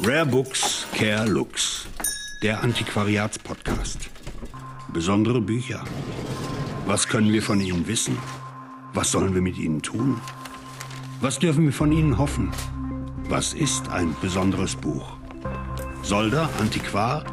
Rare 0.00 0.26
Books, 0.26 0.86
Care 0.92 1.24
Looks. 1.26 1.86
Der 2.42 2.62
Antiquariatspodcast. 2.62 4.10
Besondere 4.92 5.40
Bücher. 5.40 5.82
Was 6.84 7.08
können 7.08 7.32
wir 7.32 7.42
von 7.42 7.60
ihnen 7.60 7.88
wissen? 7.88 8.18
Was 8.92 9.10
sollen 9.10 9.34
wir 9.34 9.40
mit 9.40 9.56
ihnen 9.56 9.80
tun? 9.80 10.20
Was 11.22 11.38
dürfen 11.38 11.64
wir 11.64 11.72
von 11.72 11.92
ihnen 11.92 12.18
hoffen? 12.18 12.52
Was 13.30 13.54
ist 13.54 13.88
ein 13.88 14.14
besonderes 14.20 14.76
Buch? 14.76 15.16
Solder, 16.02 16.50
Antiquar 16.60 17.24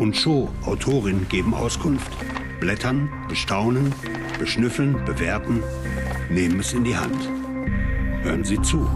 und 0.00 0.16
Show, 0.16 0.50
Autorin, 0.64 1.28
geben 1.28 1.54
Auskunft. 1.54 2.10
Blättern, 2.58 3.08
bestaunen, 3.28 3.94
beschnüffeln, 4.40 5.04
bewerten, 5.04 5.62
nehmen 6.30 6.58
es 6.58 6.72
in 6.72 6.82
die 6.82 6.96
Hand. 6.96 7.28
Hören 8.22 8.44
Sie 8.44 8.60
zu. 8.62 8.88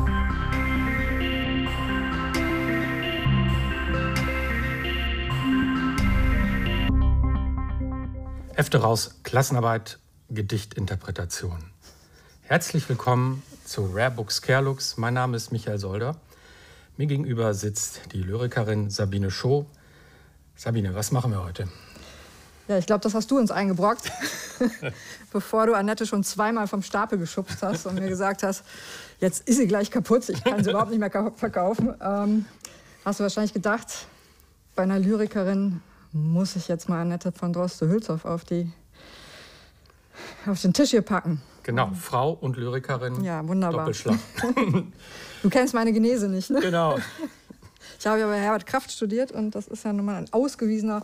Hefte 8.62 8.78
raus, 8.78 9.16
Klassenarbeit, 9.24 9.98
Gedichtinterpretation. 10.30 11.58
Herzlich 12.42 12.88
willkommen 12.88 13.42
zu 13.64 13.86
Rare 13.92 14.12
Books 14.12 14.40
Care 14.40 14.62
Looks. 14.62 14.96
Mein 14.98 15.14
Name 15.14 15.36
ist 15.36 15.50
Michael 15.50 15.78
Solder. 15.78 16.14
Mir 16.96 17.08
gegenüber 17.08 17.54
sitzt 17.54 18.12
die 18.12 18.22
Lyrikerin 18.22 18.88
Sabine 18.88 19.32
Schoh. 19.32 19.66
Sabine, 20.54 20.94
was 20.94 21.10
machen 21.10 21.32
wir 21.32 21.42
heute? 21.42 21.68
Ja, 22.68 22.78
ich 22.78 22.86
glaube, 22.86 23.00
das 23.00 23.14
hast 23.14 23.32
du 23.32 23.38
uns 23.38 23.50
eingebrockt, 23.50 24.12
bevor 25.32 25.66
du 25.66 25.74
Annette 25.74 26.06
schon 26.06 26.22
zweimal 26.22 26.68
vom 26.68 26.82
Stapel 26.82 27.18
geschubst 27.18 27.64
hast 27.64 27.86
und 27.86 27.96
mir 27.96 28.08
gesagt 28.08 28.44
hast, 28.44 28.62
jetzt 29.18 29.48
ist 29.48 29.56
sie 29.56 29.66
gleich 29.66 29.90
kaputt, 29.90 30.28
ich 30.28 30.44
kann 30.44 30.62
sie 30.62 30.70
überhaupt 30.70 30.90
nicht 30.90 31.00
mehr 31.00 31.32
verkaufen. 31.34 31.94
Ähm, 32.00 32.44
hast 33.04 33.18
du 33.18 33.24
wahrscheinlich 33.24 33.54
gedacht, 33.54 34.06
bei 34.76 34.84
einer 34.84 35.00
Lyrikerin 35.00 35.82
muss 36.12 36.56
ich 36.56 36.68
jetzt 36.68 36.88
mal 36.88 37.00
Annette 37.00 37.32
von 37.32 37.52
Droste-Hülshoff 37.52 38.24
auf, 38.24 38.44
auf 40.46 40.60
den 40.60 40.72
Tisch 40.72 40.90
hier 40.90 41.02
packen. 41.02 41.40
Genau, 41.62 41.90
Frau 41.98 42.32
und 42.32 42.56
Lyrikerin. 42.56 43.22
Ja, 43.22 43.46
wunderbar. 43.46 43.80
Doppelschlag. 43.80 44.18
du 45.42 45.50
kennst 45.50 45.74
meine 45.74 45.92
Genese 45.92 46.28
nicht, 46.28 46.50
ne? 46.50 46.60
Genau. 46.60 46.98
Ich 47.98 48.06
habe 48.06 48.18
ja 48.18 48.26
bei 48.26 48.40
Herbert 48.40 48.66
Kraft 48.66 48.90
studiert 48.90 49.30
und 49.30 49.54
das 49.54 49.68
ist 49.68 49.84
ja 49.84 49.92
nun 49.92 50.04
mal 50.04 50.16
ein 50.16 50.32
ausgewiesener 50.32 51.02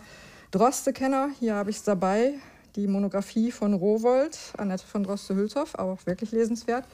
Droste-Kenner. 0.50 1.28
Hier 1.38 1.54
habe 1.54 1.70
ich 1.70 1.76
es 1.76 1.84
dabei, 1.84 2.34
die 2.74 2.88
Monographie 2.88 3.52
von 3.52 3.74
Rowold, 3.74 4.36
Annette 4.56 4.84
von 4.84 5.04
Droste-Hülshoff, 5.04 5.76
auch 5.76 5.98
wirklich 6.06 6.32
lesenswert. 6.32 6.84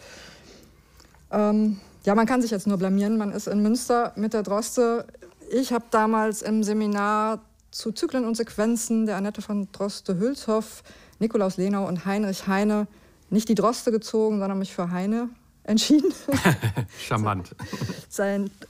Ähm, 1.31 1.81
ja, 2.05 2.15
man 2.15 2.27
kann 2.27 2.43
sich 2.43 2.51
jetzt 2.51 2.67
nur 2.67 2.77
blamieren. 2.77 3.17
Man 3.17 3.33
ist 3.33 3.47
in 3.47 3.63
Münster 3.63 4.13
mit 4.17 4.35
der 4.35 4.43
Droste. 4.43 5.07
Ich 5.51 5.73
habe 5.73 5.85
damals 5.91 6.43
im 6.43 6.63
Seminar 6.63 7.41
zu 7.75 7.91
Zyklen 7.91 8.25
und 8.25 8.37
Sequenzen 8.37 9.05
der 9.05 9.17
Annette 9.17 9.43
von 9.43 9.69
Droste-Hülshoff, 9.73 10.85
Nikolaus 11.19 11.57
Lenau 11.57 11.89
und 11.89 12.07
Heinrich 12.07 12.47
Heine 12.47 12.87
nicht 13.31 13.49
die 13.49 13.57
Droste 13.57 13.91
gezogen, 13.91 14.39
sondern 14.39 14.61
mich 14.61 14.73
für 14.73 14.93
Heine 14.93 15.29
entschieden. 15.65 16.15
Charmant. 17.01 17.51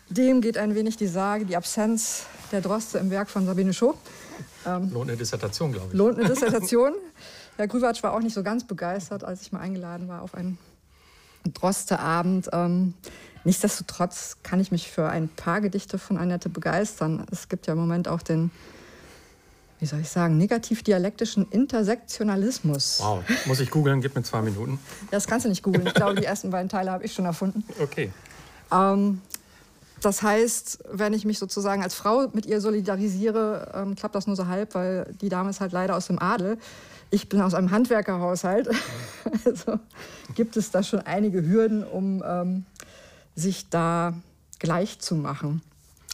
Dem 0.08 0.40
geht 0.40 0.56
ein 0.56 0.74
wenig 0.74 0.96
die 0.96 1.06
Sage, 1.06 1.44
die 1.44 1.54
Absenz 1.54 2.24
der 2.50 2.62
Droste 2.62 2.96
im 2.98 3.10
Werk 3.10 3.28
von 3.28 3.44
Sabine 3.44 3.74
Schoh. 3.74 3.94
Ähm, 4.64 4.90
lohnt 4.90 5.10
eine 5.10 5.18
Dissertation, 5.18 5.72
glaube 5.72 5.88
ich. 5.88 5.98
Lohnt 5.98 6.18
eine 6.18 6.28
Dissertation. 6.32 6.94
Herr 7.56 7.68
Grüwatsch 7.68 8.02
war 8.02 8.14
auch 8.14 8.20
nicht 8.20 8.34
so 8.34 8.42
ganz 8.42 8.64
begeistert, 8.64 9.22
als 9.22 9.42
ich 9.42 9.52
mal 9.52 9.60
eingeladen 9.60 10.08
war 10.08 10.22
auf 10.22 10.34
einen 10.34 10.56
Droste-Abend. 11.52 12.48
Ähm, 12.54 12.94
nichtsdestotrotz 13.44 14.38
kann 14.42 14.60
ich 14.60 14.72
mich 14.72 14.90
für 14.90 15.10
ein 15.10 15.28
paar 15.28 15.60
Gedichte 15.60 15.98
von 15.98 16.16
Annette 16.16 16.48
begeistern. 16.48 17.26
Es 17.30 17.50
gibt 17.50 17.66
ja 17.66 17.74
im 17.74 17.80
Moment 17.80 18.08
auch 18.08 18.22
den 18.22 18.50
wie 19.80 19.86
soll 19.86 20.00
ich 20.00 20.08
sagen, 20.08 20.38
negativ-dialektischen 20.38 21.46
Intersektionalismus. 21.50 23.00
Wow, 23.00 23.24
muss 23.46 23.60
ich 23.60 23.70
googeln, 23.70 24.00
gib 24.00 24.14
mir 24.14 24.22
zwei 24.22 24.42
Minuten. 24.42 24.78
Das 25.10 25.26
kannst 25.26 25.44
du 25.44 25.50
nicht 25.50 25.62
googeln. 25.62 25.86
Ich 25.86 25.94
glaube, 25.94 26.14
die 26.20 26.24
ersten 26.24 26.50
beiden 26.50 26.68
Teile 26.68 26.90
habe 26.90 27.04
ich 27.04 27.12
schon 27.12 27.24
erfunden. 27.24 27.64
Okay. 27.80 28.10
Ähm, 28.72 29.20
das 30.00 30.22
heißt, 30.22 30.84
wenn 30.92 31.12
ich 31.14 31.24
mich 31.24 31.38
sozusagen 31.38 31.82
als 31.82 31.94
Frau 31.94 32.28
mit 32.32 32.46
ihr 32.46 32.60
solidarisiere, 32.60 33.72
ähm, 33.74 33.94
klappt 33.94 34.14
das 34.14 34.26
nur 34.26 34.36
so 34.36 34.46
halb, 34.46 34.74
weil 34.74 35.12
die 35.20 35.28
Dame 35.28 35.50
ist 35.50 35.60
halt 35.60 35.72
leider 35.72 35.96
aus 35.96 36.08
dem 36.08 36.18
Adel. 36.18 36.58
Ich 37.10 37.28
bin 37.28 37.40
aus 37.40 37.54
einem 37.54 37.70
Handwerkerhaushalt. 37.70 38.68
also 39.44 39.78
gibt 40.34 40.56
es 40.56 40.70
da 40.70 40.82
schon 40.82 41.00
einige 41.00 41.46
Hürden, 41.46 41.84
um 41.84 42.22
ähm, 42.26 42.66
sich 43.34 43.70
da 43.70 44.14
gleich 44.58 44.98
zu 44.98 45.14
machen. 45.14 45.62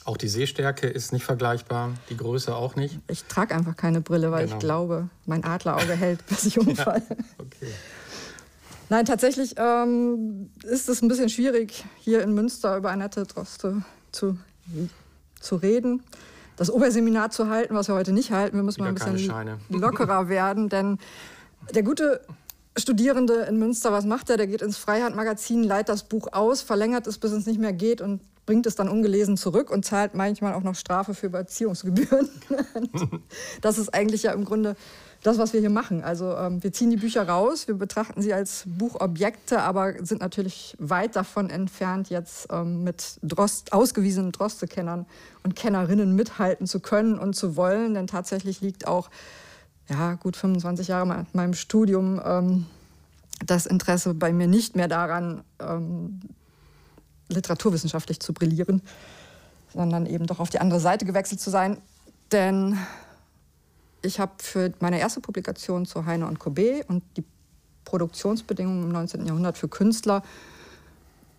Auch 0.05 0.17
die 0.17 0.29
Sehstärke 0.29 0.87
ist 0.87 1.13
nicht 1.13 1.25
vergleichbar, 1.25 1.93
die 2.09 2.17
Größe 2.17 2.55
auch 2.55 2.75
nicht. 2.75 2.99
Ich 3.09 3.25
trage 3.25 3.55
einfach 3.55 3.77
keine 3.77 4.01
Brille, 4.01 4.33
weil 4.33 4.45
genau. 4.45 4.57
ich 4.57 4.61
glaube, 4.61 5.09
mein 5.27 5.45
Adlerauge 5.45 5.93
hält, 5.95 6.27
bis 6.29 6.47
ich 6.47 6.59
umfalle. 6.59 7.03
Ja, 7.09 7.17
okay. 7.39 7.73
Nein, 8.89 9.05
tatsächlich 9.05 9.55
ähm, 9.57 10.51
ist 10.63 10.89
es 10.89 11.01
ein 11.01 11.09
bisschen 11.09 11.29
schwierig, 11.29 11.85
hier 11.99 12.23
in 12.23 12.35
Münster 12.35 12.77
über 12.77 12.91
Annette 12.91 13.25
Droste 13.25 13.83
zu, 14.11 14.37
zu 15.39 15.57
reden. 15.57 16.03
Das 16.57 16.71
Oberseminar 16.71 17.31
zu 17.31 17.49
halten, 17.49 17.75
was 17.75 17.89
wir 17.89 17.95
heute 17.95 18.13
nicht 18.13 18.33
halten. 18.33 18.57
Wir 18.57 18.65
müssen 18.65 18.85
Wieder 18.85 18.93
mal 18.93 19.07
ein 19.07 19.15
bisschen 19.15 19.61
lockerer 19.81 20.29
werden, 20.29 20.69
denn 20.69 20.99
der 21.75 21.83
gute 21.83 22.21
Studierende 22.77 23.43
in 23.43 23.59
Münster, 23.59 23.93
was 23.93 24.05
macht 24.05 24.31
er? 24.31 24.37
Der 24.37 24.47
geht 24.47 24.63
ins 24.63 24.77
Freihandmagazin, 24.77 25.63
leiht 25.63 25.89
das 25.89 26.05
Buch 26.05 26.29
aus, 26.33 26.63
verlängert 26.63 27.07
es, 27.07 27.19
bis 27.19 27.33
es 27.33 27.47
nicht 27.47 27.61
mehr 27.61 27.73
geht 27.73 28.01
und 28.01 28.21
bringt 28.51 28.67
es 28.67 28.75
dann 28.75 28.89
ungelesen 28.89 29.37
zurück 29.37 29.71
und 29.71 29.85
zahlt 29.85 30.17
manchmal 30.17 30.55
auch 30.55 30.65
noch 30.65 30.75
Strafe 30.75 31.15
für 31.15 31.27
Überziehungsgebühren. 31.27 32.29
das 33.61 33.79
ist 33.79 33.95
eigentlich 33.95 34.25
ja 34.25 34.33
im 34.33 34.45
Grunde 34.45 34.75
das, 35.23 35.39
was 35.39 35.53
wir 35.53 35.61
hier 35.61 35.71
machen. 35.71 36.03
Also 36.03 36.35
ähm, 36.35 36.61
wir 36.61 36.73
ziehen 36.73 36.91
die 36.91 36.97
Bücher 36.97 37.29
raus, 37.29 37.69
wir 37.69 37.77
betrachten 37.77 38.23
sie 38.23 38.35
als 38.35 38.65
Buchobjekte, 38.67 39.63
aber 39.63 40.05
sind 40.05 40.21
natürlich 40.21 40.75
weit 40.81 41.15
davon 41.15 41.49
entfernt, 41.49 42.11
jetzt 42.11 42.49
ähm, 42.51 42.83
mit 42.83 43.21
Drost, 43.23 43.73
ausgewiesenen 43.73 44.33
Droste-Kennern 44.33 45.07
und 45.45 45.55
Kennerinnen 45.55 46.17
mithalten 46.17 46.67
zu 46.67 46.81
können 46.81 47.21
und 47.21 47.37
zu 47.37 47.55
wollen. 47.55 47.95
Denn 47.95 48.09
tatsächlich 48.09 48.61
liegt 48.61 48.89
auch 48.89 49.11
ja, 49.89 50.15
gut 50.15 50.37
25 50.37 50.89
Jahre 50.89 51.07
nach 51.07 51.25
meinem 51.35 51.55
Studium 51.55 52.21
ähm, 52.25 52.67
das 53.47 53.67
Interesse 53.67 54.13
bei 54.13 54.33
mir 54.33 54.49
nicht 54.49 54.75
mehr 54.75 54.89
daran, 54.89 55.45
ähm, 55.61 56.19
literaturwissenschaftlich 57.31 58.21
zu 58.21 58.33
brillieren, 58.33 58.83
sondern 59.73 60.07
eben 60.07 60.27
doch 60.27 60.41
auf 60.41 60.51
die 60.51 60.61
andere 60.61 60.81
Seite 60.81 61.05
gewechselt 61.05 61.41
zu 61.41 61.51
sein. 61.51 61.79
Denn 62.33 62.79
ich 64.03 64.21
habe 64.21 64.33
für 64.39 64.73
meine 64.81 65.01
erste 65.01 65.21
Publikation 65.21 65.87
zu 65.87 66.07
Heine 66.07 66.27
und 66.27 66.39
Courbet 66.39 66.89
und 66.89 67.03
die 67.17 67.25
Produktionsbedingungen 67.85 68.85
im 68.85 68.93
19. 68.93 69.27
Jahrhundert 69.27 69.59
für 69.59 69.69
Künstler 69.69 70.23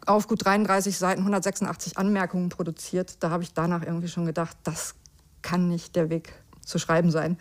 auf 0.05 0.27
gut 0.27 0.45
33 0.45 0.97
Seiten 0.97 1.21
186 1.21 1.97
Anmerkungen 1.97 2.49
produziert. 2.49 3.17
Da 3.19 3.29
habe 3.29 3.43
ich 3.43 3.53
danach 3.53 3.83
irgendwie 3.83 4.07
schon 4.07 4.25
gedacht, 4.25 4.57
das 4.63 4.95
kann 5.41 5.67
nicht 5.67 5.95
der 5.95 6.09
Weg 6.09 6.33
zu 6.65 6.79
schreiben 6.79 7.11
sein. 7.11 7.37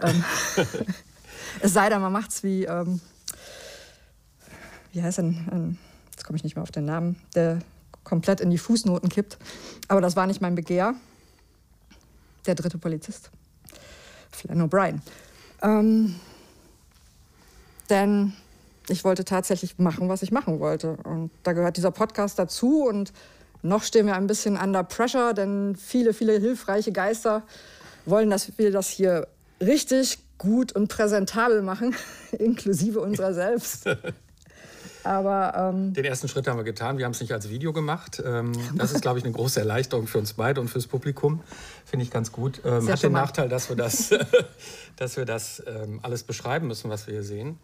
Ähm, 0.00 0.24
es 1.60 1.72
sei 1.72 1.88
denn, 1.88 2.00
man 2.00 2.12
macht 2.12 2.30
es 2.30 2.42
wie, 2.42 2.64
ähm, 2.64 3.00
wie 4.92 5.02
heißt 5.02 5.18
denn, 5.18 5.48
ähm, 5.50 5.78
jetzt 6.12 6.24
komme 6.24 6.36
ich 6.36 6.44
nicht 6.44 6.56
mehr 6.56 6.62
auf 6.62 6.70
den 6.70 6.84
Namen, 6.84 7.16
der 7.34 7.58
komplett 8.04 8.40
in 8.40 8.50
die 8.50 8.58
Fußnoten 8.58 9.08
kippt. 9.08 9.38
Aber 9.88 10.00
das 10.00 10.16
war 10.16 10.26
nicht 10.26 10.40
mein 10.40 10.54
Begehr. 10.54 10.94
Der 12.46 12.54
dritte 12.54 12.78
Polizist, 12.78 13.30
Flann 14.32 14.62
O'Brien. 14.62 15.00
Ähm, 15.62 16.16
denn 17.88 18.32
ich 18.88 19.04
wollte 19.04 19.24
tatsächlich 19.24 19.78
machen, 19.78 20.08
was 20.08 20.22
ich 20.22 20.32
machen 20.32 20.58
wollte. 20.60 20.96
Und 21.04 21.30
da 21.44 21.52
gehört 21.52 21.76
dieser 21.76 21.92
Podcast 21.92 22.38
dazu. 22.38 22.84
Und 22.84 23.12
noch 23.62 23.82
stehen 23.82 24.06
wir 24.06 24.16
ein 24.16 24.26
bisschen 24.26 24.56
under 24.56 24.82
pressure, 24.82 25.34
denn 25.34 25.76
viele, 25.76 26.14
viele 26.14 26.38
hilfreiche 26.38 26.90
Geister 26.90 27.44
wollen, 28.06 28.30
dass 28.30 28.58
wir 28.58 28.72
das 28.72 28.88
hier 28.88 29.28
richtig 29.60 30.18
gut 30.38 30.72
und 30.72 30.88
präsentabel 30.88 31.62
machen, 31.62 31.94
inklusive 32.32 33.00
unserer 33.00 33.34
selbst. 33.34 33.84
Aber, 35.04 35.72
ähm, 35.74 35.92
Den 35.92 36.04
ersten 36.04 36.28
Schritt 36.28 36.46
haben 36.46 36.56
wir 36.56 36.64
getan. 36.64 36.98
Wir 36.98 37.04
haben 37.04 37.12
es 37.12 37.20
nicht 37.20 37.32
als 37.32 37.48
Video 37.48 37.72
gemacht. 37.72 38.22
Ähm, 38.24 38.52
das 38.74 38.92
ist, 38.92 39.02
glaube 39.02 39.18
ich, 39.18 39.24
eine 39.24 39.32
große 39.32 39.60
Erleichterung 39.60 40.06
für 40.06 40.18
uns 40.18 40.34
beide 40.34 40.60
und 40.60 40.68
fürs 40.68 40.86
Publikum. 40.86 41.40
Finde 41.84 42.04
ich 42.04 42.10
ganz 42.10 42.32
gut. 42.32 42.60
Ähm, 42.64 42.88
hat 42.88 43.02
den 43.02 43.12
Nachteil, 43.12 43.48
dass 43.48 43.68
wir 43.68 43.76
das, 43.76 44.10
dass 44.96 45.16
wir 45.16 45.24
das 45.24 45.62
ähm, 45.66 46.00
alles 46.02 46.22
beschreiben 46.22 46.68
müssen, 46.68 46.90
was 46.90 47.06
wir 47.06 47.14
hier 47.14 47.24
sehen. 47.24 47.58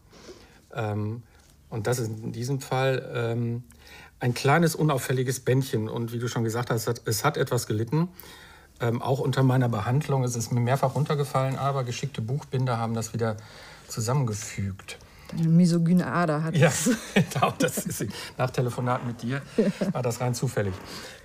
Ähm, 0.74 1.22
und 1.70 1.86
das 1.86 1.98
ist 1.98 2.08
in 2.08 2.32
diesem 2.32 2.60
Fall 2.60 3.08
ähm, 3.14 3.62
ein 4.20 4.34
kleines, 4.34 4.74
unauffälliges 4.74 5.40
Bändchen. 5.40 5.88
Und 5.88 6.12
wie 6.12 6.18
du 6.18 6.28
schon 6.28 6.44
gesagt 6.44 6.70
hast, 6.70 6.88
es 7.04 7.24
hat 7.24 7.36
etwas 7.36 7.66
gelitten. 7.66 8.08
auch 8.80 9.18
unter 9.18 9.42
meiner 9.42 9.68
Behandlung 9.68 10.24
ist 10.24 10.36
es 10.36 10.50
mir 10.50 10.60
mehrfach 10.60 10.94
runtergefallen, 10.94 11.56
aber 11.56 11.84
geschickte 11.84 12.20
Buchbinder 12.22 12.78
haben 12.78 12.94
das 12.94 13.12
wieder 13.12 13.36
zusammengefügt. 13.88 14.98
Deine 15.28 15.48
misogyne 15.48 16.06
Ader 16.06 16.42
hat 16.42 16.56
Ja, 16.56 16.72
genau, 17.14 17.52
das 17.58 17.84
ist 17.84 18.06
nach 18.36 18.50
Telefonat 18.50 19.06
mit 19.06 19.22
dir 19.22 19.42
war 19.92 20.02
das 20.02 20.20
rein 20.20 20.34
zufällig. 20.34 20.74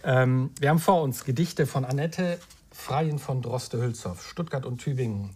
Ähm, 0.03 0.51
wir 0.59 0.69
haben 0.69 0.79
vor 0.79 1.01
uns 1.01 1.23
Gedichte 1.23 1.65
von 1.65 1.85
Annette 1.85 2.39
Freien 2.71 3.19
von 3.19 3.41
Droste-Hülshoff, 3.41 4.27
Stuttgart 4.27 4.65
und 4.65 4.79
Tübingen, 4.79 5.29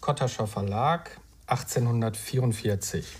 Kottascher 0.00 0.46
Verlag, 0.46 1.18
1844. 1.46 3.16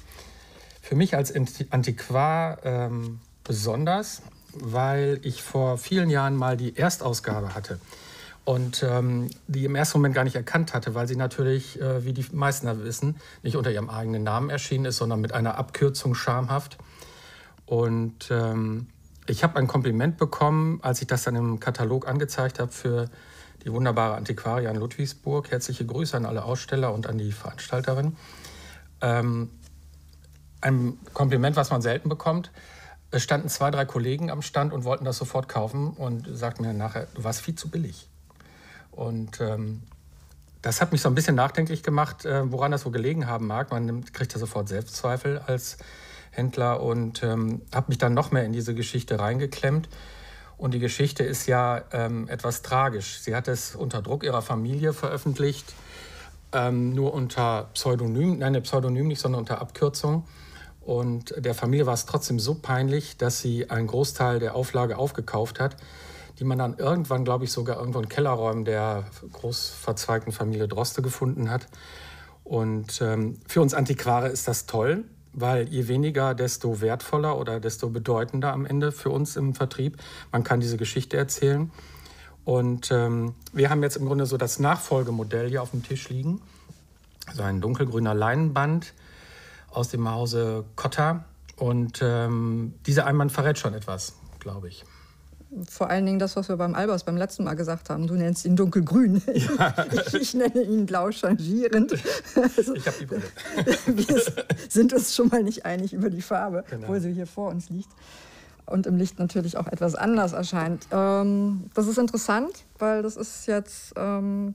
Für 0.82 0.94
mich 0.94 1.16
als 1.16 1.34
Antiquar 1.70 2.58
ähm, 2.64 3.20
besonders, 3.42 4.22
weil 4.52 5.18
ich 5.22 5.42
vor 5.42 5.78
vielen 5.78 6.10
Jahren 6.10 6.36
mal 6.36 6.56
die 6.56 6.76
Erstausgabe 6.76 7.54
hatte 7.54 7.80
und 8.48 8.82
ähm, 8.82 9.28
die 9.46 9.66
im 9.66 9.74
ersten 9.74 9.98
Moment 9.98 10.14
gar 10.14 10.24
nicht 10.24 10.34
erkannt 10.34 10.72
hatte, 10.72 10.94
weil 10.94 11.06
sie 11.06 11.16
natürlich, 11.16 11.78
äh, 11.82 12.06
wie 12.06 12.14
die 12.14 12.24
meisten 12.32 12.82
wissen, 12.82 13.16
nicht 13.42 13.56
unter 13.56 13.70
ihrem 13.70 13.90
eigenen 13.90 14.22
Namen 14.22 14.48
erschienen 14.48 14.86
ist, 14.86 14.96
sondern 14.96 15.20
mit 15.20 15.32
einer 15.32 15.58
Abkürzung 15.58 16.14
schamhaft. 16.14 16.78
Und 17.66 18.30
ähm, 18.30 18.86
ich 19.26 19.44
habe 19.44 19.58
ein 19.58 19.66
Kompliment 19.66 20.16
bekommen, 20.16 20.78
als 20.80 21.02
ich 21.02 21.06
das 21.06 21.24
dann 21.24 21.36
im 21.36 21.60
Katalog 21.60 22.08
angezeigt 22.08 22.58
habe 22.58 22.72
für 22.72 23.10
die 23.66 23.70
wunderbare 23.70 24.14
Antiquaria 24.14 24.70
in 24.70 24.78
Ludwigsburg. 24.78 25.50
Herzliche 25.50 25.84
Grüße 25.84 26.16
an 26.16 26.24
alle 26.24 26.42
Aussteller 26.42 26.94
und 26.94 27.06
an 27.06 27.18
die 27.18 27.32
Veranstalterin. 27.32 28.16
Ähm, 29.02 29.50
ein 30.62 30.96
Kompliment, 31.12 31.54
was 31.56 31.68
man 31.68 31.82
selten 31.82 32.08
bekommt. 32.08 32.50
Es 33.10 33.22
standen 33.22 33.50
zwei, 33.50 33.70
drei 33.70 33.84
Kollegen 33.84 34.30
am 34.30 34.40
Stand 34.40 34.72
und 34.72 34.84
wollten 34.84 35.04
das 35.04 35.18
sofort 35.18 35.50
kaufen 35.50 35.90
und 35.90 36.26
sagten 36.32 36.64
mir 36.64 36.72
nachher, 36.72 37.08
du 37.14 37.24
warst 37.24 37.42
viel 37.42 37.54
zu 37.54 37.68
billig. 37.68 38.08
Und 38.98 39.40
ähm, 39.40 39.82
das 40.60 40.80
hat 40.80 40.90
mich 40.90 41.02
so 41.02 41.08
ein 41.08 41.14
bisschen 41.14 41.36
nachdenklich 41.36 41.84
gemacht, 41.84 42.24
äh, 42.24 42.50
woran 42.50 42.72
das 42.72 42.82
so 42.82 42.90
gelegen 42.90 43.28
haben 43.28 43.46
mag. 43.46 43.70
Man 43.70 43.86
nimmt, 43.86 44.12
kriegt 44.12 44.32
ja 44.32 44.40
sofort 44.40 44.68
Selbstzweifel 44.68 45.38
als 45.46 45.78
Händler 46.32 46.82
und 46.82 47.22
ähm, 47.22 47.62
habe 47.72 47.86
mich 47.88 47.98
dann 47.98 48.12
noch 48.12 48.32
mehr 48.32 48.44
in 48.44 48.52
diese 48.52 48.74
Geschichte 48.74 49.20
reingeklemmt. 49.20 49.88
Und 50.56 50.74
die 50.74 50.80
Geschichte 50.80 51.22
ist 51.22 51.46
ja 51.46 51.82
ähm, 51.92 52.26
etwas 52.28 52.62
tragisch. 52.62 53.20
Sie 53.20 53.36
hat 53.36 53.46
es 53.46 53.76
unter 53.76 54.02
Druck 54.02 54.24
ihrer 54.24 54.42
Familie 54.42 54.92
veröffentlicht, 54.92 55.72
ähm, 56.52 56.92
nur 56.92 57.14
unter 57.14 57.70
Pseudonym, 57.74 58.38
nein, 58.38 58.60
Pseudonym 58.64 59.06
nicht, 59.06 59.20
sondern 59.20 59.42
unter 59.42 59.60
Abkürzung. 59.60 60.26
Und 60.80 61.34
der 61.38 61.54
Familie 61.54 61.86
war 61.86 61.94
es 61.94 62.04
trotzdem 62.04 62.40
so 62.40 62.56
peinlich, 62.56 63.16
dass 63.16 63.40
sie 63.40 63.70
einen 63.70 63.86
Großteil 63.86 64.40
der 64.40 64.56
Auflage 64.56 64.98
aufgekauft 64.98 65.60
hat 65.60 65.76
die 66.38 66.44
man 66.44 66.58
dann 66.58 66.78
irgendwann, 66.78 67.24
glaube 67.24 67.44
ich, 67.44 67.52
sogar 67.52 67.78
irgendwo 67.78 67.98
in 67.98 68.08
Kellerräumen 68.08 68.64
der 68.64 69.04
großverzweigten 69.32 70.32
Familie 70.32 70.68
Droste 70.68 71.02
gefunden 71.02 71.50
hat. 71.50 71.66
Und 72.44 73.00
ähm, 73.02 73.40
für 73.46 73.60
uns 73.60 73.74
Antiquare 73.74 74.28
ist 74.28 74.46
das 74.46 74.66
toll, 74.66 75.04
weil 75.32 75.68
je 75.68 75.88
weniger, 75.88 76.34
desto 76.34 76.80
wertvoller 76.80 77.38
oder 77.38 77.60
desto 77.60 77.90
bedeutender 77.90 78.52
am 78.52 78.64
Ende 78.64 78.92
für 78.92 79.10
uns 79.10 79.36
im 79.36 79.54
Vertrieb. 79.54 79.98
Man 80.32 80.44
kann 80.44 80.60
diese 80.60 80.76
Geschichte 80.76 81.16
erzählen. 81.16 81.70
Und 82.44 82.90
ähm, 82.90 83.34
wir 83.52 83.68
haben 83.68 83.82
jetzt 83.82 83.96
im 83.96 84.06
Grunde 84.06 84.24
so 84.24 84.36
das 84.36 84.58
Nachfolgemodell 84.58 85.48
hier 85.48 85.60
auf 85.60 85.72
dem 85.72 85.82
Tisch 85.82 86.08
liegen. 86.08 86.40
So 87.34 87.42
ein 87.42 87.60
dunkelgrüner 87.60 88.14
Leinenband 88.14 88.94
aus 89.70 89.88
dem 89.88 90.08
Hause 90.08 90.64
Cotta. 90.76 91.24
Und 91.56 92.00
ähm, 92.00 92.74
dieser 92.86 93.06
Einband 93.06 93.32
verrät 93.32 93.58
schon 93.58 93.74
etwas, 93.74 94.14
glaube 94.38 94.68
ich 94.68 94.84
vor 95.68 95.88
allen 95.88 96.04
Dingen 96.04 96.18
das, 96.18 96.36
was 96.36 96.48
wir 96.48 96.56
beim 96.56 96.74
Albers 96.74 97.04
beim 97.04 97.16
letzten 97.16 97.44
Mal 97.44 97.54
gesagt 97.54 97.88
haben. 97.90 98.06
Du 98.06 98.14
nennst 98.14 98.44
ihn 98.44 98.56
dunkelgrün. 98.56 99.22
Ja. 99.34 99.74
Ich, 99.92 100.14
ich, 100.20 100.34
nenne 100.34 100.62
ihn 100.62 100.84
blau 100.86 101.10
changierend. 101.10 101.92
Also, 102.34 102.74
ich 102.74 102.86
habe 102.86 102.96
die 103.00 103.06
Brille. 103.06 103.22
Wir 103.86 104.22
sind 104.68 104.92
uns 104.92 105.14
schon 105.14 105.28
mal 105.28 105.42
nicht 105.42 105.64
einig 105.64 105.92
über 105.92 106.10
die 106.10 106.22
Farbe, 106.22 106.64
genau. 106.68 106.82
obwohl 106.82 107.00
sie 107.00 107.12
hier 107.12 107.26
vor 107.26 107.50
uns 107.50 107.70
liegt 107.70 107.88
und 108.66 108.86
im 108.86 108.96
Licht 108.96 109.18
natürlich 109.18 109.56
auch 109.56 109.66
etwas 109.66 109.94
anders 109.94 110.32
erscheint. 110.32 110.86
Ähm, 110.90 111.70
das 111.74 111.86
ist 111.86 111.98
interessant, 111.98 112.64
weil 112.78 113.02
das 113.02 113.16
ist 113.16 113.46
jetzt, 113.46 113.94
ähm, 113.96 114.54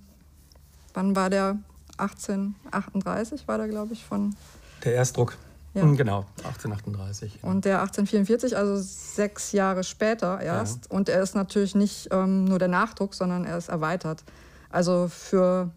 wann 0.94 1.16
war 1.16 1.30
der? 1.30 1.58
1838 1.98 3.48
war 3.48 3.58
der, 3.58 3.68
glaube 3.68 3.94
ich, 3.94 4.04
von. 4.04 4.36
Der 4.84 4.96
Erstdruck. 4.96 5.38
Ja. 5.74 5.86
Genau, 5.86 6.26
1838. 6.44 7.40
Und 7.42 7.66
der 7.66 7.82
1844, 7.82 8.56
also 8.56 8.78
sechs 8.78 9.54
Jahre 9.54 9.84
später 9.84 10.40
erst. 10.40 10.86
Ja. 10.86 10.96
Und 10.96 11.10
er 11.10 11.22
ist 11.22 11.34
natürlich 11.34 11.74
nicht 11.74 12.10
ähm, 12.12 12.46
nur 12.46 12.60
der 12.60 12.68
Nachdruck, 12.68 13.16
sondern 13.16 13.44
er 13.44 13.58
ist 13.58 13.70
erweitert. 13.70 14.24
Also 14.70 15.08
für 15.08 15.72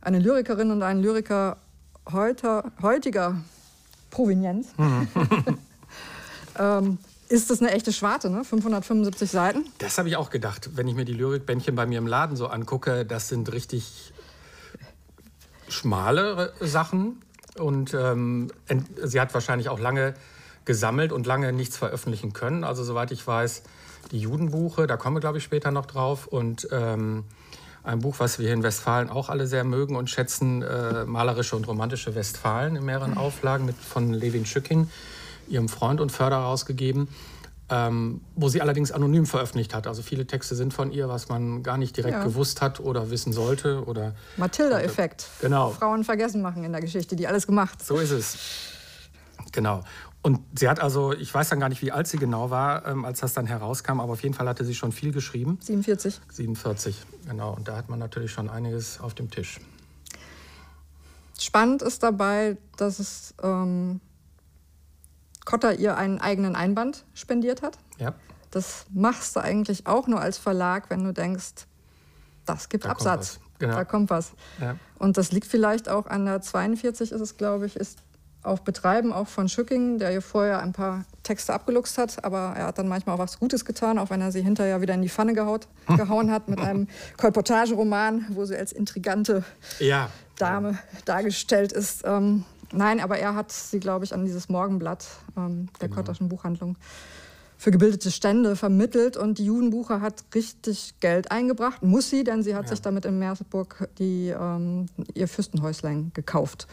eine 0.00 0.20
Lyrikerin 0.20 0.70
und 0.70 0.82
einen 0.82 1.02
Lyriker 1.02 1.56
heute, 2.12 2.64
heutiger 2.80 3.36
Provenienz 4.10 4.68
mhm. 4.76 5.08
ähm, 6.58 6.98
ist 7.28 7.50
das 7.50 7.60
eine 7.60 7.70
echte 7.70 7.92
Schwarte, 7.92 8.28
ne? 8.28 8.44
575 8.44 9.30
Seiten. 9.30 9.64
Das 9.78 9.98
habe 9.98 10.08
ich 10.08 10.16
auch 10.16 10.30
gedacht, 10.30 10.70
wenn 10.74 10.88
ich 10.88 10.96
mir 10.96 11.04
die 11.04 11.12
Lyrikbändchen 11.12 11.76
bei 11.76 11.86
mir 11.86 11.98
im 11.98 12.06
Laden 12.06 12.36
so 12.36 12.48
angucke. 12.48 13.06
Das 13.06 13.28
sind 13.28 13.52
richtig 13.52 14.12
schmale 15.68 16.52
Sachen, 16.60 17.22
und 17.58 17.94
ähm, 17.94 18.50
sie 19.02 19.20
hat 19.20 19.34
wahrscheinlich 19.34 19.68
auch 19.68 19.78
lange 19.78 20.14
gesammelt 20.64 21.12
und 21.12 21.26
lange 21.26 21.52
nichts 21.52 21.76
veröffentlichen 21.76 22.32
können. 22.32 22.64
Also 22.64 22.84
soweit 22.84 23.10
ich 23.12 23.26
weiß, 23.26 23.62
die 24.12 24.18
Judenbuche, 24.18 24.86
da 24.86 24.96
kommen 24.96 25.16
wir, 25.16 25.20
glaube 25.20 25.38
ich, 25.38 25.44
später 25.44 25.70
noch 25.70 25.86
drauf. 25.86 26.26
Und 26.26 26.68
ähm, 26.70 27.24
ein 27.82 28.00
Buch, 28.00 28.16
was 28.18 28.38
wir 28.38 28.46
hier 28.46 28.54
in 28.54 28.62
Westfalen 28.62 29.08
auch 29.08 29.28
alle 29.28 29.46
sehr 29.46 29.64
mögen 29.64 29.96
und 29.96 30.10
schätzen, 30.10 30.62
äh, 30.62 31.04
Malerische 31.04 31.56
und 31.56 31.66
Romantische 31.66 32.14
Westfalen 32.14 32.76
in 32.76 32.84
mehreren 32.84 33.16
Auflagen 33.16 33.64
mit, 33.64 33.76
von 33.76 34.12
Levin 34.12 34.46
Schücking, 34.46 34.88
ihrem 35.48 35.68
Freund 35.68 36.00
und 36.00 36.12
Förderer 36.12 36.42
rausgegeben 36.42 37.08
ähm, 37.70 38.20
wo 38.34 38.48
sie 38.48 38.60
allerdings 38.60 38.90
anonym 38.90 39.26
veröffentlicht 39.26 39.74
hat. 39.74 39.86
Also 39.86 40.02
viele 40.02 40.26
Texte 40.26 40.56
sind 40.56 40.74
von 40.74 40.90
ihr, 40.90 41.08
was 41.08 41.28
man 41.28 41.62
gar 41.62 41.78
nicht 41.78 41.96
direkt 41.96 42.18
ja. 42.18 42.24
gewusst 42.24 42.60
hat 42.60 42.80
oder 42.80 43.10
wissen 43.10 43.32
sollte. 43.32 43.84
Oder 43.84 44.14
Matilda-Effekt. 44.36 45.28
Genau. 45.40 45.70
Frauen 45.70 46.02
vergessen 46.04 46.42
machen 46.42 46.64
in 46.64 46.72
der 46.72 46.80
Geschichte, 46.80 47.14
die 47.14 47.28
alles 47.28 47.46
gemacht. 47.46 47.84
So 47.84 47.98
ist 47.98 48.10
es. 48.10 48.38
Genau. 49.52 49.82
Und 50.22 50.40
sie 50.58 50.68
hat 50.68 50.80
also, 50.80 51.12
ich 51.12 51.32
weiß 51.32 51.48
dann 51.48 51.60
gar 51.60 51.68
nicht, 51.68 51.80
wie 51.80 51.92
alt 51.92 52.06
sie 52.06 52.18
genau 52.18 52.50
war, 52.50 52.86
ähm, 52.86 53.04
als 53.04 53.20
das 53.20 53.32
dann 53.32 53.46
herauskam, 53.46 54.00
aber 54.00 54.12
auf 54.12 54.22
jeden 54.22 54.34
Fall 54.34 54.48
hatte 54.48 54.64
sie 54.64 54.74
schon 54.74 54.92
viel 54.92 55.12
geschrieben. 55.12 55.58
47. 55.62 56.20
47, 56.30 56.96
genau. 57.26 57.54
Und 57.54 57.68
da 57.68 57.76
hat 57.76 57.88
man 57.88 57.98
natürlich 57.98 58.30
schon 58.32 58.50
einiges 58.50 59.00
auf 59.00 59.14
dem 59.14 59.30
Tisch. 59.30 59.60
Spannend 61.38 61.80
ist 61.80 62.02
dabei, 62.02 62.58
dass 62.76 62.98
es 62.98 63.34
ähm, 63.42 64.00
Kotter 65.44 65.78
ihr 65.78 65.96
einen 65.96 66.20
eigenen 66.20 66.56
Einband 66.56 67.04
spendiert 67.14 67.62
hat. 67.62 67.78
Ja. 67.98 68.14
Das 68.50 68.86
machst 68.92 69.36
du 69.36 69.40
eigentlich 69.40 69.86
auch 69.86 70.06
nur 70.06 70.20
als 70.20 70.38
Verlag, 70.38 70.90
wenn 70.90 71.04
du 71.04 71.12
denkst, 71.12 71.66
das 72.46 72.68
gibt 72.68 72.84
da 72.84 72.90
Absatz. 72.90 73.34
Kommt 73.34 73.58
genau. 73.60 73.76
Da 73.76 73.84
kommt 73.84 74.10
was. 74.10 74.32
Ja. 74.60 74.76
Und 74.98 75.16
das 75.16 75.32
liegt 75.32 75.46
vielleicht 75.46 75.88
auch 75.88 76.06
an 76.06 76.26
der 76.26 76.40
42 76.40 77.12
ist 77.12 77.20
es, 77.20 77.36
glaube 77.36 77.66
ich, 77.66 77.76
ist 77.76 77.98
auf 78.42 78.62
Betreiben 78.62 79.12
auch 79.12 79.28
von 79.28 79.48
Schücking, 79.48 79.98
der 79.98 80.12
ihr 80.12 80.22
vorher 80.22 80.60
ein 80.60 80.72
paar 80.72 81.04
Texte 81.22 81.52
abgeluchst 81.52 81.98
hat, 81.98 82.24
aber 82.24 82.54
er 82.56 82.66
hat 82.66 82.78
dann 82.78 82.88
manchmal 82.88 83.16
auch 83.16 83.18
was 83.18 83.38
Gutes 83.38 83.66
getan, 83.66 83.98
auch 83.98 84.08
wenn 84.08 84.22
er 84.22 84.32
sie 84.32 84.40
hinterher 84.40 84.80
wieder 84.80 84.94
in 84.94 85.02
die 85.02 85.10
Pfanne 85.10 85.34
gehaut, 85.34 85.68
gehauen 85.96 86.30
hat 86.30 86.48
mit 86.48 86.58
einem 86.58 86.88
Kolportageroman, 87.18 88.26
wo 88.30 88.46
sie 88.46 88.56
als 88.56 88.72
intrigante 88.72 89.44
ja. 89.78 90.08
Dame 90.38 90.78
dargestellt 91.04 91.72
ist. 91.72 92.02
Ähm, 92.06 92.44
Nein, 92.72 93.00
aber 93.00 93.18
er 93.18 93.34
hat 93.34 93.50
sie, 93.52 93.80
glaube 93.80 94.04
ich, 94.04 94.14
an 94.14 94.24
dieses 94.24 94.48
Morgenblatt 94.48 95.06
ähm, 95.36 95.68
der 95.80 95.88
genau. 95.88 96.00
Kotterschen 96.00 96.28
Buchhandlung 96.28 96.76
für 97.60 97.70
gebildete 97.70 98.10
Stände 98.10 98.56
vermittelt 98.56 99.18
und 99.18 99.36
die 99.36 99.44
Judenbuche 99.44 100.00
hat 100.00 100.24
richtig 100.34 100.94
Geld 101.00 101.30
eingebracht, 101.30 101.82
muss 101.82 102.08
sie, 102.08 102.24
denn 102.24 102.42
sie 102.42 102.54
hat 102.54 102.64
ja. 102.64 102.68
sich 102.70 102.80
damit 102.80 103.04
in 103.04 103.18
Merseburg 103.18 103.86
die, 103.98 104.28
ähm, 104.28 104.86
ihr 105.12 105.28
Fürstenhäuslein 105.28 106.10
gekauft. 106.14 106.68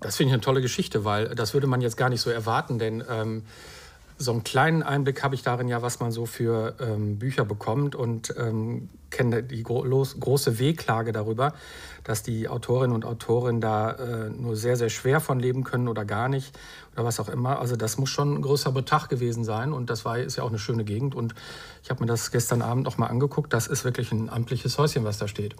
Das 0.00 0.16
finde 0.16 0.30
ich 0.30 0.32
eine 0.34 0.40
tolle 0.40 0.60
Geschichte, 0.60 1.04
weil 1.04 1.28
das 1.36 1.54
würde 1.54 1.68
man 1.68 1.80
jetzt 1.80 1.96
gar 1.96 2.08
nicht 2.08 2.20
so 2.20 2.30
erwarten, 2.30 2.80
denn 2.80 3.04
ähm, 3.08 3.44
so 4.16 4.30
einen 4.30 4.44
kleinen 4.44 4.82
Einblick 4.82 5.22
habe 5.22 5.34
ich 5.34 5.42
darin 5.42 5.68
ja, 5.68 5.82
was 5.82 6.00
man 6.00 6.12
so 6.12 6.26
für 6.26 6.76
ähm, 6.80 7.18
Bücher 7.18 7.44
bekommt 7.44 7.94
und 7.96 8.34
ähm, 8.38 8.88
kenne 9.10 9.42
die 9.42 9.62
gro 9.62 9.82
große 9.82 10.58
Wehklage 10.58 11.12
darüber, 11.12 11.52
dass 12.04 12.22
die 12.22 12.48
Autorinnen 12.48 12.94
und 12.94 13.04
Autoren 13.04 13.60
da 13.60 13.92
äh, 13.92 14.30
nur 14.30 14.56
sehr, 14.56 14.76
sehr 14.76 14.88
schwer 14.88 15.20
von 15.20 15.40
leben 15.40 15.64
können 15.64 15.88
oder 15.88 16.04
gar 16.04 16.28
nicht 16.28 16.56
oder 16.92 17.04
was 17.04 17.18
auch 17.18 17.28
immer. 17.28 17.58
Also 17.58 17.76
das 17.76 17.98
muss 17.98 18.10
schon 18.10 18.34
ein 18.34 18.42
größer 18.42 18.72
Betrag 18.72 19.08
gewesen 19.08 19.44
sein 19.44 19.72
und 19.72 19.90
das 19.90 20.04
war, 20.04 20.18
ist 20.18 20.36
ja 20.36 20.44
auch 20.44 20.48
eine 20.48 20.58
schöne 20.58 20.84
Gegend 20.84 21.14
und 21.14 21.34
ich 21.82 21.90
habe 21.90 22.00
mir 22.00 22.06
das 22.06 22.30
gestern 22.30 22.62
Abend 22.62 22.84
noch 22.84 22.98
mal 22.98 23.06
angeguckt. 23.06 23.52
Das 23.52 23.66
ist 23.66 23.84
wirklich 23.84 24.12
ein 24.12 24.30
amtliches 24.30 24.78
Häuschen, 24.78 25.04
was 25.04 25.18
da 25.18 25.28
steht. 25.28 25.56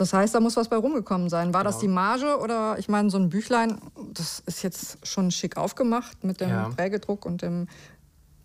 Das 0.00 0.14
heißt, 0.14 0.34
da 0.34 0.40
muss 0.40 0.56
was 0.56 0.70
bei 0.70 0.76
rumgekommen 0.76 1.28
sein. 1.28 1.52
War 1.52 1.60
genau. 1.60 1.72
das 1.72 1.78
die 1.78 1.86
Marge 1.86 2.38
oder 2.38 2.78
ich 2.78 2.88
meine, 2.88 3.10
so 3.10 3.18
ein 3.18 3.28
Büchlein, 3.28 3.78
das 4.14 4.42
ist 4.46 4.62
jetzt 4.62 5.06
schon 5.06 5.30
schick 5.30 5.58
aufgemacht 5.58 6.24
mit 6.24 6.40
dem 6.40 6.48
ja. 6.48 6.70
Prägedruck 6.74 7.26
und 7.26 7.42
dem 7.42 7.68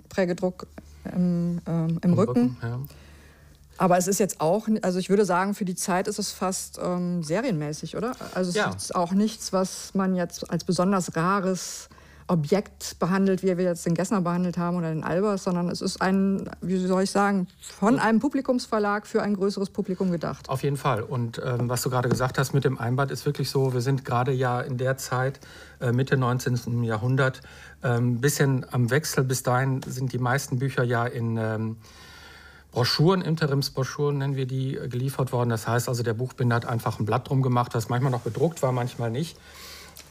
Prägedruck 0.10 0.68
im, 1.14 1.62
ähm, 1.66 1.98
im, 2.04 2.14
Rücken. 2.14 2.42
Rücken 2.42 2.58
ja. 2.62 2.80
Aber 3.78 3.98
es 3.98 4.08
ist 4.08 4.20
jetzt 4.20 4.42
auch, 4.42 4.68
also 4.82 5.00
ich 5.00 5.10
würde 5.10 5.24
sagen, 5.24 5.54
für 5.54 5.64
die 5.64 5.76
Zeit 5.76 6.10
ist 6.10 6.20
es 6.20 6.34
fast 6.34 6.78
ähm, 6.84 7.24
serienmäßig, 7.24 7.96
oder? 7.96 8.18
Also 8.34 8.50
es 8.50 8.56
ja. 8.56 8.72
ist 8.72 8.94
auch 8.94 9.14
nichts, 9.14 9.54
was 9.54 9.94
man 9.94 10.14
jetzt 10.14 10.50
als 10.52 10.66
besonders 10.66 11.16
rares 11.16 11.88
Objekt 12.28 12.98
behandelt, 13.00 13.44
wie 13.44 13.56
wir 13.58 13.64
jetzt 13.64 13.86
den 13.86 13.94
Gessner 13.94 14.22
behandelt 14.22 14.58
haben 14.58 14.78
oder 14.78 14.90
den 14.90 15.04
Albers, 15.04 15.44
sondern 15.44 15.70
es 15.70 15.82
ist 15.82 16.02
ein, 16.02 16.50
wie 16.62 16.78
soll 16.78 17.04
ich 17.04 17.12
sagen, 17.12 17.48
von 17.62 18.00
einem 18.00 18.20
Publikumsverlag 18.20 19.06
für 19.06 19.22
ein 19.22 19.36
größeres 19.36 19.70
Publikum 19.70 20.12
gedacht. 20.12 20.50
Auf 20.50 20.64
jeden 20.64 20.78
Fall. 20.78 21.04
Und 21.04 21.40
ähm, 21.44 21.70
was 21.70 21.84
du 21.84 21.90
gerade 21.90 22.10
gesagt 22.10 22.40
hast 22.40 22.54
mit 22.54 22.64
dem 22.64 22.80
Einband 22.80 23.12
ist 23.12 23.26
wirklich 23.26 23.50
so, 23.50 23.74
wir 23.74 23.82
sind 23.82 24.06
gerade 24.06 24.32
ja 24.32 24.60
in 24.62 24.78
der 24.78 24.98
Zeit, 24.98 25.40
äh, 25.80 25.92
Mitte 25.92 26.18
19. 26.18 26.84
Jahrhundert, 26.84 27.42
ein 27.82 27.98
ähm, 27.98 28.22
bisschen 28.22 28.66
am 28.72 28.90
Wechsel. 28.90 29.24
Bis 29.24 29.44
dahin 29.44 29.82
sind 29.86 30.12
die 30.12 30.20
meisten 30.20 30.60
Bücher 30.60 30.84
ja 30.84 31.06
in... 31.06 31.38
Ähm, 31.38 31.78
Broschüren, 32.76 33.22
Interimsbroschüren 33.22 34.18
nennen 34.18 34.36
wir 34.36 34.46
die, 34.46 34.76
äh, 34.76 34.90
geliefert 34.90 35.32
worden. 35.32 35.50
Das 35.50 35.66
heißt 35.66 35.88
also, 35.88 36.04
der 36.04 36.14
Buchbinder 36.14 36.58
hat 36.58 36.66
einfach 36.66 37.00
ein 37.00 37.06
Blatt 37.06 37.30
drum 37.30 37.42
gemacht, 37.42 37.74
das 37.74 37.88
manchmal 37.88 38.12
noch 38.12 38.20
bedruckt 38.20 38.62
war, 38.62 38.74
manchmal 38.74 39.12
nicht. 39.12 39.38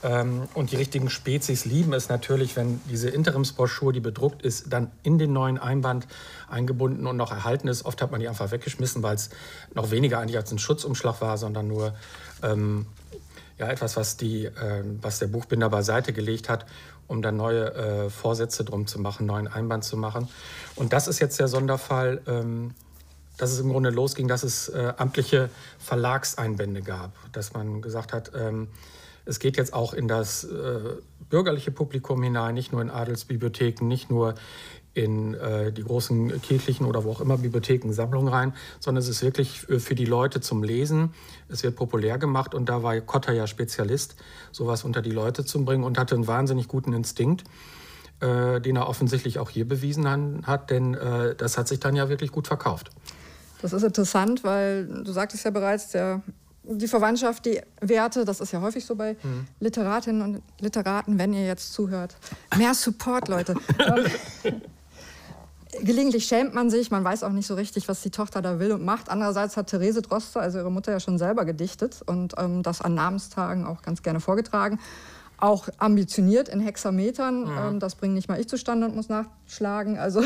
Ähm, 0.04 0.42
und 0.54 0.70
die 0.70 0.76
richtigen 0.76 1.11
Spezies 1.11 1.64
lieben 1.64 1.92
es 1.94 2.08
natürlich, 2.08 2.54
wenn 2.54 2.80
diese 2.88 3.08
Interimsbroschur, 3.08 3.92
die 3.92 4.00
bedruckt 4.00 4.42
ist, 4.42 4.73
dann 4.73 4.92
in 5.02 5.18
den 5.18 5.32
neuen 5.32 5.58
Einband 5.58 6.06
eingebunden 6.49 7.06
und 7.06 7.16
noch 7.16 7.32
erhalten 7.32 7.66
ist. 7.66 7.84
Oft 7.84 8.02
hat 8.02 8.12
man 8.12 8.20
die 8.20 8.28
einfach 8.28 8.52
weggeschmissen, 8.52 9.02
weil 9.02 9.16
es 9.16 9.30
noch 9.75 9.90
weniger 9.90 10.18
eigentlich 10.20 10.37
als 10.37 10.52
ein 10.52 10.58
Schutzumschlag 10.58 11.20
war, 11.20 11.38
sondern 11.38 11.66
nur 11.66 11.94
ähm, 12.42 12.87
ja, 13.58 13.68
etwas, 13.68 13.96
was, 13.96 14.16
die, 14.16 14.44
äh, 14.44 14.84
was 15.00 15.18
der 15.18 15.28
Buchbinder 15.28 15.70
beiseite 15.70 16.12
gelegt 16.12 16.49
hat 16.49 16.66
um 17.06 17.23
dann 17.23 17.37
neue 17.37 17.75
äh, 17.75 18.11
Vorsätze 18.11 18.64
drum 18.64 18.87
zu 18.87 19.00
machen, 19.00 19.26
neuen 19.26 19.49
Einband 19.49 19.84
zu 19.84 19.96
machen. 19.96 20.28
Und 20.76 20.92
das 20.92 21.08
ist 21.08 21.20
jetzt 21.20 21.38
der 21.38 21.49
Sonderfall, 21.49 22.23
ähm, 22.26 22.75
dass 23.37 23.52
es 23.52 23.61
im 23.61 23.70
Grunde 23.70 23.90
losging, 23.90 24.28
dass 24.28 24.42
es 24.42 24.68
äh, 24.68 24.92
amtliche 24.96 25.50
Verlagseinbände 25.78 26.82
gab, 26.82 27.11
dass 27.32 27.52
man 27.52 27.82
gesagt 27.82 28.12
hat, 28.12 28.32
ähm, 28.34 28.68
es 29.25 29.38
geht 29.38 29.57
jetzt 29.57 29.73
auch 29.73 29.95
in 29.95 30.09
das 30.09 30.45
äh, 30.45 30.81
bürgerliche 31.28 31.71
Publikum 31.71 32.23
hinein, 32.23 32.54
nicht 32.54 32.73
nur 32.73 32.83
in 32.83 32.90
Adelsbibliotheken, 32.90 33.87
nicht 33.87 34.11
nur 34.11 34.35
in 34.95 35.35
äh, 35.35 35.73
die 35.73 35.83
großen 35.83 36.40
kirchlichen 36.40 36.87
oder 36.87 37.04
wo 37.04 37.11
auch 37.11 37.21
immer 37.21 37.37
Bibliotheken, 37.37 37.93
Sammlungen 37.93 38.28
rein, 38.28 38.54
sondern 38.78 39.02
es 39.02 39.09
ist 39.09 39.23
wirklich 39.23 39.61
für 39.61 39.95
die 39.95 40.04
Leute 40.04 40.40
zum 40.40 40.62
Lesen. 40.62 41.12
Es 41.49 41.64
wird 41.64 41.75
populär 41.75 42.16
gemacht 42.19 42.54
und 42.54 42.69
da 42.69 42.83
war 42.83 42.99
Kotter 43.00 43.33
ja 43.33 43.47
Spezialist, 43.47 44.14
sowas 44.52 44.85
unter 44.85 45.02
die 45.02 45.11
Leute 45.11 45.45
zu 45.45 45.64
bringen 45.64 45.83
und 45.83 45.99
hatte 45.99 46.14
einen 46.14 46.28
wahnsinnig 46.28 46.69
guten 46.69 46.93
Instinkt, 46.93 47.43
äh, 48.21 48.61
den 48.61 48.76
er 48.76 48.88
offensichtlich 48.88 49.40
auch 49.40 49.50
hier 49.50 49.66
bewiesen 49.66 50.07
hat, 50.47 50.71
denn 50.71 50.95
äh, 50.95 51.35
das 51.35 51.59
hat 51.59 51.66
sich 51.66 51.81
dann 51.81 51.97
ja 51.97 52.09
wirklich 52.09 52.31
gut 52.31 52.47
verkauft. 52.47 52.90
Das 53.62 53.73
ist 53.73 53.83
interessant, 53.83 54.45
weil 54.45 54.87
du 54.87 55.11
sagtest 55.11 55.45
ja 55.45 55.50
bereits, 55.50 55.90
der 55.90 56.23
die 56.66 56.88
Verwandtschaft, 56.88 57.44
die 57.47 57.61
Werte, 57.80 58.25
das 58.25 58.40
ist 58.40 58.52
ja 58.52 58.61
häufig 58.61 58.85
so 58.85 58.97
bei 58.97 59.16
mhm. 59.23 59.47
Literatinnen 59.61 60.23
und 60.23 60.42
Literaten, 60.61 61.18
wenn 61.18 61.33
ihr 61.33 61.47
jetzt 61.47 61.73
zuhört. 61.73 62.16
Mehr 62.56 62.75
Support, 62.75 63.28
Leute. 63.28 63.54
gelegentlich 65.83 66.26
schämt 66.26 66.54
man 66.54 66.71
sich, 66.71 66.90
man 66.90 67.04
weiß 67.04 67.23
auch 67.25 67.33
nicht 67.33 67.47
so 67.47 67.54
richtig, 67.54 67.88
was 67.88 68.02
die 68.02 68.11
Tochter 68.11 68.42
da 68.42 68.59
will 68.59 68.73
und 68.73 68.85
macht. 68.85 69.09
Andererseits 69.09 69.56
hat 69.56 69.68
Therese 69.68 70.02
Droste, 70.02 70.40
also 70.40 70.59
ihre 70.59 70.71
Mutter, 70.71 70.92
ja 70.92 71.00
schon 71.00 71.18
selber 71.18 71.44
gedichtet 71.44 72.00
und 72.06 72.35
ähm, 72.38 72.62
das 72.62 72.80
an 72.80 72.94
Namenstagen 72.94 73.64
auch 73.66 73.83
ganz 73.83 74.02
gerne 74.02 74.21
vorgetragen. 74.21 74.78
Auch 75.37 75.68
ambitioniert 75.78 76.49
in 76.49 76.61
Hexametern. 76.61 77.44
Mhm. 77.44 77.59
Ähm, 77.59 77.80
das 77.80 77.97
bringt 77.97 78.14
nicht 78.14 78.28
mal 78.28 78.40
ich 78.40 78.49
zustande 78.49 78.87
und 78.87 78.94
muss 78.94 79.09
nachschlagen. 79.09 79.99
Also 79.99 80.23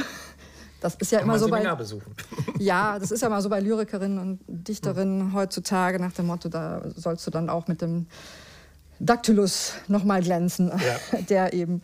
das 0.80 0.94
ist 0.96 1.12
ja 1.12 1.18
Kann 1.18 1.28
immer 1.28 1.38
so 1.38 1.48
bei 1.48 1.74
besuchen. 1.74 2.14
Ja, 2.58 2.98
das 2.98 3.10
ist 3.10 3.22
ja 3.22 3.28
mal 3.28 3.40
so 3.40 3.48
bei 3.48 3.60
Lyrikerinnen 3.60 4.18
und 4.18 4.40
Dichterinnen 4.46 5.28
mhm. 5.28 5.32
heutzutage 5.34 5.98
nach 6.00 6.12
dem 6.12 6.26
Motto, 6.26 6.48
da 6.48 6.82
sollst 6.94 7.26
du 7.26 7.30
dann 7.30 7.50
auch 7.50 7.68
mit 7.68 7.82
dem 7.82 8.06
Dactylus 9.00 9.74
noch 9.86 10.04
mal 10.04 10.22
glänzen, 10.22 10.68
ja. 10.68 11.18
der 11.28 11.52
eben 11.52 11.82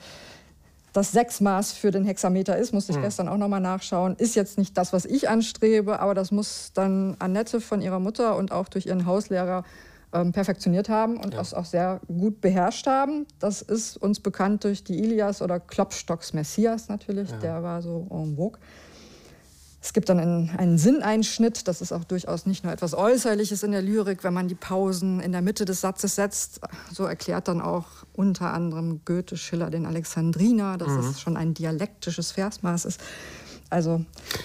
das 0.92 1.10
Sechsmaß 1.10 1.72
für 1.72 1.90
den 1.90 2.04
Hexameter 2.04 2.56
ist, 2.56 2.72
musste 2.72 2.92
ich 2.92 2.98
mhm. 2.98 3.02
gestern 3.02 3.28
auch 3.28 3.36
nochmal 3.36 3.60
nachschauen. 3.60 4.14
Ist 4.16 4.36
jetzt 4.36 4.58
nicht 4.58 4.78
das, 4.78 4.92
was 4.92 5.04
ich 5.04 5.28
anstrebe, 5.28 5.98
aber 5.98 6.14
das 6.14 6.30
muss 6.30 6.70
dann 6.72 7.16
Annette 7.18 7.60
von 7.60 7.82
ihrer 7.82 7.98
Mutter 7.98 8.36
und 8.36 8.52
auch 8.52 8.68
durch 8.68 8.86
ihren 8.86 9.04
Hauslehrer 9.04 9.64
ähm, 10.12 10.30
perfektioniert 10.30 10.88
haben 10.88 11.16
und 11.16 11.34
ja. 11.34 11.40
das 11.40 11.52
auch 11.52 11.64
sehr 11.64 12.00
gut 12.06 12.40
beherrscht 12.40 12.86
haben. 12.86 13.26
Das 13.40 13.60
ist 13.60 13.96
uns 13.96 14.20
bekannt 14.20 14.62
durch 14.62 14.84
die 14.84 15.00
Ilias 15.00 15.42
oder 15.42 15.58
Klopstocks 15.58 16.32
Messias 16.32 16.88
natürlich, 16.88 17.30
ja. 17.30 17.36
der 17.38 17.62
war 17.64 17.82
so 17.82 18.06
en 18.10 18.36
vogue. 18.36 18.60
Es 19.84 19.92
gibt 19.92 20.08
dann 20.08 20.18
einen, 20.18 20.48
einen 20.56 20.78
Sinneinschnitt, 20.78 21.68
das 21.68 21.82
ist 21.82 21.92
auch 21.92 22.04
durchaus 22.04 22.46
nicht 22.46 22.64
nur 22.64 22.72
etwas 22.72 22.94
Äußerliches 22.94 23.62
in 23.64 23.72
der 23.72 23.82
Lyrik, 23.82 24.24
wenn 24.24 24.32
man 24.32 24.48
die 24.48 24.54
Pausen 24.54 25.20
in 25.20 25.30
der 25.30 25.42
Mitte 25.42 25.66
des 25.66 25.82
Satzes 25.82 26.14
setzt. 26.14 26.60
So 26.90 27.04
erklärt 27.04 27.48
dann 27.48 27.60
auch 27.60 27.84
unter 28.14 28.54
anderem 28.54 29.02
Goethe 29.04 29.36
Schiller 29.36 29.68
den 29.68 29.84
Alexandriner, 29.84 30.78
dass 30.78 30.88
mhm. 30.88 31.00
es 31.00 31.20
schon 31.20 31.36
ein 31.36 31.52
dialektisches 31.52 32.32
Versmaß 32.32 32.86
ist. 32.86 32.98
Also 33.68 34.02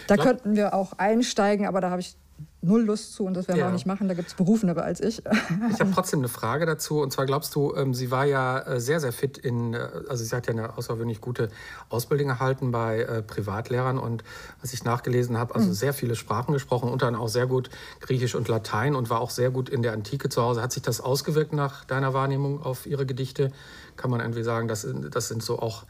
da 0.08 0.18
könnten 0.18 0.58
wir 0.58 0.74
auch 0.74 0.92
einsteigen, 0.98 1.68
aber 1.68 1.80
da 1.80 1.90
habe 1.90 2.02
ich 2.02 2.18
null 2.62 2.84
Lust 2.84 3.14
zu 3.14 3.26
und 3.26 3.36
das 3.36 3.48
werden 3.48 3.58
wir 3.58 3.68
auch 3.68 3.72
nicht 3.72 3.86
machen. 3.86 4.08
Da 4.08 4.14
gibt 4.14 4.28
es 4.28 4.34
Berufenere 4.34 4.84
als 4.84 5.00
ich. 5.00 5.24
Ich 5.72 5.80
habe 5.80 5.92
trotzdem 5.94 6.20
eine 6.20 6.28
Frage 6.28 6.66
dazu. 6.66 7.02
Und 7.02 7.12
zwar 7.12 7.26
glaubst 7.26 7.56
du, 7.56 7.74
ähm, 7.76 7.94
sie 7.94 8.12
war 8.12 8.26
ja 8.26 8.60
äh, 8.60 8.82
sehr, 8.82 9.00
sehr 9.00 9.14
fit 9.14 9.38
in, 9.38 9.74
äh, 9.74 9.88
also 10.10 10.24
sie 10.24 10.36
hat 10.36 10.48
ja 10.48 10.54
eine 10.54 10.78
außergewöhnlich 10.78 11.22
gute 11.22 11.50
Ausbildung 11.90 12.30
erhalten 12.30 12.72
bei 12.72 13.02
äh, 13.02 13.22
Privatlehrern 13.22 13.98
und 13.98 14.24
was 14.62 14.74
ich 14.74 14.84
nachgelesen 14.84 15.38
habe, 15.38 15.56
also 15.56 15.70
mhm. 15.70 15.74
sehr 15.74 15.94
viele 15.94 16.16
Sprachen 16.16 16.54
gesprochen, 16.54 16.90
unter 16.90 17.08
anderem 17.08 17.26
auch 17.26 17.30
sehr 17.30 17.48
gut 17.48 17.70
Griechisch 18.02 18.36
und 18.36 18.48
Latein 18.48 18.96
und 18.96 19.10
war 19.10 19.22
auch 19.22 19.30
sehr 19.32 19.52
gut 19.52 19.70
in 19.70 19.82
der 19.82 19.94
Antike 19.94 20.30
zu 20.30 20.42
Hause. 20.42 20.62
Hat 20.62 20.74
sich 20.74 20.84
das 20.84 21.00
ausgewirkt 21.00 21.54
nach 21.54 21.86
deiner 21.86 22.14
Wahrnehmung 22.14 22.62
auf 22.62 22.86
ihre 22.86 23.06
Gedichte? 23.06 23.52
Kann 23.96 24.12
man 24.12 24.20
irgendwie 24.20 24.44
sagen, 24.44 24.68
das, 24.68 24.88
das 25.12 25.28
sind 25.30 25.44
so 25.44 25.60
auch 25.60 25.84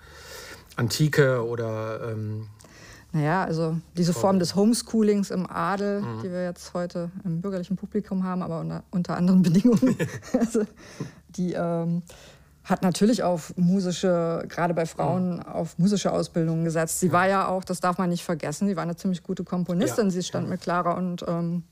Antike 0.76 1.46
oder 1.46 2.12
ähm, 2.12 2.48
naja, 3.12 3.44
also 3.44 3.78
diese 3.98 4.14
Form 4.14 4.38
des 4.38 4.56
Homeschoolings 4.56 5.32
im 5.32 5.50
Adel, 5.50 6.02
mhm. 6.02 6.22
die 6.22 6.32
wir 6.32 6.44
jetzt 6.44 6.74
heute 6.74 7.10
im 7.26 7.42
bürgerlichen 7.42 7.76
Publikum 7.76 8.24
haben, 8.24 8.44
aber 8.44 8.60
unter, 8.60 8.84
unter 8.92 9.18
anderen 9.18 9.42
Bedingungen, 9.44 9.98
also 10.40 10.64
die 11.30 11.54
ähm, 11.54 12.04
hat 12.64 12.84
natürlich 12.84 13.24
auf 13.24 13.54
musische, 13.58 14.46
gerade 14.48 14.76
bei 14.76 14.86
Frauen, 14.86 15.38
mhm. 15.38 15.44
auf 15.44 15.80
musische 15.80 16.12
Ausbildungen 16.12 16.64
gesetzt. 16.64 17.00
Sie 17.00 17.08
ja. 17.08 17.14
war 17.14 17.28
ja 17.28 17.48
auch, 17.48 17.64
das 17.64 17.80
darf 17.80 17.98
man 17.98 18.10
nicht 18.10 18.24
vergessen, 18.24 18.68
sie 18.68 18.76
war 18.76 18.84
eine 18.84 18.96
ziemlich 18.96 19.24
gute 19.24 19.44
Komponistin. 19.44 20.06
Ja. 20.06 20.12
Sie 20.12 20.24
stand 20.24 20.48
mit 20.48 20.62
Clara 20.62 20.94
und 20.94 21.26
ähm, 21.28 21.64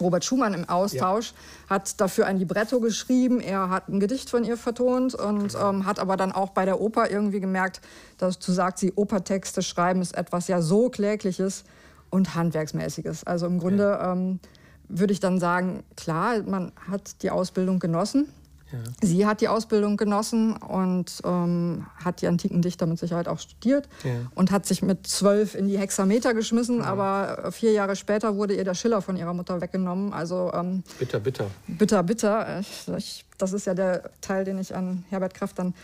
Robert 0.00 0.24
Schumann 0.24 0.54
im 0.54 0.68
Austausch, 0.68 1.32
ja. 1.32 1.70
hat 1.76 2.00
dafür 2.00 2.26
ein 2.26 2.38
Libretto 2.38 2.80
geschrieben, 2.80 3.40
er 3.40 3.70
hat 3.70 3.88
ein 3.88 4.00
Gedicht 4.00 4.30
von 4.30 4.44
ihr 4.44 4.56
vertont 4.56 5.14
und 5.14 5.52
genau. 5.52 5.70
ähm, 5.70 5.86
hat 5.86 5.98
aber 5.98 6.16
dann 6.16 6.32
auch 6.32 6.50
bei 6.50 6.64
der 6.64 6.80
Oper 6.80 7.10
irgendwie 7.10 7.40
gemerkt, 7.40 7.80
dazu 8.18 8.52
sagt 8.52 8.78
sie, 8.78 8.92
Opertexte 8.96 9.62
schreiben 9.62 10.02
ist 10.02 10.16
etwas 10.16 10.48
ja 10.48 10.60
so 10.60 10.88
Klägliches 10.90 11.64
und 12.10 12.34
Handwerksmäßiges. 12.34 13.24
Also 13.24 13.46
im 13.46 13.58
Grunde 13.58 13.84
ja. 13.84 14.12
ähm, 14.12 14.40
würde 14.88 15.12
ich 15.12 15.20
dann 15.20 15.40
sagen, 15.40 15.82
klar, 15.96 16.42
man 16.42 16.72
hat 16.90 17.22
die 17.22 17.30
Ausbildung 17.30 17.78
genossen, 17.78 18.28
ja. 18.72 18.78
Sie 19.00 19.26
hat 19.26 19.40
die 19.40 19.48
Ausbildung 19.48 19.96
genossen 19.96 20.56
und 20.56 21.20
ähm, 21.24 21.86
hat 22.04 22.20
die 22.20 22.26
antiken 22.26 22.62
Dichter 22.62 22.86
mit 22.86 22.98
Sicherheit 22.98 23.28
auch 23.28 23.38
studiert 23.38 23.88
ja. 24.02 24.10
und 24.34 24.50
hat 24.50 24.66
sich 24.66 24.82
mit 24.82 25.06
zwölf 25.06 25.54
in 25.54 25.68
die 25.68 25.78
Hexameter 25.78 26.34
geschmissen, 26.34 26.78
ja. 26.78 26.84
aber 26.84 27.52
vier 27.52 27.72
Jahre 27.72 27.94
später 27.94 28.36
wurde 28.36 28.54
ihr 28.54 28.64
der 28.64 28.74
Schiller 28.74 29.02
von 29.02 29.16
ihrer 29.16 29.34
Mutter 29.34 29.60
weggenommen. 29.60 30.12
Also 30.12 30.50
ähm, 30.52 30.82
bitter, 30.98 31.20
bitter. 31.20 31.46
Bitter, 31.68 32.02
bitter. 32.02 32.60
Ich, 32.96 33.24
das 33.38 33.52
ist 33.52 33.66
ja 33.66 33.74
der 33.74 34.10
Teil, 34.20 34.44
den 34.44 34.58
ich 34.58 34.74
an 34.74 35.04
Herbert 35.10 35.34
Kraft 35.34 35.58
dann 35.58 35.74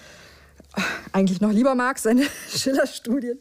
eigentlich 1.13 1.41
noch 1.41 1.53
lieber 1.53 1.75
mag, 1.75 1.99
seine 1.99 2.25
Schiller-Studien. 2.49 3.39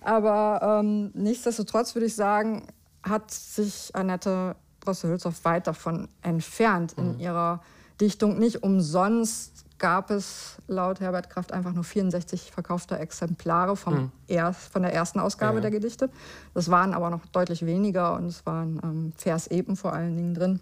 Aber 0.00 0.80
ähm, 0.80 1.10
nichtsdestotrotz 1.14 1.94
würde 1.94 2.06
ich 2.06 2.14
sagen, 2.14 2.66
hat 3.02 3.30
sich 3.30 3.90
Annette 3.94 4.56
Droste-Hülshoff 4.80 5.44
weit 5.44 5.66
davon 5.66 6.08
entfernt 6.22 6.96
mhm. 6.96 7.04
in 7.04 7.20
ihrer 7.20 7.62
Dichtung. 8.00 8.38
Nicht 8.38 8.62
umsonst 8.62 9.64
gab 9.80 10.10
es 10.10 10.56
laut 10.68 11.00
Herbert 11.00 11.30
Kraft 11.30 11.52
einfach 11.52 11.72
nur 11.72 11.84
64 11.84 12.52
verkaufte 12.52 12.98
Exemplare 12.98 13.76
vom 13.76 13.94
mhm. 13.94 14.12
erst, 14.28 14.72
von 14.72 14.82
der 14.82 14.92
ersten 14.94 15.18
Ausgabe 15.18 15.56
ja. 15.56 15.62
der 15.62 15.70
Gedichte. 15.70 16.10
Das 16.54 16.70
waren 16.70 16.94
aber 16.94 17.10
noch 17.10 17.26
deutlich 17.26 17.66
weniger 17.66 18.14
und 18.14 18.26
es 18.26 18.46
waren 18.46 18.80
ähm, 18.84 19.12
Vers-Epen 19.16 19.76
vor 19.76 19.92
allen 19.92 20.16
Dingen 20.16 20.34
drin. 20.34 20.60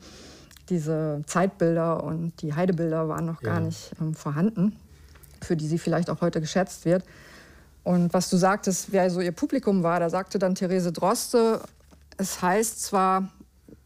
Diese 0.71 1.23
Zeitbilder 1.27 2.05
und 2.05 2.41
die 2.43 2.55
Heidebilder 2.55 3.09
waren 3.09 3.27
noch 3.27 3.43
ja. 3.43 3.55
gar 3.55 3.61
nicht 3.61 3.93
ähm, 4.01 4.15
vorhanden, 4.15 4.77
für 5.43 5.57
die 5.57 5.67
sie 5.67 5.79
vielleicht 5.79 6.09
auch 6.09 6.21
heute 6.21 6.41
geschätzt 6.41 6.85
wird. 6.85 7.05
Und 7.85 8.13
was 8.13 8.31
du 8.31 8.37
sagtest, 8.37 8.93
wer 8.93 9.11
so 9.11 9.21
ihr 9.21 9.33
Publikum 9.33 9.83
war, 9.83 9.99
da 9.99 10.11
sagte 10.11 10.39
dann 10.39 10.55
Therese 10.55 10.93
Droste, 10.93 11.61
es 12.19 12.43
heißt 12.43 12.83
zwar, 12.83 13.31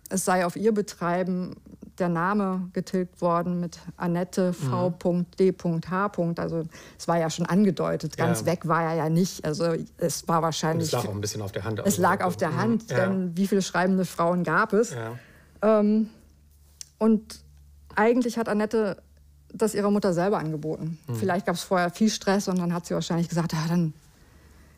es 0.09 0.25
sei 0.25 0.44
auf 0.44 0.56
ihr 0.56 0.73
Betreiben 0.73 1.56
der 2.02 2.09
Name 2.09 2.68
getilgt 2.73 3.21
worden 3.21 3.61
mit 3.61 3.78
Annette 3.97 4.52
V.D.H. 4.52 6.12
Also 6.37 6.64
es 6.99 7.06
war 7.06 7.18
ja 7.18 7.30
schon 7.30 7.47
angedeutet, 7.47 8.16
ganz 8.16 8.40
ja. 8.40 8.47
weg 8.47 8.66
war 8.66 8.82
er 8.82 8.94
ja 8.94 9.09
nicht. 9.09 9.44
Also 9.44 9.75
es 9.99 10.26
war 10.26 10.42
wahrscheinlich. 10.42 10.92
Und 10.92 10.99
es 10.99 11.04
lag 11.04 11.11
auch 11.11 11.14
ein 11.14 11.21
bisschen 11.21 11.42
auf 11.42 11.52
der 11.52 11.64
Hand. 11.64 11.78
Es 11.78 11.85
also 11.85 12.02
lag 12.02 12.25
auf 12.25 12.37
der 12.37 12.56
Hand, 12.56 12.90
ja. 12.90 13.06
denn 13.06 13.37
wie 13.37 13.47
viele 13.47 13.62
schreibende 13.62 14.04
Frauen 14.04 14.42
gab 14.42 14.73
es? 14.73 14.92
Ja. 14.92 15.78
Ähm, 15.80 16.09
und 16.99 17.40
eigentlich 17.94 18.37
hat 18.37 18.49
Annette 18.49 18.97
das 19.54 19.75
ihrer 19.75 19.90
Mutter 19.90 20.12
selber 20.12 20.38
angeboten. 20.38 20.99
Hm. 21.06 21.14
Vielleicht 21.14 21.47
gab 21.47 21.54
es 21.54 21.62
vorher 21.62 21.90
viel 21.90 22.11
Stress 22.11 22.49
und 22.49 22.59
dann 22.59 22.75
hat 22.75 22.87
sie 22.87 22.94
wahrscheinlich 22.94 23.28
gesagt, 23.28 23.54
ah, 23.54 23.68
dann 23.68 23.94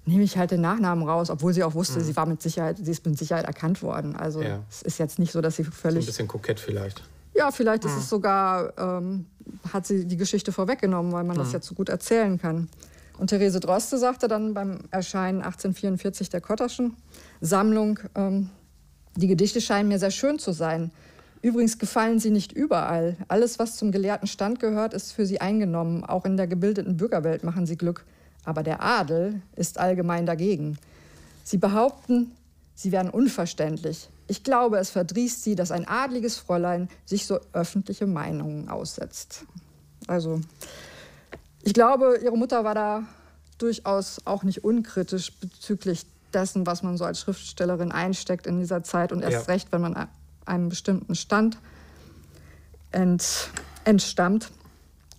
nehme 0.07 0.23
ich 0.23 0.37
halt 0.37 0.51
den 0.51 0.61
Nachnamen 0.61 1.09
raus, 1.09 1.31
obwohl 1.31 1.53
sie 1.53 1.65
auch 1.65 1.75
wusste, 1.75 1.99
mhm. 1.99 2.05
sie 2.05 2.17
war 2.17 2.27
mit 2.27 2.43
Sicherheit, 2.43 2.79
sie 2.79 2.91
ist 2.91 3.07
mit 3.07 3.19
Sicherheit 3.19 3.47
erkannt 3.47 3.83
worden. 3.83 4.17
Also 4.17 4.43
ja. 4.43 4.61
es 4.71 4.83
ist 4.83 4.99
jetzt 4.99 5.19
nicht 5.19 5.33
so, 5.33 5.41
dass 5.41 5.57
sie 5.57 5.65
völlig. 5.65 6.05
So 6.05 6.09
ein 6.09 6.13
bisschen 6.13 6.29
kokett 6.29 6.61
vielleicht. 6.61 7.03
Ja, 7.35 7.51
vielleicht 7.51 7.85
ist 7.85 7.97
es 7.97 8.09
sogar, 8.09 8.73
ähm, 8.79 9.27
hat 9.73 9.87
sie 9.87 10.07
die 10.07 10.17
Geschichte 10.17 10.53
vorweggenommen, 10.53 11.13
weil 11.13 11.25
man 11.25 11.37
mhm. 11.37 11.41
das 11.41 11.53
jetzt 11.53 11.67
so 11.67 11.75
gut 11.75 11.89
erzählen 11.89 12.39
kann. 12.39 12.69
Und 13.19 13.29
Therese 13.29 13.61
Droste 13.61 13.99
sagte 13.99 14.29
dann 14.29 14.55
beim 14.55 14.81
Erscheinen 14.91 15.39
1844 15.39 16.31
der 16.31 16.41
Kotterschen 16.41 16.97
Sammlung, 17.41 17.99
ähm, 18.15 18.51
die 19.17 19.29
Gedichte 19.29 19.61
scheinen 19.61 19.89
mir 19.89 19.99
sehr 19.99 20.11
schön 20.11 20.39
zu 20.39 20.53
sein. 20.53 20.91
Übrigens 21.41 21.79
gefallen 21.79 22.19
sie 22.19 22.31
nicht 22.31 22.53
überall. 22.53 23.17
Alles, 23.29 23.59
was 23.59 23.77
zum 23.77 23.93
gelehrten 23.93 24.27
Stand 24.27 24.61
gehört, 24.61 24.95
ist 24.95 25.13
für 25.13 25.27
sie 25.27 25.41
eingenommen. 25.41 26.03
Auch 26.03 26.25
in 26.25 26.37
der 26.37 26.47
gebildeten 26.47 26.97
Bürgerwelt 26.97 27.45
machen 27.45 27.67
sie 27.67 27.77
Glück. 27.77 28.05
Aber 28.45 28.63
der 28.63 28.83
Adel 28.83 29.43
ist 29.55 29.79
allgemein 29.79 30.27
dagegen. 30.27 30.79
Sie 31.45 31.59
behaupten, 31.59 32.33
sie 32.75 32.93
wären 32.93 33.11
unverständlich. 33.11 34.09
Ich 34.27 34.43
glaube, 34.43 34.79
es 34.79 34.91
verdrießt 34.91 35.43
sie, 35.43 35.55
dass 35.55 35.71
ein 35.71 35.87
adliges 35.87 36.37
Fräulein 36.37 36.89
sich 37.05 37.27
so 37.27 37.41
öffentliche 37.53 38.07
Meinungen 38.07 38.69
aussetzt. 38.69 39.45
Also, 40.07 40.41
ich 41.63 41.75
glaube, 41.75 42.19
ihre 42.23 42.37
Mutter 42.37 42.65
war 42.65 42.75
da 42.75 43.03
durchaus 43.59 44.21
auch 44.25 44.43
nicht 44.43 44.65
unkritisch 44.65 45.33
bezüglich 45.39 46.07
dessen, 46.33 46.67
was 46.67 46.83
man 46.83 46.97
so 46.97 47.05
als 47.05 47.21
Schriftstellerin 47.21 47.93
einsteckt 47.93 48.47
in 48.47 48.59
dieser 48.59 48.83
Zeit 48.83 49.13
und 49.13 49.23
erst 49.23 49.47
ja. 49.47 49.53
recht, 49.53 49.73
wenn 49.73 49.81
man 49.81 50.09
einem 50.47 50.69
bestimmten 50.69 51.15
Stand 51.15 51.59
ent, 52.91 53.51
entstammt. 53.85 54.51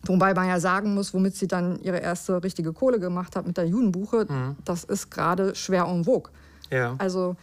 Wobei 0.04 0.34
man 0.34 0.48
ja 0.48 0.60
sagen 0.60 0.94
muss, 0.94 1.14
womit 1.14 1.36
sie 1.36 1.48
dann 1.48 1.80
ihre 1.82 1.98
erste 1.98 2.44
richtige 2.44 2.74
Kohle 2.74 3.00
gemacht 3.00 3.36
hat 3.36 3.48
mit 3.48 3.58
der 3.58 3.66
Judenbuche, 3.66 4.26
mhm. 4.30 4.56
das 4.64 4.84
ist 4.84 5.10
gerade 5.10 5.56
schwer 5.56 5.86
en 5.86 6.04
vogue. 6.04 6.32
Ja. 6.70 6.96
Also 7.00 7.36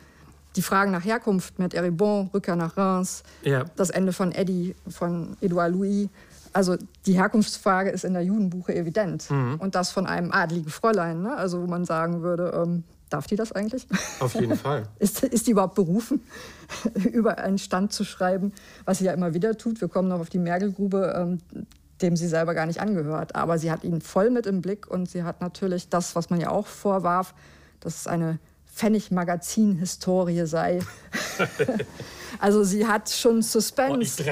die 0.56 0.62
Fragen 0.62 0.92
nach 0.92 1.04
Herkunft 1.04 1.58
mit 1.58 1.74
Eribon, 1.74 2.30
Rückkehr 2.32 2.56
nach 2.56 2.76
Reims, 2.76 3.22
ja. 3.42 3.64
das 3.76 3.90
Ende 3.90 4.12
von 4.12 4.32
Eddie, 4.32 4.74
von 4.88 5.36
Edouard 5.40 5.72
Louis. 5.72 6.08
Also 6.52 6.76
die 7.06 7.14
Herkunftsfrage 7.14 7.90
ist 7.90 8.04
in 8.04 8.12
der 8.12 8.22
Judenbuche 8.22 8.74
evident. 8.74 9.30
Mhm. 9.30 9.56
Und 9.58 9.74
das 9.74 9.90
von 9.90 10.06
einem 10.06 10.32
adligen 10.32 10.70
Fräulein. 10.70 11.22
Ne? 11.22 11.34
Also 11.34 11.62
wo 11.62 11.66
man 11.66 11.84
sagen 11.84 12.22
würde, 12.22 12.52
ähm, 12.54 12.84
darf 13.08 13.26
die 13.26 13.36
das 13.36 13.52
eigentlich? 13.52 13.86
Auf 14.20 14.34
jeden 14.34 14.56
Fall. 14.56 14.84
ist, 14.98 15.22
ist 15.22 15.46
die 15.46 15.52
überhaupt 15.52 15.74
berufen, 15.74 16.20
über 17.12 17.38
einen 17.38 17.58
Stand 17.58 17.92
zu 17.92 18.04
schreiben, 18.04 18.52
was 18.84 18.98
sie 18.98 19.06
ja 19.06 19.12
immer 19.12 19.32
wieder 19.32 19.56
tut? 19.56 19.80
Wir 19.80 19.88
kommen 19.88 20.08
noch 20.08 20.20
auf 20.20 20.28
die 20.28 20.38
Mergelgrube. 20.38 21.14
Ähm, 21.16 21.66
dem 22.02 22.16
sie 22.16 22.26
selber 22.26 22.52
gar 22.52 22.66
nicht 22.66 22.80
angehört. 22.80 23.36
Aber 23.36 23.58
sie 23.58 23.70
hat 23.70 23.84
ihn 23.84 24.00
voll 24.00 24.30
mit 24.30 24.46
im 24.46 24.60
Blick 24.60 24.90
und 24.90 25.08
sie 25.08 25.22
hat 25.22 25.40
natürlich 25.40 25.88
das, 25.88 26.16
was 26.16 26.30
man 26.30 26.40
ja 26.40 26.50
auch 26.50 26.66
vorwarf, 26.66 27.32
dass 27.78 28.00
es 28.00 28.06
eine 28.08 28.40
Pfennig-Magazin-Historie 28.74 30.46
sei. 30.46 30.80
also 32.38 32.64
sie 32.64 32.86
hat 32.86 33.10
schon 33.10 33.42
Suspense 33.42 34.24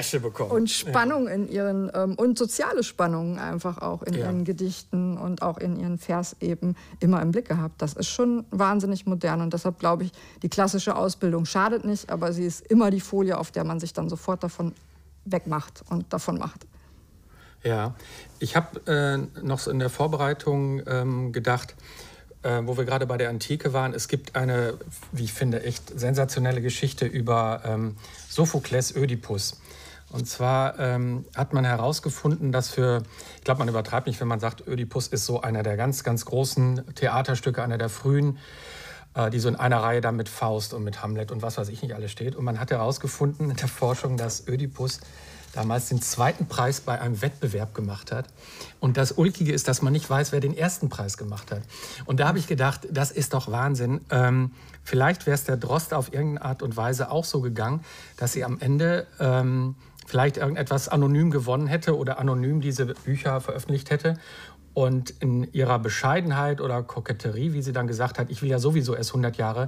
und 0.49 0.69
Spannung 0.69 1.27
ja. 1.27 1.33
in 1.33 1.49
ihren 1.49 1.91
ähm, 1.93 2.15
und 2.15 2.37
soziale 2.37 2.83
Spannungen 2.83 3.39
einfach 3.39 3.77
auch 3.77 4.01
in 4.01 4.13
ja. 4.13 4.25
ihren 4.25 4.43
Gedichten 4.43 5.17
und 5.17 5.41
auch 5.41 5.57
in 5.57 5.79
ihren 5.79 5.97
Vers 5.97 6.35
eben 6.39 6.75
immer 6.99 7.21
im 7.21 7.31
Blick 7.31 7.47
gehabt. 7.47 7.81
Das 7.81 7.93
ist 7.93 8.09
schon 8.09 8.45
wahnsinnig 8.51 9.05
modern 9.05 9.41
und 9.41 9.53
deshalb 9.53 9.79
glaube 9.79 10.05
ich, 10.05 10.11
die 10.41 10.49
klassische 10.49 10.95
Ausbildung 10.95 11.45
schadet 11.45 11.85
nicht, 11.85 12.09
aber 12.09 12.33
sie 12.33 12.45
ist 12.45 12.65
immer 12.67 12.91
die 12.91 13.01
Folie, 13.01 13.37
auf 13.37 13.51
der 13.51 13.63
man 13.63 13.79
sich 13.79 13.93
dann 13.93 14.09
sofort 14.09 14.43
davon 14.43 14.73
wegmacht 15.25 15.83
und 15.89 16.11
davon 16.11 16.39
macht. 16.39 16.65
Ja, 17.63 17.93
ich 18.39 18.55
habe 18.55 18.81
äh, 18.87 19.41
noch 19.43 19.59
so 19.59 19.69
in 19.69 19.77
der 19.77 19.91
Vorbereitung 19.91 20.81
ähm, 20.87 21.31
gedacht, 21.31 21.75
äh, 22.43 22.61
wo 22.63 22.77
wir 22.77 22.85
gerade 22.85 23.05
bei 23.05 23.17
der 23.17 23.29
Antike 23.29 23.73
waren, 23.73 23.93
es 23.93 24.07
gibt 24.07 24.35
eine, 24.35 24.75
wie 25.11 25.23
ich 25.23 25.33
finde, 25.33 25.63
echt 25.63 25.99
sensationelle 25.99 26.61
Geschichte 26.61 27.05
über 27.05 27.61
ähm, 27.65 27.95
Sophokles 28.29 28.95
Ödipus. 28.95 29.59
Und 30.11 30.27
zwar 30.27 30.77
ähm, 30.77 31.25
hat 31.35 31.53
man 31.53 31.63
herausgefunden, 31.63 32.51
dass 32.51 32.69
für, 32.69 33.03
ich 33.37 33.43
glaube, 33.43 33.59
man 33.59 33.69
übertreibt 33.69 34.07
nicht, 34.07 34.19
wenn 34.19 34.27
man 34.27 34.41
sagt, 34.41 34.67
Ödipus 34.67 35.07
ist 35.07 35.25
so 35.25 35.41
einer 35.41 35.63
der 35.63 35.77
ganz, 35.77 36.03
ganz 36.03 36.25
großen 36.25 36.95
Theaterstücke, 36.95 37.63
einer 37.63 37.77
der 37.77 37.89
frühen, 37.89 38.37
äh, 39.13 39.29
die 39.29 39.39
so 39.39 39.47
in 39.47 39.55
einer 39.55 39.81
Reihe 39.81 40.01
dann 40.01 40.17
mit 40.17 40.27
Faust 40.27 40.73
und 40.73 40.83
mit 40.83 41.01
Hamlet 41.01 41.31
und 41.31 41.41
was 41.41 41.57
weiß 41.57 41.69
ich 41.69 41.81
nicht 41.81 41.95
alles 41.95 42.11
steht. 42.11 42.35
Und 42.35 42.43
man 42.43 42.59
hat 42.59 42.71
herausgefunden 42.71 43.51
in 43.51 43.55
der 43.55 43.69
Forschung, 43.69 44.17
dass 44.17 44.47
Ödipus 44.47 44.99
damals 45.53 45.89
den 45.89 46.01
zweiten 46.01 46.47
Preis 46.47 46.81
bei 46.81 46.99
einem 46.99 47.21
Wettbewerb 47.21 47.73
gemacht 47.73 48.11
hat. 48.11 48.27
Und 48.79 48.97
das 48.97 49.11
Ulkige 49.13 49.51
ist, 49.51 49.67
dass 49.67 49.81
man 49.81 49.93
nicht 49.93 50.09
weiß, 50.09 50.31
wer 50.31 50.39
den 50.39 50.55
ersten 50.55 50.89
Preis 50.89 51.17
gemacht 51.17 51.51
hat. 51.51 51.61
Und 52.05 52.19
da 52.19 52.27
habe 52.27 52.39
ich 52.39 52.47
gedacht, 52.47 52.87
das 52.91 53.11
ist 53.11 53.33
doch 53.33 53.51
Wahnsinn. 53.51 54.01
Ähm, 54.09 54.51
vielleicht 54.83 55.25
wäre 55.25 55.35
es 55.35 55.43
der 55.43 55.57
Drost 55.57 55.93
auf 55.93 56.13
irgendeine 56.13 56.45
Art 56.45 56.63
und 56.63 56.77
Weise 56.77 57.11
auch 57.11 57.25
so 57.25 57.41
gegangen, 57.41 57.81
dass 58.17 58.33
sie 58.33 58.43
am 58.43 58.59
Ende 58.59 59.07
ähm, 59.19 59.75
vielleicht 60.05 60.37
irgendetwas 60.37 60.89
anonym 60.89 61.31
gewonnen 61.31 61.67
hätte 61.67 61.97
oder 61.97 62.19
anonym 62.19 62.61
diese 62.61 62.85
Bücher 62.85 63.39
veröffentlicht 63.41 63.91
hätte. 63.91 64.15
Und 64.73 65.09
in 65.19 65.51
ihrer 65.51 65.79
Bescheidenheit 65.79 66.61
oder 66.61 66.81
Koketterie, 66.81 67.51
wie 67.51 67.61
sie 67.61 67.73
dann 67.73 67.87
gesagt 67.87 68.17
hat, 68.17 68.29
ich 68.29 68.41
will 68.41 68.49
ja 68.49 68.57
sowieso 68.57 68.95
erst 68.95 69.09
100 69.09 69.35
Jahre 69.35 69.67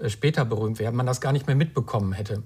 äh, 0.00 0.10
später 0.10 0.44
berühmt 0.44 0.78
werden, 0.78 0.94
man 0.94 1.06
das 1.06 1.20
gar 1.20 1.32
nicht 1.32 1.46
mehr 1.46 1.56
mitbekommen 1.56 2.12
hätte. 2.12 2.42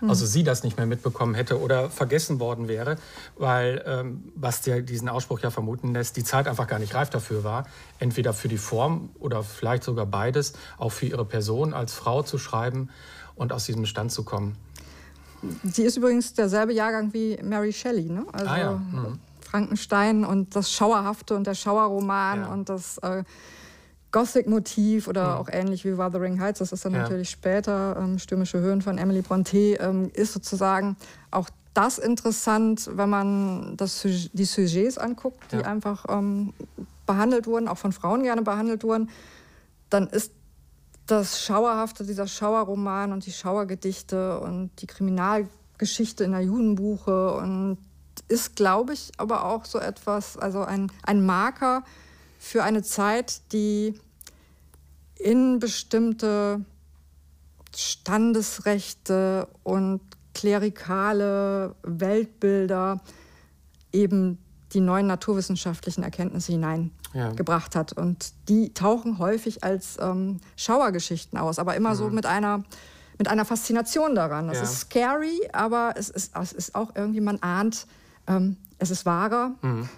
Mhm. 0.00 0.10
also 0.10 0.26
sie 0.26 0.44
das 0.44 0.62
nicht 0.62 0.76
mehr 0.76 0.86
mitbekommen 0.86 1.34
hätte 1.34 1.60
oder 1.60 1.90
vergessen 1.90 2.40
worden 2.40 2.68
wäre, 2.68 2.96
weil, 3.36 3.82
ähm, 3.86 4.32
was 4.34 4.62
der, 4.62 4.82
diesen 4.82 5.08
Ausspruch 5.08 5.40
ja 5.40 5.50
vermuten 5.50 5.94
lässt, 5.94 6.16
die 6.16 6.24
Zeit 6.24 6.48
einfach 6.48 6.66
gar 6.66 6.78
nicht 6.78 6.94
reif 6.94 7.10
dafür 7.10 7.44
war, 7.44 7.66
entweder 7.98 8.32
für 8.32 8.48
die 8.48 8.58
Form 8.58 9.10
oder 9.18 9.42
vielleicht 9.42 9.84
sogar 9.84 10.06
beides, 10.06 10.52
auch 10.78 10.90
für 10.90 11.06
ihre 11.06 11.24
Person 11.24 11.74
als 11.74 11.94
Frau 11.94 12.22
zu 12.22 12.38
schreiben 12.38 12.90
und 13.34 13.52
aus 13.52 13.64
diesem 13.64 13.86
Stand 13.86 14.12
zu 14.12 14.24
kommen. 14.24 14.56
Sie 15.62 15.82
ist 15.82 15.96
übrigens 15.96 16.34
derselbe 16.34 16.72
Jahrgang 16.72 17.12
wie 17.12 17.38
Mary 17.42 17.72
Shelley, 17.72 18.04
ne? 18.04 18.24
Also 18.32 18.46
ah, 18.46 18.58
ja. 18.58 18.72
mhm. 18.72 19.18
Frankenstein 19.40 20.24
und 20.24 20.56
das 20.56 20.72
Schauerhafte 20.72 21.36
und 21.36 21.46
der 21.46 21.54
Schauerroman 21.54 22.40
ja. 22.40 22.46
und 22.48 22.68
das 22.68 22.98
äh, 22.98 23.22
Gothic-Motiv 24.12 25.08
oder 25.08 25.34
mhm. 25.34 25.40
auch 25.40 25.48
ähnlich 25.50 25.84
wie 25.84 25.98
Wuthering 25.98 26.40
Heights, 26.40 26.60
das 26.60 26.72
ist 26.72 26.84
dann 26.84 26.94
ja. 26.94 27.02
natürlich 27.02 27.30
später, 27.30 27.96
ähm, 27.98 28.18
Stürmische 28.18 28.60
Höhen 28.60 28.82
von 28.82 28.98
Emily 28.98 29.22
Bronte, 29.22 29.74
ähm, 29.74 30.10
ist 30.14 30.32
sozusagen 30.32 30.96
auch 31.30 31.48
das 31.74 31.98
interessant, 31.98 32.88
wenn 32.92 33.10
man 33.10 33.76
das, 33.76 34.00
die 34.02 34.44
Sujets 34.44 34.96
anguckt, 34.96 35.52
die 35.52 35.56
ja. 35.56 35.62
einfach 35.62 36.06
ähm, 36.08 36.54
behandelt 37.04 37.46
wurden, 37.46 37.68
auch 37.68 37.78
von 37.78 37.92
Frauen 37.92 38.22
gerne 38.22 38.42
behandelt 38.42 38.82
wurden, 38.82 39.10
dann 39.90 40.06
ist 40.06 40.32
das 41.06 41.40
Schauerhafte, 41.40 42.04
dieser 42.04 42.26
Schauerroman 42.26 43.12
und 43.12 43.26
die 43.26 43.32
Schauergedichte 43.32 44.40
und 44.40 44.70
die 44.80 44.86
Kriminalgeschichte 44.86 46.24
in 46.24 46.32
der 46.32 46.40
Judenbuche 46.40 47.34
und 47.34 47.78
ist, 48.28 48.56
glaube 48.56 48.92
ich, 48.94 49.12
aber 49.18 49.44
auch 49.44 49.64
so 49.66 49.78
etwas, 49.78 50.36
also 50.36 50.62
ein, 50.62 50.90
ein 51.02 51.24
Marker 51.24 51.84
für 52.46 52.62
eine 52.62 52.82
Zeit, 52.82 53.52
die 53.52 53.98
in 55.16 55.58
bestimmte 55.58 56.64
Standesrechte 57.74 59.48
und 59.64 60.00
klerikale 60.32 61.74
Weltbilder 61.82 63.00
eben 63.92 64.38
die 64.72 64.80
neuen 64.80 65.06
naturwissenschaftlichen 65.06 66.04
Erkenntnisse 66.04 66.52
hineingebracht 66.52 67.74
ja. 67.74 67.80
hat. 67.80 67.92
Und 67.94 68.32
die 68.48 68.72
tauchen 68.72 69.18
häufig 69.18 69.64
als 69.64 69.96
ähm, 70.00 70.40
Schauergeschichten 70.56 71.38
aus, 71.38 71.58
aber 71.58 71.74
immer 71.74 71.90
mhm. 71.90 71.96
so 71.96 72.10
mit 72.10 72.26
einer, 72.26 72.62
mit 73.18 73.28
einer 73.28 73.44
Faszination 73.44 74.14
daran. 74.14 74.48
Das 74.48 74.58
ja. 74.58 74.62
ist 74.62 74.80
scary, 74.80 75.48
aber 75.52 75.94
es 75.96 76.10
ist, 76.10 76.36
es 76.36 76.52
ist 76.52 76.74
auch 76.74 76.94
irgendwie, 76.94 77.20
man 77.20 77.42
ahnt, 77.42 77.86
ähm, 78.28 78.56
es 78.78 78.90
ist 78.90 79.04
wahrer. 79.04 79.54
Mhm. 79.62 79.88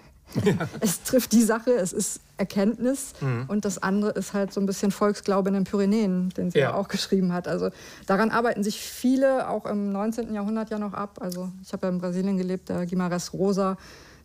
Ja. 0.43 0.53
Es 0.79 1.03
trifft 1.03 1.31
die 1.31 1.43
Sache, 1.43 1.71
es 1.71 1.93
ist 1.93 2.21
Erkenntnis 2.37 3.13
mhm. 3.19 3.45
und 3.47 3.65
das 3.65 3.81
andere 3.81 4.11
ist 4.11 4.33
halt 4.33 4.53
so 4.53 4.61
ein 4.61 4.65
bisschen 4.65 4.91
Volksglaube 4.91 5.49
in 5.49 5.55
den 5.55 5.63
Pyrenäen, 5.63 6.29
den 6.29 6.51
sie 6.51 6.59
ja. 6.59 6.73
auch 6.73 6.87
geschrieben 6.87 7.33
hat. 7.33 7.47
Also 7.47 7.69
daran 8.05 8.31
arbeiten 8.31 8.63
sich 8.63 8.79
viele 8.79 9.49
auch 9.49 9.65
im 9.65 9.91
19. 9.91 10.33
Jahrhundert 10.33 10.69
ja 10.69 10.79
noch 10.79 10.93
ab. 10.93 11.19
Also 11.21 11.49
ich 11.63 11.73
habe 11.73 11.87
ja 11.87 11.93
in 11.93 11.99
Brasilien 11.99 12.37
gelebt, 12.37 12.69
der 12.69 12.87
Guimarães 12.87 13.33
Rosa, 13.33 13.77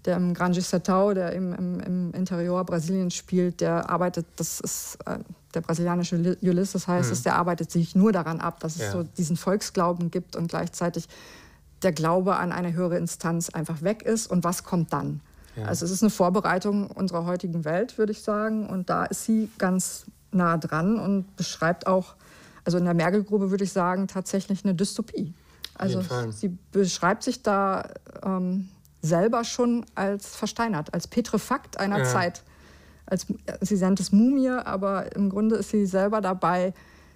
der 0.04 0.16
im 0.16 0.34
Grande 0.34 0.60
Sertão, 0.60 1.14
der 1.14 1.32
im, 1.32 1.54
im, 1.54 1.80
im 1.80 2.12
Interior 2.12 2.64
Brasiliens 2.64 3.14
spielt, 3.14 3.60
der 3.60 3.88
arbeitet, 3.88 4.26
das 4.36 4.60
ist 4.60 4.98
äh, 5.06 5.18
der 5.54 5.60
brasilianische 5.60 6.36
Ulysses 6.42 6.88
heißt 6.88 7.08
mhm. 7.08 7.12
es, 7.12 7.22
der 7.22 7.36
arbeitet 7.36 7.70
sich 7.70 7.94
nur 7.94 8.12
daran 8.12 8.40
ab, 8.40 8.60
dass 8.60 8.78
ja. 8.78 8.86
es 8.86 8.92
so 8.92 9.02
diesen 9.02 9.36
Volksglauben 9.36 10.10
gibt 10.10 10.36
und 10.36 10.48
gleichzeitig 10.48 11.08
der 11.82 11.92
Glaube 11.92 12.36
an 12.36 12.52
eine 12.52 12.72
höhere 12.72 12.96
Instanz 12.96 13.50
einfach 13.50 13.82
weg 13.82 14.02
ist 14.02 14.26
und 14.26 14.44
was 14.44 14.64
kommt 14.64 14.92
dann. 14.92 15.20
Ja. 15.56 15.66
Also 15.66 15.84
es 15.84 15.90
ist 15.90 16.02
eine 16.02 16.10
Vorbereitung 16.10 16.90
unserer 16.90 17.26
heutigen 17.26 17.64
Welt, 17.64 17.98
würde 17.98 18.12
ich 18.12 18.22
sagen. 18.22 18.68
Und 18.68 18.90
da 18.90 19.04
ist 19.04 19.24
sie 19.24 19.50
ganz 19.58 20.06
nah 20.32 20.56
dran 20.56 20.98
und 20.98 21.36
beschreibt 21.36 21.86
auch, 21.86 22.14
also 22.64 22.78
in 22.78 22.84
der 22.84 22.94
Mergelgrube 22.94 23.50
würde 23.50 23.64
ich 23.64 23.72
sagen, 23.72 24.08
tatsächlich 24.08 24.64
eine 24.64 24.74
Dystopie. 24.74 25.34
Also 25.76 26.02
sie 26.30 26.56
beschreibt 26.70 27.24
sich 27.24 27.42
da 27.42 27.88
ähm, 28.24 28.68
selber 29.02 29.44
schon 29.44 29.84
als 29.94 30.34
versteinert, 30.34 30.94
als 30.94 31.08
Petrefakt 31.08 31.78
einer 31.78 31.98
ja. 31.98 32.04
Zeit. 32.04 32.42
Als, 33.06 33.26
sie 33.60 33.76
nennt 33.76 34.00
es 34.00 34.12
Mumie, 34.12 34.48
aber 34.48 35.14
im 35.14 35.28
Grunde 35.28 35.56
ist 35.56 35.70
sie 35.70 35.84
selber 35.84 36.20
dabei, 36.20 36.72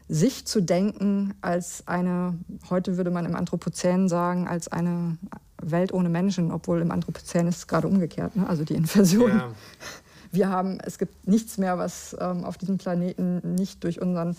sich 0.08 0.46
zu 0.46 0.60
denken 0.60 1.34
als 1.40 1.86
eine, 1.86 2.38
heute 2.68 2.96
würde 2.96 3.10
man 3.10 3.24
im 3.26 3.36
Anthropozän 3.36 4.08
sagen, 4.08 4.48
als 4.48 4.68
eine 4.68 5.18
Welt 5.62 5.92
ohne 5.92 6.08
Menschen, 6.08 6.52
obwohl 6.52 6.80
im 6.80 6.90
Anthropozän 6.90 7.46
ist 7.46 7.56
es 7.56 7.66
gerade 7.66 7.88
umgekehrt, 7.88 8.36
ne? 8.36 8.48
also 8.48 8.64
die 8.64 8.74
Inversion. 8.74 9.30
Ja. 9.30 9.48
Wir 10.30 10.50
haben, 10.50 10.78
es 10.80 10.98
gibt 10.98 11.26
nichts 11.26 11.56
mehr, 11.56 11.78
was 11.78 12.14
ähm, 12.20 12.44
auf 12.44 12.58
diesem 12.58 12.76
Planeten 12.76 13.54
nicht 13.54 13.82
durch 13.82 14.00
unseren 14.00 14.36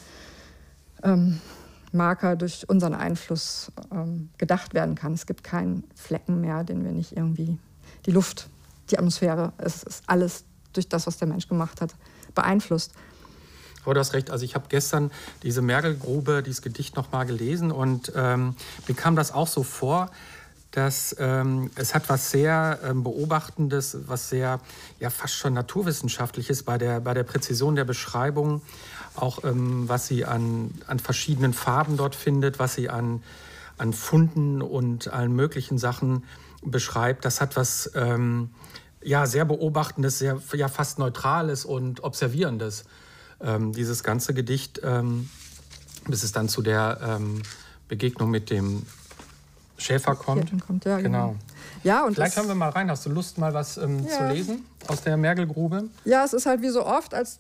ähm, 1.04 1.40
Marker, 1.92 2.36
durch 2.36 2.70
unseren 2.70 2.94
Einfluss 2.94 3.72
ähm, 3.92 4.30
gedacht 4.38 4.76
werden 4.76 4.94
kann. 4.94 5.14
Es 5.14 5.26
gibt 5.26 5.44
keinen 5.44 5.84
Flecken 5.96 6.42
mehr, 6.42 6.64
den 6.64 6.84
wir 6.84 6.92
nicht 6.92 7.18
irgendwie, 7.18 7.58
die 8.06 8.12
Luft, 8.12 8.50
die 8.92 9.00
Atmosphäre, 9.00 9.54
es 9.58 9.82
ist 9.84 10.04
alles 10.06 10.44
durch 10.74 10.88
das, 10.88 11.08
was 11.08 11.18
der 11.18 11.28
Mensch 11.28 11.48
gemacht 11.48 11.82
hat, 11.82 11.96
beeinflusst. 12.36 12.92
Aber 13.84 13.94
du 13.94 14.00
hast 14.02 14.14
recht, 14.14 14.30
also 14.30 14.46
ich 14.46 14.56
habe 14.56 14.66
gestern 14.70 15.10
diese 15.42 15.62
Mergelgrube, 15.62 16.44
dieses 16.44 16.62
Gedicht 16.62 16.96
nochmal 16.96 17.26
gelesen 17.26 17.72
und 17.72 18.12
ähm, 18.16 18.56
mir 18.88 18.94
kam 18.94 19.16
das 19.16 19.32
auch 19.32 19.48
so 19.48 19.64
vor, 19.64 20.12
dass 20.72 21.16
ähm, 21.20 21.72
es 21.76 21.96
hat 21.96 22.10
was 22.10 22.30
sehr 22.30 22.80
ähm, 22.84 23.04
Beobachtendes, 23.04 23.98
was 24.06 24.30
sehr, 24.30 24.60
ja 25.00 25.10
fast 25.10 25.34
schon 25.34 25.54
naturwissenschaftliches 25.54 26.64
bei 26.64 26.78
der, 26.78 27.00
bei 27.00 27.14
der 27.14 27.24
Präzision 27.24 27.76
der 27.76 27.86
Beschreibung, 27.86 28.62
auch 29.16 29.44
ähm, 29.44 29.90
was 29.90 30.08
sie 30.08 30.26
an, 30.26 30.72
an 30.86 31.00
verschiedenen 31.00 31.54
Farben 31.54 31.98
dort 31.98 32.14
findet, 32.14 32.60
was 32.60 32.76
sie 32.76 32.90
an, 32.90 33.24
an 33.78 33.94
Funden 33.94 34.62
und 34.62 35.08
allen 35.12 35.36
möglichen 35.36 35.80
Sachen 35.80 36.24
beschreibt. 36.62 37.26
Das 37.26 37.42
hat 37.42 37.56
was 37.56 37.92
ähm, 37.96 38.52
ja, 39.02 39.26
sehr 39.26 39.46
Beobachtendes, 39.46 40.20
sehr 40.20 40.40
ja, 40.54 40.68
fast 40.68 41.00
Neutrales 41.00 41.66
und 41.66 42.04
Observierendes. 42.04 42.84
Ähm, 43.42 43.72
dieses 43.72 44.04
ganze 44.04 44.34
Gedicht, 44.34 44.82
ähm, 44.84 45.30
bis 46.08 46.24
es 46.24 46.32
dann 46.32 46.50
zu 46.50 46.62
der 46.62 47.20
Begegnung 47.88 48.30
mit 48.30 48.50
dem 48.50 48.84
Schäfer 49.80 50.16
kommt. 50.16 50.52
kommt 50.66 50.86
ja, 50.86 50.98
genau. 50.98 51.30
genau. 51.30 51.36
Ja, 51.84 52.04
und 52.04 52.16
Vielleicht 52.16 52.36
hören 52.36 52.48
wir 52.48 52.56
mal 52.56 52.70
rein. 52.70 52.92
Hast 52.92 53.06
du 53.06 53.10
Lust, 53.10 53.38
mal 53.38 53.54
was 53.54 53.78
ähm, 53.78 54.06
ja. 54.06 54.18
zu 54.18 54.28
lesen 54.28 54.66
aus 54.88 55.02
der 55.02 55.18
Mergelgrube? 55.18 55.90
Ja, 56.06 56.24
es 56.24 56.34
ist 56.34 56.46
halt 56.46 56.62
wie 56.62 56.70
so 56.70 56.86
oft, 56.86 57.14
als 57.14 57.40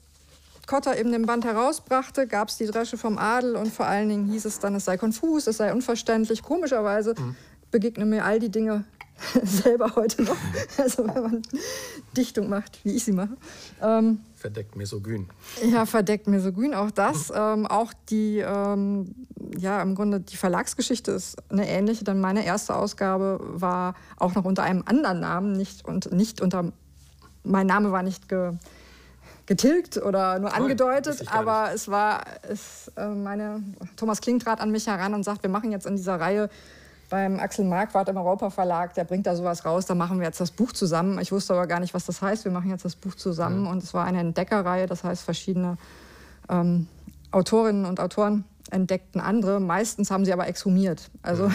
Kotter 0.69 0.97
eben 0.97 1.11
den 1.11 1.25
Band 1.25 1.45
herausbrachte, 1.45 2.27
gab 2.27 2.49
es 2.49 2.57
die 2.57 2.67
Dresche 2.67 2.97
vom 2.97 3.17
Adel 3.17 3.55
und 3.55 3.73
vor 3.73 3.87
allen 3.87 4.07
Dingen 4.07 4.27
hieß 4.27 4.45
es 4.45 4.59
dann, 4.59 4.75
es 4.75 4.85
sei 4.85 4.97
konfus, 4.97 5.47
es 5.47 5.57
sei 5.57 5.73
unverständlich. 5.73 6.43
Komischerweise 6.43 7.15
mhm. 7.17 7.35
begegnen 7.71 8.09
mir 8.09 8.23
all 8.23 8.39
die 8.39 8.49
Dinge 8.49 8.85
selber 9.43 9.95
heute 9.95 10.23
noch. 10.23 10.37
Also 10.77 11.07
wenn 11.07 11.21
man 11.21 11.41
Dichtung 12.15 12.49
macht, 12.49 12.79
wie 12.85 12.95
ich 12.95 13.03
sie 13.03 13.11
mache. 13.11 13.35
Ähm, 13.81 14.19
verdeckt 14.35 14.75
misogyn. 14.75 15.27
Ja, 15.65 15.85
verdeckt 15.85 16.27
misogyn, 16.27 16.73
auch 16.73 16.91
das. 16.91 17.31
ähm, 17.35 17.65
auch 17.65 17.91
die, 18.09 18.37
ähm, 18.37 19.15
ja, 19.57 19.81
im 19.81 19.95
Grunde 19.95 20.19
die 20.19 20.37
Verlagsgeschichte 20.37 21.11
ist 21.11 21.37
eine 21.49 21.67
ähnliche, 21.67 22.03
denn 22.03 22.19
meine 22.19 22.45
erste 22.45 22.75
Ausgabe 22.75 23.39
war 23.41 23.95
auch 24.17 24.35
noch 24.35 24.45
unter 24.45 24.63
einem 24.63 24.83
anderen 24.85 25.19
Namen, 25.19 25.53
nicht, 25.53 25.85
und 25.85 26.11
nicht 26.11 26.41
unter, 26.41 26.71
mein 27.43 27.67
Name 27.67 27.91
war 27.91 28.03
nicht 28.03 28.29
ge, 28.29 28.53
getilgt 29.45 29.97
oder 29.97 30.39
nur 30.39 30.53
angedeutet, 30.53 31.31
aber 31.31 31.71
es 31.73 31.89
war, 31.89 32.23
es, 32.43 32.91
äh, 32.95 33.07
meine, 33.07 33.63
Thomas 33.95 34.21
Kling 34.21 34.39
trat 34.39 34.61
an 34.61 34.71
mich 34.71 34.87
heran 34.87 35.13
und 35.13 35.23
sagt, 35.23 35.41
wir 35.41 35.49
machen 35.49 35.71
jetzt 35.71 35.87
in 35.87 35.95
dieser 35.95 36.19
Reihe 36.19 36.49
beim 37.09 37.39
Axel 37.39 37.65
Marquardt 37.65 38.09
im 38.09 38.17
Europa 38.17 38.51
Verlag, 38.51 38.93
der 38.93 39.03
bringt 39.03 39.25
da 39.25 39.35
sowas 39.35 39.65
raus, 39.65 39.87
da 39.87 39.95
machen 39.95 40.19
wir 40.19 40.27
jetzt 40.27 40.39
das 40.39 40.51
Buch 40.51 40.71
zusammen. 40.71 41.19
Ich 41.19 41.31
wusste 41.31 41.53
aber 41.53 41.65
gar 41.65 41.79
nicht, 41.79 41.95
was 41.95 42.05
das 42.05 42.21
heißt. 42.21 42.45
Wir 42.45 42.51
machen 42.51 42.69
jetzt 42.69 42.85
das 42.85 42.95
Buch 42.95 43.15
zusammen 43.15 43.65
ja. 43.65 43.71
und 43.71 43.81
es 43.81 43.95
war 43.95 44.05
eine 44.05 44.19
Entdeckerreihe, 44.19 44.85
das 44.85 45.03
heißt 45.03 45.23
verschiedene 45.23 45.77
ähm, 46.49 46.87
Autorinnen 47.31 47.85
und 47.85 47.99
Autoren 47.99 48.45
entdeckten 48.71 49.21
andere. 49.21 49.59
Meistens 49.59 50.11
haben 50.11 50.25
sie 50.25 50.33
aber 50.33 50.47
exhumiert. 50.47 51.09
Also 51.21 51.51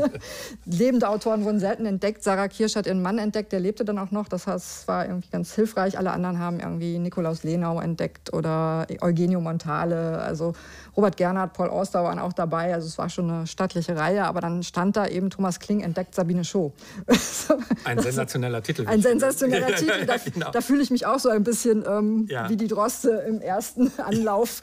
lebende 0.64 1.08
Autoren 1.08 1.44
wurden 1.44 1.60
selten 1.60 1.86
entdeckt. 1.86 2.22
Sarah 2.22 2.48
Kirsch 2.48 2.76
hat 2.76 2.86
ihren 2.86 3.02
Mann 3.02 3.18
entdeckt, 3.18 3.52
der 3.52 3.60
lebte 3.60 3.84
dann 3.84 3.98
auch 3.98 4.10
noch. 4.10 4.28
Das 4.28 4.46
heißt, 4.46 4.88
war 4.88 5.06
irgendwie 5.06 5.28
ganz 5.30 5.54
hilfreich. 5.54 5.98
Alle 5.98 6.12
anderen 6.12 6.38
haben 6.38 6.60
irgendwie 6.60 6.98
Nikolaus 6.98 7.42
Lenau 7.42 7.80
entdeckt 7.80 8.32
oder 8.32 8.86
Eugenio 9.00 9.40
Montale. 9.40 10.18
Also 10.18 10.54
Robert 10.96 11.16
Gernhardt, 11.16 11.52
Paul 11.52 11.68
Auster 11.68 12.02
waren 12.04 12.18
auch 12.18 12.32
dabei. 12.32 12.74
Also 12.74 12.86
es 12.86 12.98
war 12.98 13.08
schon 13.08 13.30
eine 13.30 13.46
stattliche 13.46 13.96
Reihe. 13.96 14.24
Aber 14.24 14.40
dann 14.40 14.62
stand 14.62 14.96
da 14.96 15.06
eben 15.06 15.30
Thomas 15.30 15.60
Kling 15.60 15.80
entdeckt 15.80 16.14
Sabine 16.14 16.44
Schoh. 16.44 16.72
ein 17.84 17.98
sensationeller 17.98 18.62
Titel. 18.62 18.86
Ein 18.86 19.02
sensationeller 19.02 19.66
Titel. 19.76 20.06
Da, 20.06 20.16
genau. 20.16 20.50
da 20.50 20.60
fühle 20.60 20.82
ich 20.82 20.90
mich 20.90 21.06
auch 21.06 21.18
so 21.18 21.28
ein 21.28 21.44
bisschen 21.44 21.84
ähm, 21.86 22.26
ja. 22.28 22.48
wie 22.48 22.56
die 22.56 22.68
Droste 22.68 23.10
im 23.28 23.40
ersten 23.40 23.90
Anlauf. 23.98 24.62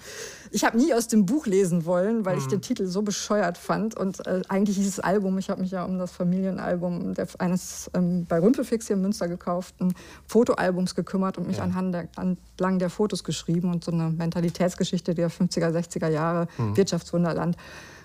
Ich 0.51 0.63
habe 0.63 0.77
nie 0.77 0.93
aus 0.93 1.07
dem 1.07 1.25
Buch 1.25 1.45
lesen 1.45 1.85
wollen, 1.85 2.25
weil 2.25 2.35
mhm. 2.35 2.41
ich 2.41 2.47
den 2.47 2.61
Titel 2.61 2.87
so 2.87 3.01
bescheuert 3.01 3.57
fand. 3.57 3.95
Und 3.95 4.25
äh, 4.25 4.41
eigentlich 4.47 4.77
dieses 4.77 4.99
Album, 4.99 5.37
ich 5.37 5.49
habe 5.49 5.61
mich 5.61 5.71
ja 5.71 5.83
um 5.83 5.97
das 5.97 6.11
Familienalbum 6.11 7.13
der, 7.13 7.27
eines 7.39 7.89
ähm, 7.93 8.25
bei 8.25 8.39
Rümpelfix 8.39 8.87
hier 8.87 8.95
in 8.95 9.01
Münster 9.01 9.27
gekauften 9.27 9.93
Fotoalbums 10.27 10.95
gekümmert 10.95 11.37
und 11.37 11.47
mich 11.47 11.57
ja. 11.57 11.63
anhand 11.63 11.93
der, 11.93 12.07
entlang 12.17 12.79
der 12.79 12.89
Fotos 12.89 13.23
geschrieben 13.23 13.71
und 13.71 13.83
so 13.83 13.91
eine 13.91 14.09
Mentalitätsgeschichte 14.09 15.13
der 15.13 15.29
50er, 15.29 15.71
60er 15.71 16.09
Jahre, 16.09 16.47
mhm. 16.57 16.77
Wirtschaftswunderland, 16.77 17.57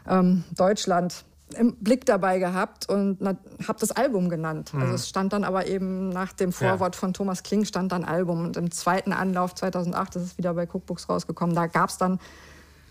ähm, 0.08 0.44
Deutschland 0.56 1.24
im 1.54 1.76
Blick 1.76 2.06
dabei 2.06 2.38
gehabt 2.38 2.88
und 2.88 3.18
habe 3.20 3.78
das 3.78 3.92
Album 3.92 4.28
genannt. 4.28 4.72
Mhm. 4.74 4.82
Also 4.82 4.94
es 4.94 5.08
stand 5.08 5.32
dann 5.32 5.44
aber 5.44 5.66
eben 5.66 6.08
nach 6.08 6.32
dem 6.32 6.52
Vorwort 6.52 6.94
ja. 6.94 7.00
von 7.00 7.12
Thomas 7.12 7.42
Kling 7.42 7.64
stand 7.64 7.92
dann 7.92 8.04
Album 8.04 8.44
und 8.44 8.56
im 8.56 8.70
zweiten 8.70 9.12
Anlauf 9.12 9.54
2008 9.54 10.16
das 10.16 10.22
ist 10.22 10.38
wieder 10.38 10.54
bei 10.54 10.64
Cookbooks 10.64 11.08
rausgekommen. 11.08 11.54
Da 11.54 11.66
gab 11.66 11.90
es 11.90 11.98
dann 11.98 12.18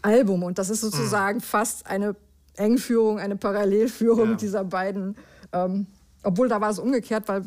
Album 0.02 0.44
und 0.44 0.58
das 0.58 0.70
ist 0.70 0.82
sozusagen 0.82 1.38
mhm. 1.38 1.42
fast 1.42 1.88
eine 1.88 2.16
Engführung, 2.56 3.20
eine 3.20 3.36
Parallelführung 3.36 4.32
ja. 4.32 4.36
dieser 4.36 4.64
beiden. 4.64 5.16
Ähm, 5.54 5.88
obwohl 6.24 6.48
da 6.48 6.62
war 6.62 6.70
es 6.70 6.80
umgekehrt, 6.80 7.28
weil 7.28 7.44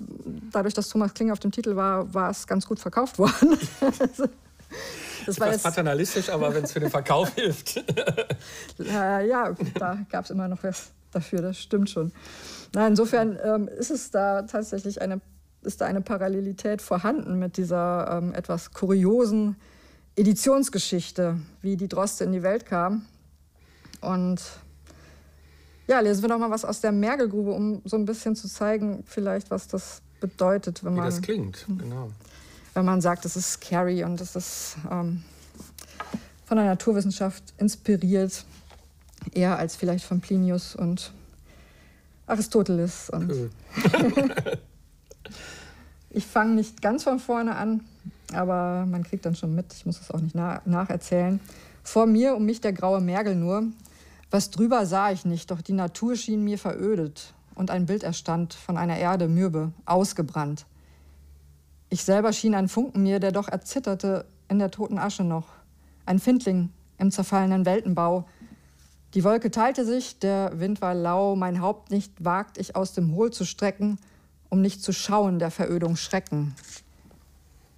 dadurch, 0.51 0.75
dass 0.75 0.89
Thomas 0.89 1.15
Kling 1.15 1.31
auf 1.31 1.39
dem 1.39 1.53
Titel 1.53 1.77
war, 1.77 2.13
war 2.13 2.31
es 2.31 2.47
ganz 2.47 2.67
gut 2.67 2.81
verkauft 2.81 3.19
worden. 3.19 3.57
also, 3.81 4.25
das 5.27 5.39
war 5.39 5.57
paternalistisch, 5.57 6.29
aber 6.29 6.53
wenn 6.55 6.65
es 6.65 6.73
für 6.73 6.81
den 6.81 6.91
Verkauf 6.91 7.33
hilft. 7.35 7.77
äh, 8.81 9.29
ja, 9.29 9.55
da 9.75 9.99
gab 10.11 10.25
es 10.25 10.31
immer 10.31 10.49
noch 10.49 10.63
was 10.63 10.91
dafür, 11.15 11.43
das 11.43 11.59
stimmt 11.59 11.91
schon. 11.91 12.13
Na, 12.75 12.87
insofern 12.87 13.39
ähm, 13.43 13.69
ist 13.69 13.91
es 13.91 14.11
da 14.11 14.43
tatsächlich 14.43 15.01
eine, 15.01 15.21
ist 15.63 15.81
da 15.81 15.87
eine 15.87 16.01
Parallelität 16.01 16.83
vorhanden 16.83 17.39
mit 17.39 17.57
dieser 17.57 18.19
ähm, 18.19 18.35
etwas 18.35 18.73
kuriosen 18.73 19.57
Editionsgeschichte, 20.17 21.39
wie 21.61 21.77
die 21.77 21.89
Droste 21.89 22.25
in 22.25 22.33
die 22.33 22.43
Welt 22.43 22.67
kam. 22.67 23.05
Und 24.01 24.41
ja, 25.87 26.01
lesen 26.01 26.23
wir 26.23 26.29
doch 26.29 26.39
mal 26.39 26.51
was 26.51 26.65
aus 26.65 26.81
der 26.81 26.93
Mergelgrube, 26.93 27.51
um 27.53 27.83
so 27.85 27.97
ein 27.97 28.05
bisschen 28.05 28.37
zu 28.37 28.49
zeigen, 28.49 29.05
vielleicht, 29.07 29.51
was 29.51 29.69
das 29.69 30.03
bedeutet, 30.21 30.85
wenn 30.85 30.95
man. 30.95 31.05
Wie 31.05 31.09
das 31.09 31.23
klingt, 31.23 31.67
genau. 31.69 32.11
Wenn 32.75 32.85
man 32.85 33.01
sagt, 33.01 33.25
es 33.25 33.37
ist 33.37 33.53
scary 33.53 34.03
und 34.03 34.21
es 34.21 34.35
ist 34.35 34.77
ähm, 34.91 35.23
von 36.45 36.57
der 36.57 36.67
Naturwissenschaft 36.67 37.55
inspiriert 37.59 38.45
eher 39.33 39.59
als 39.59 39.77
vielleicht 39.77 40.05
von 40.05 40.21
Plinius 40.21 40.75
und 40.77 41.13
Aristoteles. 42.27 43.11
Und 43.11 43.33
ich 46.11 46.27
fange 46.27 46.55
nicht 46.55 46.83
ganz 46.83 47.05
von 47.05 47.19
vorne 47.19 47.57
an, 47.57 47.81
aber 48.33 48.87
man 48.87 49.03
kriegt 49.05 49.27
dann 49.27 49.35
schon 49.35 49.55
mit, 49.55 49.73
ich 49.75 49.87
muss 49.87 50.01
es 50.01 50.11
auch 50.11 50.21
nicht 50.21 50.35
na 50.35 50.61
nacherzählen. 50.65 51.41
Vor 51.83 52.07
mir 52.07 52.35
um 52.35 52.45
mich 52.45 52.61
der 52.61 52.73
graue 52.73 53.01
Mergel 53.01 53.37
nur. 53.37 53.65
Was 54.31 54.51
drüber 54.51 54.87
sah 54.87 55.13
ich 55.13 55.25
nicht, 55.25 55.51
doch 55.51 55.61
die 55.61 55.75
Natur 55.75 56.17
schien 56.17 56.43
mir 56.43 56.59
verödet 56.59 57.35
und 57.55 57.71
ein 57.71 57.87
Bild 57.87 58.03
erstand 58.03 58.55
von 58.55 58.77
einer 58.77 58.97
Erde 58.97 59.29
mürbe, 59.29 59.73
ausgebrannt. 59.87 60.67
Ich 61.89 62.03
selber 62.03 62.33
schien 62.33 62.55
ein 62.55 62.69
Funken 62.69 63.03
mir, 63.03 63.21
der 63.21 63.31
doch 63.31 63.49
erzitterte 63.49 64.25
in 64.49 64.59
der 64.59 64.71
toten 64.71 64.99
Asche 64.99 65.23
noch. 65.23 65.47
Ein 66.07 66.19
Findling 66.19 66.71
im 66.99 67.11
zerfallenen 67.11 67.65
Weltenbau, 67.67 68.25
die 69.15 69.23
Wolke 69.23 69.53
teilte 69.53 69.85
sich, 69.85 70.19
der 70.19 70.59
Wind 70.59 70.81
war 70.81 70.95
lau, 70.95 71.37
mein 71.37 71.61
Haupt 71.61 71.93
nicht 71.93 72.25
wagt 72.25 72.59
ich 72.59 72.75
aus 72.75 72.93
dem 72.93 73.15
Hohl 73.15 73.33
zu 73.33 73.45
strecken, 73.45 73.99
um 74.49 74.61
nicht 74.61 74.83
zu 74.83 74.93
schauen 74.93 75.39
der 75.39 75.53
Verödung 75.53 75.95
Schrecken. 75.97 76.55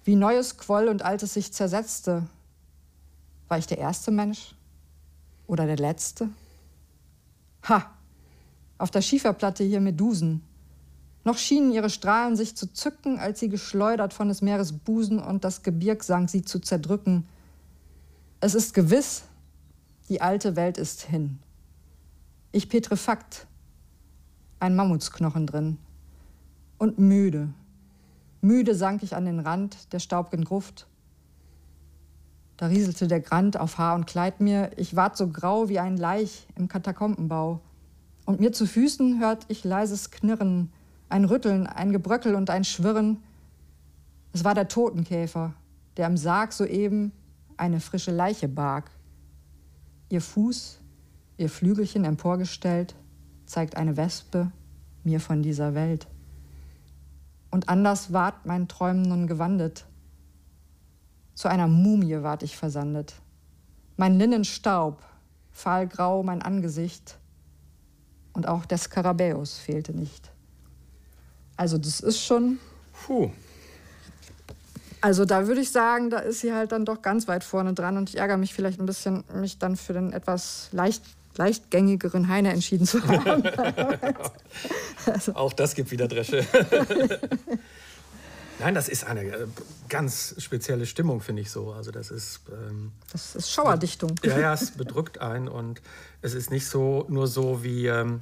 Wie 0.03 0.15
Neues 0.15 0.57
quoll 0.57 0.87
und 0.87 1.03
Altes 1.03 1.35
sich 1.35 1.53
zersetzte. 1.53 2.27
War 3.49 3.57
ich 3.59 3.67
der 3.67 3.77
erste 3.77 4.09
Mensch 4.09 4.55
oder 5.45 5.67
der 5.67 5.77
letzte? 5.77 6.29
Ha! 7.67 7.91
Auf 8.79 8.89
der 8.89 9.01
Schieferplatte 9.01 9.63
hier 9.63 9.81
Medusen. 9.81 10.43
Noch 11.23 11.37
schienen 11.37 11.71
ihre 11.71 11.89
Strahlen 11.89 12.35
sich 12.35 12.55
zu 12.55 12.71
zücken, 12.71 13.19
als 13.19 13.39
sie 13.39 13.49
geschleudert 13.49 14.13
von 14.13 14.27
des 14.27 14.41
Meeres 14.41 14.71
Busen 14.71 15.19
und 15.19 15.43
das 15.43 15.61
Gebirg 15.61 16.03
sank, 16.03 16.29
sie 16.29 16.43
zu 16.43 16.59
zerdrücken. 16.59 17.27
Es 18.39 18.55
ist 18.55 18.73
gewiss, 18.73 19.23
die 20.09 20.21
alte 20.21 20.55
Welt 20.55 20.77
ist 20.77 21.01
hin. 21.01 21.39
Ich 22.51 22.69
petrefakt, 22.69 23.47
ein 24.59 24.75
Mammutsknochen 24.75 25.45
drin. 25.45 25.77
Und 26.77 26.99
müde. 26.99 27.49
Müde 28.41 28.75
sank 28.75 29.03
ich 29.03 29.15
an 29.15 29.25
den 29.25 29.39
Rand 29.39 29.91
der 29.93 29.99
staubgen 29.99 30.43
Gruft. 30.43 30.87
Da 32.55 32.67
rieselte 32.67 33.07
der 33.07 33.19
Grand 33.19 33.59
auf 33.59 33.77
Haar 33.77 33.95
und 33.95 34.07
Kleid 34.07 34.41
mir. 34.41 34.71
Ich 34.77 34.95
ward 34.95 35.17
so 35.17 35.27
grau 35.27 35.69
wie 35.69 35.79
ein 35.79 35.97
Laich 35.97 36.47
im 36.55 36.67
Katakombenbau. 36.67 37.61
Und 38.25 38.39
mir 38.39 38.51
zu 38.51 38.65
Füßen 38.65 39.19
hört 39.19 39.45
ich 39.47 39.63
leises 39.63 40.11
Knirren, 40.11 40.71
ein 41.09 41.25
Rütteln, 41.25 41.67
ein 41.67 41.91
Gebröckel 41.91 42.35
und 42.35 42.49
ein 42.49 42.63
Schwirren. 42.63 43.23
Es 44.33 44.43
war 44.43 44.53
der 44.53 44.67
Totenkäfer, 44.67 45.53
der 45.97 46.07
am 46.07 46.17
Sarg 46.17 46.53
soeben 46.53 47.11
eine 47.57 47.79
frische 47.79 48.11
Leiche 48.11 48.47
barg. 48.47 48.89
Ihr 50.09 50.21
Fuß, 50.21 50.79
ihr 51.37 51.49
Flügelchen 51.49 52.05
emporgestellt, 52.05 52.95
zeigt 53.45 53.75
eine 53.75 53.97
Wespe 53.97 54.51
mir 55.03 55.19
von 55.19 55.41
dieser 55.41 55.73
Welt. 55.73 56.07
Und 57.51 57.69
anders 57.69 58.13
ward 58.13 58.45
mein 58.45 58.67
Träumen 58.67 59.03
nun 59.03 59.27
gewandet. 59.27 59.85
Zu 61.33 61.47
einer 61.47 61.67
Mumie 61.67 62.23
ward 62.23 62.43
ich 62.43 62.57
versandet. 62.57 63.15
Mein 63.95 64.17
Linnen 64.17 64.43
staub, 64.43 65.03
fahlgrau 65.51 66.23
mein 66.23 66.41
Angesicht. 66.41 67.17
Und 68.33 68.47
auch 68.47 68.65
der 68.65 68.77
Skarabäus 68.77 69.57
fehlte 69.57 69.93
nicht. 69.93 70.31
Also 71.55 71.77
das 71.77 71.99
ist 71.99 72.21
schon. 72.21 72.59
Puh. 72.93 73.31
Also 75.01 75.25
da 75.25 75.47
würde 75.47 75.61
ich 75.61 75.71
sagen, 75.71 76.09
da 76.09 76.19
ist 76.19 76.39
sie 76.41 76.53
halt 76.53 76.71
dann 76.71 76.85
doch 76.85 77.01
ganz 77.01 77.27
weit 77.27 77.43
vorne 77.43 77.73
dran 77.73 77.97
und 77.97 78.09
ich 78.09 78.17
ärgere 78.17 78.37
mich 78.37 78.53
vielleicht 78.53 78.79
ein 78.79 78.85
bisschen, 78.85 79.23
mich 79.33 79.59
dann 79.59 79.75
für 79.75 79.93
den 79.93 80.13
etwas 80.13 80.69
leicht, 80.71 81.03
leichtgängigeren 81.35 82.27
Heine 82.27 82.51
entschieden 82.51 82.85
zu 82.87 83.05
haben. 83.07 83.43
also. 85.05 85.35
Auch 85.35 85.53
das 85.53 85.75
gibt 85.75 85.91
wieder 85.91 86.07
Dresche. 86.07 86.45
Nein, 88.59 88.73
das 88.73 88.89
ist 88.89 89.05
eine 89.05 89.21
äh, 89.21 89.47
ganz 89.87 90.33
spezielle 90.39 90.87
Stimmung, 90.87 91.21
finde 91.21 91.43
ich 91.43 91.51
so. 91.51 91.73
Also 91.73 91.91
das 91.91 92.09
ist. 92.09 92.41
Ähm, 92.49 92.91
das 93.11 93.35
ist 93.35 93.51
Schauerdichtung. 93.51 94.15
Ja, 94.23 94.39
ja, 94.39 94.53
es 94.53 94.71
bedrückt 94.71 95.21
einen 95.21 95.47
und 95.47 95.79
es 96.23 96.33
ist 96.33 96.49
nicht 96.49 96.65
so 96.67 97.05
nur 97.07 97.27
so 97.27 97.63
wie. 97.63 97.85
Ähm, 97.85 98.21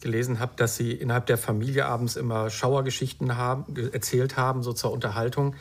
gelesen 0.00 0.40
habe, 0.40 0.52
dass 0.56 0.76
sie 0.76 0.92
innerhalb 0.92 1.26
der 1.26 1.38
Familie 1.38 1.86
abends 1.86 2.16
immer 2.16 2.50
Schauergeschichten 2.50 3.36
haben, 3.36 3.76
erzählt 3.92 4.36
haben, 4.36 4.62
so 4.62 4.72
zur 4.72 4.92
Unterhaltung, 4.92 5.54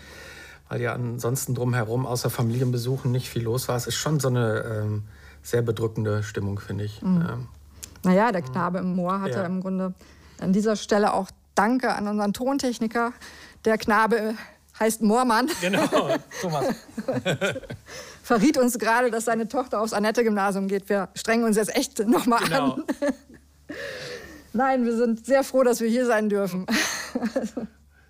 weil 0.70 0.82
ja 0.82 0.94
ansonsten 0.94 1.56
drumherum 1.56 2.06
außer 2.06 2.30
Familienbesuchen 2.30 3.12
nicht 3.12 3.30
viel 3.30 3.44
los 3.44 3.68
war. 3.68 3.76
Es 3.76 3.88
ist 3.88 3.96
schon 3.96 4.20
so 4.20 4.30
eine 4.30 4.64
ähm, 4.64 5.04
sehr 5.42 5.62
bedrückende 5.62 6.24
Stimmung, 6.24 6.60
finde 6.60 6.86
ich. 6.86 7.02
Mhm. 7.02 7.26
Ähm, 7.30 7.48
naja, 8.04 8.32
der 8.32 8.44
Knabe 8.44 8.80
im 8.80 8.96
Moor 8.96 9.20
hatte 9.20 9.40
ja. 9.40 9.46
im 9.46 9.62
Grunde 9.62 9.94
an 10.40 10.54
dieser 10.54 10.76
Stelle 10.76 11.14
auch 11.14 11.30
Danke 11.56 11.94
an 11.94 12.08
unseren 12.08 12.32
Tontechniker. 12.32 13.12
Der 13.66 13.78
Knabe 13.78 14.36
heißt 14.80 15.02
Moormann. 15.02 15.50
Genau, 15.60 15.88
Thomas. 16.42 16.76
Verriet 18.24 18.58
uns 18.58 18.80
gerade, 18.80 19.12
dass 19.12 19.26
seine 19.26 19.48
Tochter 19.48 19.82
aufs 19.82 19.92
Annette-Gymnasium 19.92 20.68
geht. 20.68 20.88
Wir 20.88 21.10
strengen 21.16 21.44
uns 21.44 21.58
jetzt 21.58 21.76
echt 21.76 22.00
nochmal 22.08 22.44
genau. 22.44 22.74
an. 22.74 22.84
Nein, 24.54 24.86
wir 24.86 24.96
sind 24.96 25.26
sehr 25.26 25.44
froh, 25.44 25.64
dass 25.64 25.82
wir 25.82 25.90
hier 25.90 26.06
sein 26.06 26.30
dürfen. 26.30 26.66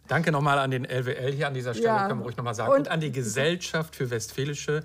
Danke 0.10 0.32
nochmal 0.32 0.58
an 0.58 0.72
den 0.72 0.86
LWL 0.86 1.32
hier 1.32 1.48
an 1.48 1.54
dieser 1.54 1.74
Stelle, 1.74 1.88
ja. 1.88 2.08
können 2.08 2.20
wir 2.20 2.26
ruhig 2.26 2.36
nochmal 2.36 2.56
sagen. 2.56 2.72
Und, 2.72 2.80
und, 2.80 2.88
an 2.90 3.00
die 3.00 3.12
Gesellschaft 3.12 3.96
für 3.96 4.10
Westfälische 4.10 4.84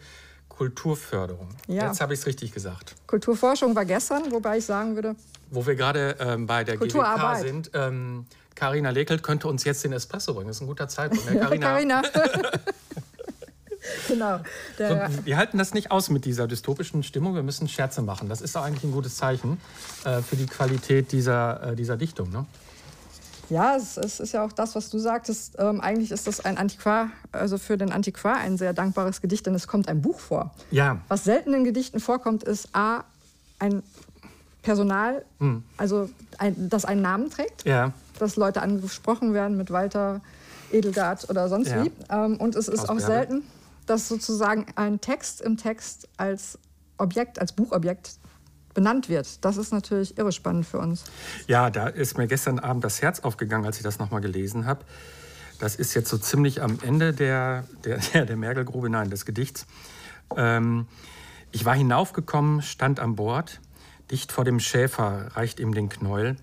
Kulturförderung. 0.49 1.49
Ja. 1.67 1.87
Jetzt 1.89 2.01
habe 2.01 2.15
ich 2.15 2.21
es 2.21 2.27
richtig 2.27 2.53
gesagt. 2.53 2.95
Kulturforschung 3.07 3.75
war 3.75 3.87
gestern, 3.87 4.31
wobei 4.31 4.59
ich 4.59 4.67
sagen 4.67 4.95
würde. 4.95 5.17
Wo 5.51 5.67
wir 5.67 5.75
gerade 5.75 6.17
ähm, 6.21 6.47
bei 6.47 6.63
der 6.63 6.77
GWK 6.77 7.37
sind. 7.39 7.71
Ähm, 7.75 8.27
Carina 8.55 8.91
Lekelt 8.91 9.23
könnte 9.23 9.49
uns 9.49 9.65
jetzt 9.65 9.83
den 9.83 9.93
Espresso 9.93 10.35
bringen. 10.35 10.49
Das 10.49 10.57
ist 10.57 10.63
ein 10.63 10.69
guter 10.69 10.89
Zeitpunkt. 10.89 11.29
Ne? 11.33 11.41
Carina. 11.59 12.03
genau. 14.09 14.41
So, 14.79 14.85
wir 15.25 15.37
halten 15.39 15.57
das 15.59 15.75
nicht 15.75 15.91
aus 15.91 16.11
mit 16.11 16.27
dieser 16.27 16.47
dystopischen 16.47 17.03
Stimmung. 17.03 17.35
Wir 17.35 17.43
müssen 17.43 17.67
Scherze 17.67 18.03
machen. 18.03 18.29
Das 18.29 18.43
ist 18.43 18.55
doch 18.55 18.63
eigentlich 18.63 18.85
ein 18.85 18.93
gutes 18.93 19.17
Zeichen 19.17 19.59
äh, 20.05 20.21
für 20.21 20.37
die 20.37 20.47
Qualität 20.47 21.13
dieser, 21.13 21.73
äh, 21.73 21.77
dieser 21.77 21.97
Dichtung. 21.97 22.31
Ne? 22.31 22.45
Ja, 23.51 23.77
es, 23.77 23.97
es, 23.97 24.21
ist 24.21 24.33
ja 24.33 24.45
auch 24.45 24.53
das, 24.53 24.75
was 24.75 24.91
du 24.91 24.99
sagtest. 24.99 25.57
Ähm, 25.59 25.81
eigentlich 25.81 26.11
ist 26.11 26.27
das 26.27 26.45
ein 26.45 26.57
Antiquar, 26.59 27.11
also 27.33 27.59
für 27.59 27.77
den 27.77 27.93
Antiquar 27.93 28.37
ein 28.37 28.57
sehr 28.57 28.73
dankbares 28.73 29.21
Gedicht, 29.21 29.47
denn 29.47 29.55
es 29.55 29.67
kommt 29.67 29.89
ein 29.89 30.01
Buch 30.03 30.19
vor. 30.19 30.53
Ja. 30.71 30.99
Was 31.09 31.25
selten 31.25 31.53
in 31.55 31.65
Gedichten 31.65 32.01
vorkommt, 32.01 32.43
ist 32.43 32.69
A, 32.75 33.05
ein 33.59 33.83
Personal, 34.63 35.25
hm. 35.41 35.63
also 35.77 36.09
ein, 36.39 36.69
das 36.69 36.85
einen 36.85 37.03
Namen 37.03 37.31
trägt. 37.31 37.65
Ja. 37.65 37.93
Dass 38.19 38.37
Leute 38.37 38.63
angesprochen 38.63 39.35
werden 39.35 39.57
mit 39.57 39.71
Walter 39.71 40.21
Edelgard 40.73 41.29
oder 41.29 41.49
sonst 41.49 41.69
ja. 41.69 41.85
wie. 41.85 41.93
Ähm, 42.11 42.37
und 42.39 42.57
es 42.57 42.69
ist 42.69 42.89
auch 42.89 42.99
selten, 42.99 43.43
dass 43.87 44.09
sozusagen 44.09 44.67
ein 44.77 45.01
Text 45.01 45.41
im 45.41 45.57
Text 45.57 46.09
als 46.17 46.59
Objekt, 46.97 47.39
als 47.39 47.53
Buchobjekt 47.53 48.17
benannt 48.75 49.09
wird. 49.09 49.45
Das 49.45 49.57
ist 49.57 49.73
natürlich 49.73 50.19
irre 50.19 50.33
spannend 50.33 50.67
für 50.67 50.79
uns. 50.79 51.05
Ja, 51.47 51.71
da 51.71 51.87
ist 51.87 52.19
mir 52.19 52.27
gestern 52.27 52.59
Abend 52.59 52.85
das 52.85 53.01
Herz 53.01 53.21
aufgegangen, 53.21 53.65
als 53.65 53.79
ich 53.79 53.83
das 53.83 53.99
nochmal 53.99 54.21
gelesen 54.21 54.67
habe. 54.67 54.85
Das 55.59 55.77
ist 55.77 55.95
jetzt 55.95 56.11
so 56.11 56.19
ziemlich 56.19 56.63
am 56.63 56.79
Ende 56.83 57.13
der, 57.13 57.65
der, 57.85 57.99
der 58.27 58.37
Mergelgrube, 58.37 58.91
nein, 58.91 59.11
des 59.11 59.25
Gedichts. 59.25 59.67
Ähm, 60.37 60.87
ich 61.53 61.65
war 61.65 61.75
hinaufgekommen, 61.75 62.63
stand 62.63 63.01
an 63.01 63.15
Bord. 63.15 63.61
Dicht 64.11 64.33
vor 64.33 64.45
dem 64.45 64.61
Schäfer 64.61 65.31
reicht 65.35 65.61
ihm 65.61 65.73
den 65.73 65.89
Knäuel. 65.89 66.37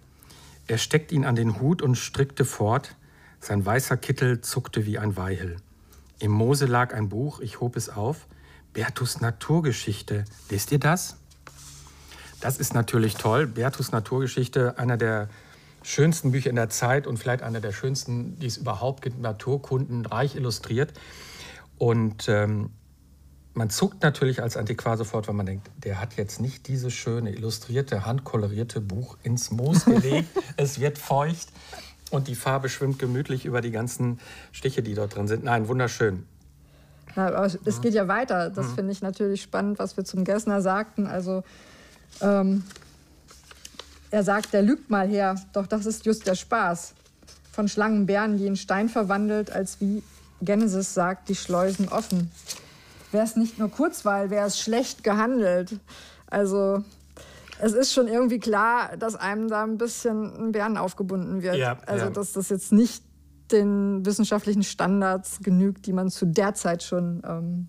Er 0.67 0.78
steckt 0.78 1.12
ihn 1.12 1.26
an 1.26 1.36
den 1.36 1.60
Hut 1.60 1.82
und 1.82 1.96
strickte 1.96 2.46
fort. 2.46 2.96
Sein 3.39 3.65
weißer 3.65 3.98
Kittel 3.98 4.41
zuckte 4.41 4.86
wie 4.86 4.98
ein 4.98 5.17
Weihel. 5.17 5.58
Im 6.20 6.32
Mose 6.32 6.65
lag 6.65 6.94
ein 6.94 7.10
Buch, 7.10 7.41
ich 7.41 7.60
hob 7.60 7.76
es 7.76 7.89
auf. 7.89 8.28
Bertus 8.74 9.20
Naturgeschichte. 9.20 10.24
Lest 10.50 10.72
ihr 10.72 10.80
das? 10.80 11.17
Das 12.42 12.58
ist 12.58 12.74
natürlich 12.74 13.16
toll. 13.16 13.48
Bertus 13.48 13.92
Naturgeschichte, 13.92 14.78
einer 14.78 14.98
der 14.98 15.30
schönsten 15.84 16.32
Bücher 16.32 16.50
in 16.50 16.56
der 16.56 16.70
Zeit 16.70 17.08
und 17.08 17.18
vielleicht 17.18 17.44
einer 17.44 17.62
der 17.62 17.72
schönsten, 17.72 18.38
die 18.40 18.48
es 18.48 18.58
überhaupt 18.58 19.02
gibt, 19.02 19.20
Naturkunden, 19.20 20.06
reich 20.06 20.36
illustriert. 20.36 20.94
Und 21.78 22.28
ähm, 22.28 22.72
man 23.54 23.70
zuckt 23.70 24.02
natürlich 24.04 24.42
als 24.42 24.58
Antiquar 24.58 24.98
sofort, 24.98 25.28
wenn 25.28 25.36
man 25.36 25.46
denkt, 25.46 25.70
der 25.78 26.00
hat 26.00 26.16
jetzt 26.16 26.40
nicht 26.42 26.68
dieses 26.68 26.94
schöne, 26.94 27.32
illustrierte, 27.32 28.06
handkolorierte 28.06 28.82
Buch 28.82 29.18
ins 29.24 29.52
Moos 29.52 29.86
gelegt. 29.86 30.30
es 30.58 30.80
wird 30.80 30.98
feucht 30.98 31.50
und 32.10 32.28
die 32.28 32.36
Farbe 32.36 32.70
schwimmt 32.70 32.98
gemütlich 33.00 33.46
über 33.46 33.62
die 33.62 33.72
ganzen 33.72 34.20
Stiche, 34.52 34.82
die 34.82 34.96
dort 34.96 35.16
drin 35.16 35.28
sind. 35.28 35.44
Nein, 35.44 35.68
wunderschön. 35.68 36.26
Ja, 37.16 37.28
aber 37.28 37.46
es 37.46 37.82
geht 37.82 37.94
ja 37.94 38.08
weiter. 38.08 38.50
Das 38.50 38.70
mhm. 38.70 38.76
finde 38.76 38.92
ich 38.94 39.02
natürlich 39.02 39.42
spannend, 39.42 39.80
was 39.80 39.98
wir 39.98 40.06
zum 40.06 40.24
Gessner 40.24 40.62
sagten. 40.62 41.08
Also 41.08 41.44
ähm, 42.21 42.63
er 44.12 44.24
sagt, 44.24 44.54
der 44.54 44.62
lügt 44.62 44.89
mal 44.89 45.08
her, 45.08 45.36
doch 45.54 45.67
das 45.67 45.86
ist 45.86 46.06
just 46.06 46.28
der 46.28 46.36
Spaß. 46.36 46.93
Von 47.52 47.67
Schlangenbären 47.67 48.38
je 48.38 48.47
in 48.47 48.56
Stein 48.56 48.89
verwandelt, 48.89 49.52
als 49.52 49.80
wie 49.80 50.04
Genesis 50.41 50.93
sagt, 50.93 51.30
die 51.30 51.36
Schleusen 51.36 51.88
offen. 51.88 52.32
Wäre 53.12 53.24
es 53.24 53.36
nicht 53.36 53.60
nur 53.60 53.69
Kurzweil, 53.69 54.30
wäre 54.30 54.47
es 54.47 54.60
schlecht 54.60 55.04
gehandelt. 55.04 55.80
Also 56.28 56.84
es 57.60 57.74
ist 57.74 57.93
schon 57.93 58.08
irgendwie 58.08 58.39
klar, 58.39 58.97
dass 58.97 59.15
einem 59.15 59.47
da 59.47 59.63
ein 59.63 59.78
bisschen 59.78 60.47
ein 60.47 60.52
Bären 60.52 60.78
aufgebunden 60.78 61.41
wird. 61.41 61.56
Ja, 61.56 61.78
also, 61.86 62.06
ja. 62.06 62.12
dass 62.12 62.34
das 62.34 62.50
jetzt 62.50 62.71
nicht 62.71 63.04
den 63.52 64.06
wissenschaftlichen 64.06 64.63
Standards 64.63 65.39
genügt, 65.41 65.86
die 65.86 65.93
man 65.93 66.10
zu 66.10 66.26
der 66.26 66.54
Zeit 66.54 66.84
schon 66.84 67.21
ähm, 67.26 67.67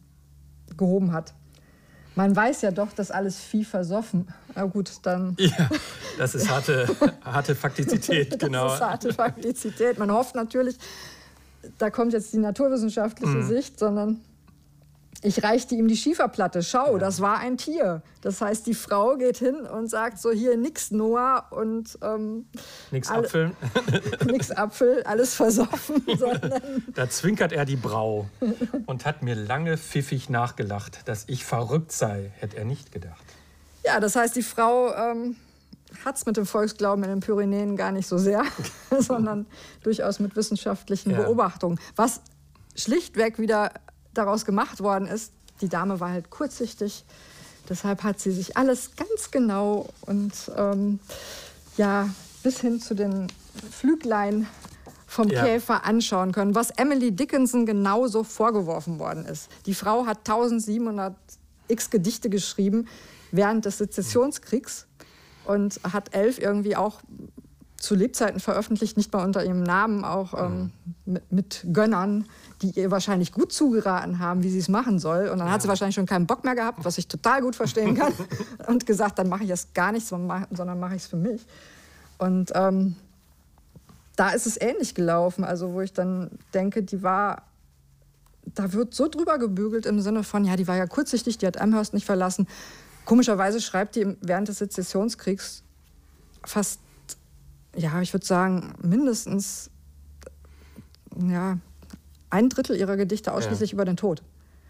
gehoben 0.77 1.13
hat. 1.13 1.35
Man 2.15 2.37
weiß 2.37 2.63
ja 2.63 2.71
doch, 2.71 2.93
dass 2.93 3.11
alles 3.11 3.39
Vieh 3.41 3.65
versoffen. 3.65 4.29
Na 4.55 4.65
gut, 4.65 4.91
dann. 5.03 5.37
Ja, 5.39 5.71
das 6.19 6.35
ist 6.35 6.51
harte, 6.51 6.87
harte 7.25 7.55
Faktizität, 7.55 8.39
genau. 8.39 8.65
Das 8.65 8.75
ist 8.75 8.81
harte 8.81 9.15
Faktizität. 9.15 9.99
Man 9.99 10.11
hofft 10.11 10.35
natürlich, 10.35 10.77
da 11.79 11.91
kommt 11.91 12.13
jetzt 12.13 12.33
die 12.33 12.39
naturwissenschaftliche 12.39 13.39
mm. 13.39 13.49
Sicht, 13.49 13.79
sondern 13.79 14.21
ich 15.23 15.43
reichte 15.43 15.75
ihm 15.75 15.87
die 15.87 15.97
Schieferplatte. 15.97 16.63
Schau, 16.63 16.95
ja. 16.95 16.99
das 16.99 17.21
war 17.21 17.39
ein 17.39 17.57
Tier. 17.57 18.03
Das 18.21 18.41
heißt, 18.41 18.67
die 18.67 18.75
Frau 18.75 19.17
geht 19.17 19.39
hin 19.39 19.55
und 19.55 19.89
sagt 19.89 20.19
so 20.19 20.33
hier 20.33 20.57
nix 20.57 20.91
Noah 20.91 21.47
und 21.51 21.97
ähm, 22.03 22.47
nix 22.91 23.09
Apfel. 23.09 23.53
nix 24.27 24.51
Apfel, 24.51 25.03
alles 25.05 25.35
versoffen. 25.35 26.03
da 26.95 27.09
zwinkert 27.09 27.53
er 27.53 27.65
die 27.65 27.77
Brau 27.77 28.29
und 28.87 29.05
hat 29.05 29.23
mir 29.23 29.37
lange 29.37 29.79
pfiffig 29.79 30.29
nachgelacht, 30.29 31.01
dass 31.07 31.25
ich 31.29 31.45
verrückt 31.45 31.93
sei, 31.93 32.33
hätte 32.39 32.57
er 32.57 32.65
nicht 32.65 32.91
gedacht. 32.91 33.25
Ja, 33.85 34.01
das 34.01 34.17
heißt, 34.17 34.35
die 34.35 34.43
Frau 34.43 34.93
ähm, 34.95 35.37
hat 36.05 36.17
es 36.17 36.27
mit 36.27 36.37
dem 36.37 36.47
Volksglauben 36.47 37.05
in 37.05 37.11
den 37.11 37.21
Pyrenäen 37.21 37.77
gar 37.77 37.93
nicht 37.93 38.09
so 38.09 38.19
sehr, 38.19 38.45
sondern 38.99 39.47
durchaus 39.83 40.19
mit 40.19 40.35
wissenschaftlichen 40.35 41.11
ja. 41.11 41.23
Beobachtungen. 41.23 41.79
Was 41.95 42.23
schlichtweg 42.75 43.39
wieder 43.39 43.71
daraus 44.15 44.45
gemacht 44.45 44.81
worden 44.81 45.07
ist, 45.07 45.33
die 45.61 45.69
Dame 45.69 46.01
war 46.01 46.11
halt 46.11 46.31
kurzsichtig, 46.31 47.05
deshalb 47.69 48.03
hat 48.03 48.21
sie 48.21 48.31
sich 48.31 48.57
alles 48.57 48.97
ganz 48.97 49.31
genau 49.31 49.89
und 50.03 50.33
ähm, 50.57 50.99
ja, 51.77 52.09
bis 52.43 52.61
hin 52.61 52.81
zu 52.81 52.95
den 52.95 53.29
Flüglein 53.71 54.47
vom 55.07 55.29
ja. 55.29 55.45
Käfer 55.45 55.85
anschauen 55.85 56.33
können, 56.33 56.55
was 56.55 56.71
Emily 56.71 57.13
Dickinson 57.13 57.67
genauso 57.67 58.25
vorgeworfen 58.25 58.99
worden 58.99 59.27
ist. 59.27 59.49
Die 59.67 59.75
Frau 59.75 60.07
hat 60.07 60.19
1700 60.19 61.15
x 61.69 61.91
Gedichte 61.91 62.31
geschrieben 62.31 62.89
während 63.31 63.65
des 63.65 63.79
Sezessionskriegs 63.79 64.87
und 65.45 65.81
hat 65.91 66.15
elf 66.15 66.39
irgendwie 66.39 66.77
auch 66.77 67.01
zu 67.83 67.97
Lebzeiten 67.97 68.39
veröffentlicht, 68.39 68.97
nicht 68.97 69.13
mal 69.13 69.25
unter 69.25 69.45
ihrem 69.45 69.65
Namen, 69.65 70.05
auch 70.05 70.35
ähm, 70.35 70.71
mhm. 71.05 71.13
mit, 71.13 71.33
mit, 71.33 71.67
Gönnern, 71.73 72.27
die 72.63 72.71
ihr 72.71 72.93
wahrscheinlich 72.93 73.33
gut 73.33 73.53
zugeraten 73.53 74.21
haben, 74.21 74.45
wie 74.45 74.51
sie 74.51 74.61
es 74.61 74.69
machen 74.69 75.01
soll. 75.01 75.29
Und 75.29 75.39
dann 75.39 75.49
ja. 75.49 75.53
hat 75.53 75.63
sie 75.63 75.69
wahrscheinlich 75.69 75.97
schon 75.97 76.07
keinen 76.07 76.29
Bock 76.29 76.45
mehr 76.45 76.55
gehabt, 76.55 76.85
was 76.85 76.97
ich 76.97 77.09
total 77.09 77.43
gut 77.43 77.57
verstehen 77.57 77.97
kann, 77.97 78.13
und 78.69 78.87
gesagt, 78.87 79.19
dann 79.19 79.29
mache 79.29 79.43
ich 79.43 79.49
das 79.49 79.75
gar 79.75 79.91
nicht, 79.91 80.07
sondern 80.07 80.79
mache 80.79 80.95
ich 80.95 81.03
es 81.03 81.09
für 81.09 81.17
mich. 81.17 81.45
Und 82.19 82.53
ähm, 82.55 82.95
da 84.15 84.31
ist 84.31 84.47
es 84.47 84.61
ähnlich 84.61 84.95
gelaufen, 84.95 85.43
also 85.43 85.73
wo 85.73 85.81
ich 85.81 85.93
dann 85.93 86.31
denke, 86.55 86.85
die 86.85 87.03
war, 87.03 87.43
da 88.45 88.73
wird 88.73 88.95
so 88.95 89.09
drüber 89.09 89.39
gebügelt 89.39 89.87
im 89.87 90.01
Sinne 90.01 90.23
von, 90.23 90.45
ja, 90.45 90.55
die 90.55 90.69
war 90.69 90.77
ja 90.77 90.87
kurzsichtig, 90.87 91.39
die 91.39 91.49
hat 91.49 91.61
Amherst 91.61 91.95
nicht 91.95 92.07
verlassen. 92.07 92.47
Komischerweise 93.07 93.61
schreibt 93.61 93.97
die 93.97 94.17
während 94.21 94.47
des 94.47 94.59
Sezessionskriegs 94.59 95.65
fast, 96.45 96.79
ja, 97.77 98.01
ich 98.01 98.13
würde 98.13 98.27
sagen, 98.27 98.75
mindestens 98.83 99.71
ja, 101.29 101.59
ein 102.31 102.49
Drittel 102.49 102.77
ihrer 102.77 102.97
Gedichte 102.97 103.33
ausschließlich 103.33 103.71
ja. 103.71 103.75
über 103.75 103.85
den 103.85 103.97
Tod. 103.97 104.23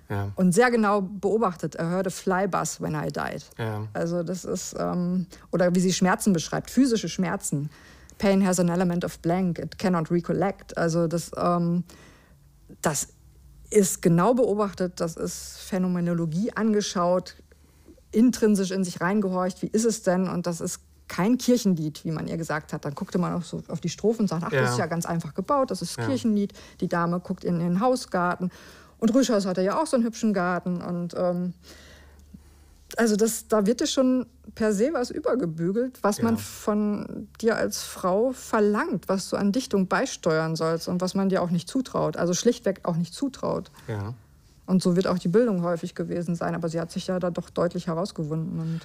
Ja. 0.09 0.31
Und 0.35 0.53
sehr 0.53 0.71
genau 0.71 1.01
beobachtet. 1.01 1.77
Er 1.77 1.89
hörte 1.89 2.11
Flybus 2.11 2.81
when 2.81 2.95
I 2.95 3.09
died. 3.09 3.45
Ja. 3.59 3.87
Also 3.95 4.23
das 4.23 4.45
ist, 4.45 4.75
ähm, 4.79 5.27
oder 5.53 5.75
wie 5.75 5.81
sie 5.81 5.93
Schmerzen 5.93 6.33
beschreibt, 6.33 6.71
physische 6.71 7.09
Schmerzen. 7.09 7.71
Pain 8.19 8.47
has 8.47 8.61
an 8.61 8.69
element 8.69 9.05
of 9.05 9.19
blank, 9.21 9.59
it 9.59 9.79
cannot 9.79 10.11
recollect. 10.11 10.77
Also 10.77 11.07
das, 11.07 11.31
ähm, 11.37 11.85
das 12.83 13.09
ist 13.71 14.03
genau 14.03 14.35
beobachtet, 14.35 15.01
das 15.01 15.17
ist 15.17 15.59
Phänomenologie 15.61 16.53
angeschaut, 16.53 17.37
intrinsisch 18.11 18.71
in 18.71 18.85
sich 18.85 19.01
reingehorcht, 19.01 19.63
wie 19.63 19.69
ist 19.69 19.87
es 19.87 20.03
denn? 20.03 20.29
Und 20.29 20.47
das 20.47 20.61
ist 20.61 20.81
kein 21.09 21.39
Kirchenlied, 21.39 22.05
wie 22.05 22.11
man 22.11 22.27
ihr 22.27 22.37
gesagt 22.37 22.73
hat. 22.73 22.85
Dann 22.85 22.95
guckte 22.95 23.19
man 23.19 23.35
auf, 23.35 23.47
so 23.47 23.63
auf 23.69 23.81
die 23.81 23.89
Strophen 23.89 24.23
und 24.23 24.29
sagt, 24.29 24.45
ach, 24.45 24.53
ja. 24.53 24.63
das 24.63 24.73
ist 24.73 24.79
ja 24.79 24.87
ganz 24.87 25.07
einfach 25.07 25.35
gebaut, 25.35 25.71
das 25.71 25.83
ist 25.83 25.97
ja. 25.97 26.07
Kirchenlied. 26.07 26.53
Die 26.81 26.89
Dame 26.89 27.21
guckt 27.21 27.45
in 27.45 27.59
den 27.59 27.81
Hausgarten. 27.81 28.51
Und 28.99 29.15
Rüschhaus 29.15 29.47
hatte 29.47 29.63
ja 29.63 29.81
auch 29.81 29.87
so 29.87 29.97
einen 29.97 30.05
hübschen 30.05 30.33
Garten. 30.33 30.81
Und 30.81 31.15
ähm, 31.17 31.55
also 32.97 33.17
das, 33.17 33.49
da 33.49 33.67
wird 33.67 33.81
dir 33.81 33.87
schon 33.87 34.27
per 34.55 34.73
se 34.73 34.91
was 34.93 35.11
übergebügelt, 35.11 35.99
was 36.03 36.19
ja. 36.19 36.25
man 36.25 36.39
von 36.39 37.29
dir 37.41 37.57
als 37.57 37.83
Frau 37.83 38.33
verlangt, 38.33 39.09
was 39.09 39.29
du 39.29 39.37
an 39.37 39.53
Dichtung 39.53 39.89
beisteuern 39.89 40.57
sollst 40.57 40.89
und 40.89 41.01
was 41.01 41.15
man 41.15 41.29
dir 41.29 41.43
auch 41.43 41.51
nicht 41.51 41.69
zutraut. 41.69 42.17
Also 42.17 42.35
schlichtweg 42.35 42.81
auch 42.85 42.97
nicht 42.97 43.15
zutraut. 43.15 43.71
Ja. 43.89 44.15
Und 44.67 44.83
so 44.83 44.97
wird 44.97 45.07
auch 45.07 45.19
die 45.19 45.29
Bildung 45.29 45.63
häufig 45.63 45.95
gewesen 45.95 46.35
sein. 46.35 46.55
Aber 46.55 46.69
sie 46.69 46.81
hat 46.81 46.91
sich 46.91 47.09
ja 47.09 47.19
da 47.19 47.31
doch 47.31 47.51
deutlich 47.51 47.89
herausgewunden. 47.89 48.81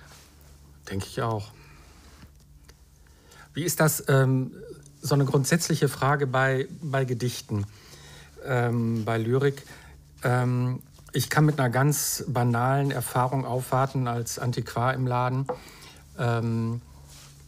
Denke 0.89 1.05
ich 1.05 1.21
auch. 1.21 1.51
Wie 3.57 3.63
ist 3.63 3.79
das, 3.79 4.03
ähm, 4.07 4.51
so 5.01 5.15
eine 5.15 5.25
grundsätzliche 5.25 5.89
Frage 5.89 6.27
bei, 6.27 6.67
bei 6.79 7.05
Gedichten, 7.05 7.65
ähm, 8.45 9.03
bei 9.03 9.17
Lyrik? 9.17 9.63
Ähm, 10.23 10.83
ich 11.11 11.31
kann 11.31 11.43
mit 11.43 11.59
einer 11.59 11.71
ganz 11.71 12.23
banalen 12.27 12.91
Erfahrung 12.91 13.47
aufwarten 13.47 14.07
als 14.07 14.37
Antiquar 14.37 14.93
im 14.93 15.07
Laden. 15.07 15.47
Ähm, 16.19 16.81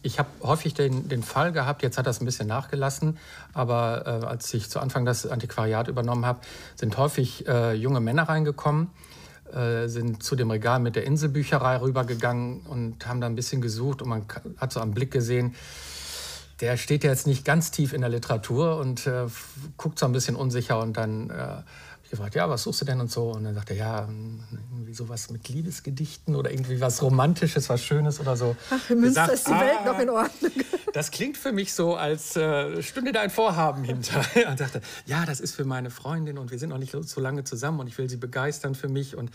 ich 0.02 0.18
habe 0.18 0.28
häufig 0.42 0.74
den, 0.74 1.08
den 1.08 1.22
Fall 1.22 1.52
gehabt, 1.52 1.84
jetzt 1.84 1.96
hat 1.96 2.08
das 2.08 2.20
ein 2.20 2.24
bisschen 2.24 2.48
nachgelassen, 2.48 3.16
aber 3.54 4.02
äh, 4.04 4.26
als 4.26 4.52
ich 4.52 4.68
zu 4.68 4.80
Anfang 4.80 5.04
das 5.04 5.28
Antiquariat 5.28 5.86
übernommen 5.86 6.26
habe, 6.26 6.40
sind 6.74 6.96
häufig 6.96 7.46
äh, 7.46 7.74
junge 7.74 8.00
Männer 8.00 8.24
reingekommen, 8.24 8.90
sind 9.86 10.22
zu 10.22 10.36
dem 10.36 10.50
Regal 10.50 10.80
mit 10.80 10.96
der 10.96 11.04
Inselbücherei 11.04 11.80
rübergegangen 11.80 12.60
und 12.60 13.06
haben 13.06 13.20
da 13.20 13.26
ein 13.26 13.34
bisschen 13.34 13.60
gesucht 13.60 14.02
und 14.02 14.08
man 14.08 14.24
hat 14.58 14.72
so 14.72 14.80
am 14.80 14.92
Blick 14.92 15.10
gesehen, 15.10 15.54
der 16.60 16.76
steht 16.76 17.04
ja 17.04 17.10
jetzt 17.10 17.26
nicht 17.26 17.44
ganz 17.44 17.70
tief 17.70 17.92
in 17.92 18.02
der 18.02 18.10
Literatur 18.10 18.76
und 18.76 19.06
äh, 19.06 19.26
guckt 19.76 19.98
so 19.98 20.06
ein 20.06 20.12
bisschen 20.12 20.36
unsicher 20.36 20.78
und 20.80 20.96
dann 20.96 21.30
äh, 21.30 21.62
gefragt, 22.10 22.34
ja, 22.34 22.48
was 22.48 22.62
suchst 22.62 22.82
du 22.82 22.84
denn 22.84 23.00
und 23.00 23.10
so? 23.10 23.30
Und 23.30 23.44
dann 23.44 23.54
sagt 23.54 23.70
er, 23.70 23.76
ja, 23.76 24.08
irgendwie 24.72 24.94
sowas 24.94 25.30
mit 25.30 25.48
Liebesgedichten 25.48 26.34
oder 26.36 26.50
irgendwie 26.50 26.80
was 26.80 27.02
Romantisches, 27.02 27.68
was 27.68 27.82
Schönes 27.82 28.20
oder 28.20 28.36
so. 28.36 28.56
Ach, 28.70 28.90
in 28.90 29.00
Münster 29.00 29.32
ist 29.32 29.46
die 29.46 29.52
ah, 29.52 29.60
Welt 29.60 29.84
noch 29.84 29.98
in 29.98 30.10
Ordnung. 30.10 30.52
Das 30.92 31.12
klingt 31.12 31.36
für 31.36 31.52
mich 31.52 31.72
so, 31.72 31.94
als 31.94 32.34
äh, 32.34 32.82
stünde 32.82 33.12
da 33.12 33.20
ein 33.20 33.30
Vorhaben 33.30 33.84
hinter. 33.84 34.24
Und 34.48 34.58
sagte, 34.58 34.80
ja, 35.06 35.24
das 35.24 35.38
ist 35.38 35.54
für 35.54 35.64
meine 35.64 35.88
Freundin 35.88 36.36
und 36.36 36.50
wir 36.50 36.58
sind 36.58 36.70
noch 36.70 36.78
nicht 36.78 36.92
so 36.92 37.20
lange 37.20 37.44
zusammen 37.44 37.78
und 37.78 37.86
ich 37.86 37.96
will 37.96 38.10
sie 38.10 38.16
begeistern 38.16 38.74
für 38.74 38.88
mich. 38.88 39.16
Und 39.16 39.30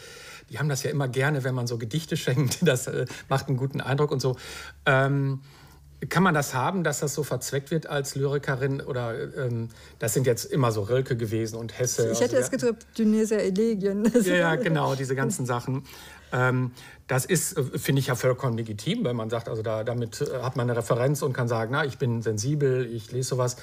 die 0.49 0.59
haben 0.59 0.67
das 0.67 0.83
ja 0.83 0.91
immer 0.91 1.07
gerne, 1.07 1.45
wenn 1.45 1.55
man 1.55 1.65
so 1.65 1.77
Gedichte 1.77 2.17
schenkt. 2.17 2.57
Das 2.61 2.88
äh, 2.88 3.05
macht 3.29 3.47
einen 3.47 3.55
guten 3.55 3.79
Eindruck 3.79 4.11
und 4.11 4.21
so. 4.21 4.35
Ähm, 4.85 5.39
kann 6.10 6.23
man 6.23 6.34
das 6.34 6.53
haben, 6.53 6.84
dass 6.84 6.99
das 6.99 7.13
so 7.13 7.23
verzweckt 7.23 7.71
wird 7.71 7.88
als 7.88 8.15
Lyrikerin? 8.15 8.81
Oder 8.81 9.15
ähm, 9.38 9.69
das 9.99 10.13
sind 10.13 10.27
jetzt 10.27 10.45
immer 10.45 10.71
so 10.71 10.81
Rilke 10.81 11.15
gewesen 11.15 11.58
und 11.58 11.77
Hesse. 11.77 12.12
Ich 12.12 12.19
hätte 12.19 12.36
also, 12.36 12.38
jetzt 12.38 12.51
getippt, 12.51 12.86
Dunesia 12.97 13.38
Elegien. 13.38 14.12
Ja, 14.23 14.36
ja, 14.36 14.55
genau, 14.55 14.95
diese 14.95 15.15
ganzen 15.15 15.45
Sachen. 15.45 15.84
Ähm, 16.31 16.71
das 17.08 17.25
ist, 17.25 17.58
äh, 17.58 17.63
finde 17.77 18.01
ich 18.01 18.08
ja 18.08 18.15
vollkommen 18.15 18.58
legitim, 18.58 19.05
wenn 19.05 19.15
man 19.15 19.29
sagt, 19.29 19.47
also 19.47 19.62
da, 19.62 19.84
damit 19.84 20.21
äh, 20.21 20.41
hat 20.41 20.55
man 20.55 20.69
eine 20.69 20.77
Referenz 20.77 21.21
und 21.21 21.34
kann 21.34 21.47
sagen, 21.47 21.71
na, 21.71 21.86
ich 21.86 21.97
bin 21.97 22.21
sensibel, 22.21 22.86
ich 22.86 23.12
lese 23.12 23.29
sowas. 23.29 23.55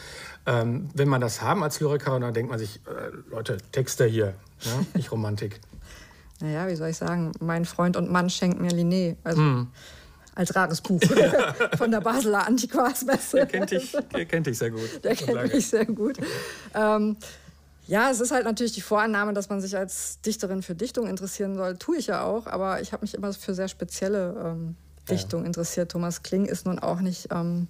Ähm, 0.47 0.89
wenn 0.95 1.09
man 1.09 1.21
das 1.21 1.43
haben 1.43 1.63
als 1.63 1.81
Lyrikerin, 1.81 2.23
dann 2.23 2.35
denkt 2.35 2.51
man 2.51 2.59
sich, 2.59 2.81
äh, 2.87 3.31
Leute, 3.31 3.59
Texte 3.73 4.07
hier, 4.07 4.35
ja, 4.61 4.77
ne, 4.77 4.87
nicht 4.95 5.13
Romantik. 5.13 5.61
naja, 6.41 6.67
wie 6.69 6.77
soll 6.77 6.89
ich 6.89 6.97
sagen, 6.97 7.33
mein 7.41 7.67
Freund 7.67 7.97
und 7.97 8.11
Mann 8.11 8.31
schenkt 8.31 8.61
mir 8.61 8.71
Linné. 8.71 9.17
Also. 9.23 9.43
Hm 9.43 9.69
als 10.35 10.55
rares 10.55 10.81
Buch 10.81 11.01
von 11.79 11.91
der 11.91 12.01
Basler 12.01 12.47
Antiquarsmesse. 12.47 13.37
Der 13.37 13.47
kennt 13.47 13.71
dich, 13.71 13.97
der 14.15 14.25
kennt 14.27 14.47
dich 14.47 14.59
sehr 14.59 14.71
gut. 14.71 15.05
Der 15.05 15.15
kennt 15.15 15.53
mich 15.53 15.67
sehr 15.67 15.87
gut. 15.87 16.17
Ähm, 16.75 17.17
ja, 17.87 18.11
es 18.11 18.21
ist 18.21 18.31
halt 18.31 18.45
natürlich 18.45 18.73
die 18.73 18.81
Vorannahme, 18.81 19.33
dass 19.33 19.49
man 19.49 19.61
sich 19.61 19.77
als 19.77 20.21
Dichterin 20.21 20.63
für 20.63 20.75
Dichtung 20.75 21.07
interessieren 21.07 21.57
soll. 21.57 21.77
Tue 21.77 21.99
ich 21.99 22.07
ja 22.07 22.23
auch, 22.23 22.47
aber 22.47 22.81
ich 22.81 22.93
habe 22.93 23.03
mich 23.03 23.15
immer 23.15 23.33
für 23.33 23.55
sehr 23.55 23.69
spezielle 23.69 24.35
ähm, 24.45 24.77
Dichtung 25.11 25.41
ja. 25.41 25.47
interessiert. 25.47 25.91
Thomas 25.91 26.23
Kling 26.23 26.47
ist 26.47 26.65
nun 26.65 26.79
auch 26.79 27.01
nicht 27.01 27.29
ähm, 27.33 27.67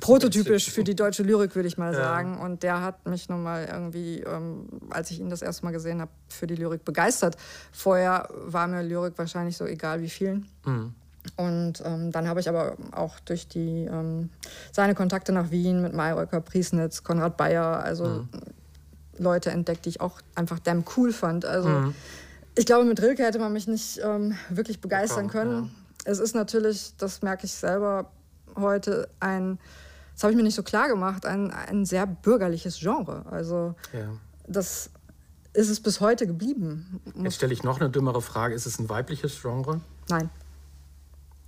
prototypisch 0.00 0.70
für 0.70 0.84
die 0.84 0.94
deutsche 0.94 1.22
Lyrik, 1.22 1.54
würde 1.54 1.66
ich 1.66 1.78
mal 1.78 1.94
sagen. 1.94 2.34
Ja. 2.34 2.44
Und 2.44 2.62
der 2.62 2.82
hat 2.82 3.06
mich 3.06 3.28
nun 3.28 3.42
mal 3.42 3.64
irgendwie, 3.64 4.20
ähm, 4.20 4.68
als 4.90 5.10
ich 5.10 5.18
ihn 5.18 5.30
das 5.30 5.40
erste 5.40 5.64
Mal 5.64 5.72
gesehen 5.72 6.00
habe, 6.00 6.10
für 6.28 6.46
die 6.46 6.56
Lyrik 6.56 6.84
begeistert. 6.84 7.36
Vorher 7.72 8.28
war 8.32 8.66
mir 8.68 8.82
Lyrik 8.82 9.14
wahrscheinlich 9.16 9.56
so 9.56 9.64
egal 9.64 10.02
wie 10.02 10.10
vielen. 10.10 10.46
Mhm. 10.66 10.94
Und 11.36 11.82
ähm, 11.84 12.10
dann 12.12 12.28
habe 12.28 12.40
ich 12.40 12.48
aber 12.48 12.76
auch 12.90 13.20
durch 13.20 13.48
die, 13.48 13.84
ähm, 13.84 14.30
seine 14.72 14.94
Kontakte 14.94 15.32
nach 15.32 15.50
Wien 15.50 15.80
mit 15.80 15.94
Mayröcker, 15.94 16.40
Priesnitz, 16.40 17.04
Konrad 17.04 17.36
Bayer, 17.36 17.82
also 17.82 18.06
mhm. 18.06 18.28
Leute 19.18 19.50
entdeckt, 19.50 19.84
die 19.84 19.90
ich 19.90 20.00
auch 20.00 20.20
einfach 20.34 20.58
damn 20.58 20.84
cool 20.96 21.12
fand. 21.12 21.44
Also 21.44 21.68
mhm. 21.68 21.94
ich 22.56 22.66
glaube, 22.66 22.84
mit 22.84 23.00
Rilke 23.00 23.24
hätte 23.24 23.38
man 23.38 23.52
mich 23.52 23.68
nicht 23.68 24.00
ähm, 24.02 24.36
wirklich 24.48 24.80
begeistern 24.80 25.26
okay, 25.26 25.38
können. 25.38 25.62
Ja. 25.64 26.12
Es 26.12 26.18
ist 26.18 26.34
natürlich, 26.34 26.94
das 26.98 27.22
merke 27.22 27.46
ich 27.46 27.52
selber 27.52 28.10
heute, 28.56 29.08
ein, 29.20 29.58
das 30.14 30.24
habe 30.24 30.32
ich 30.32 30.36
mir 30.36 30.42
nicht 30.42 30.56
so 30.56 30.62
klar 30.62 30.88
gemacht, 30.88 31.24
ein, 31.24 31.50
ein 31.52 31.86
sehr 31.86 32.06
bürgerliches 32.06 32.80
Genre. 32.80 33.24
Also 33.30 33.74
ja. 33.92 34.08
das 34.48 34.90
ist 35.54 35.68
es 35.68 35.80
bis 35.80 36.00
heute 36.00 36.26
geblieben. 36.26 37.00
Jetzt 37.22 37.36
stelle 37.36 37.52
ich 37.52 37.62
noch 37.62 37.80
eine 37.80 37.90
dümmere 37.90 38.22
Frage. 38.22 38.54
Ist 38.54 38.66
es 38.66 38.78
ein 38.78 38.88
weibliches 38.88 39.40
Genre? 39.40 39.80
Nein. 40.08 40.30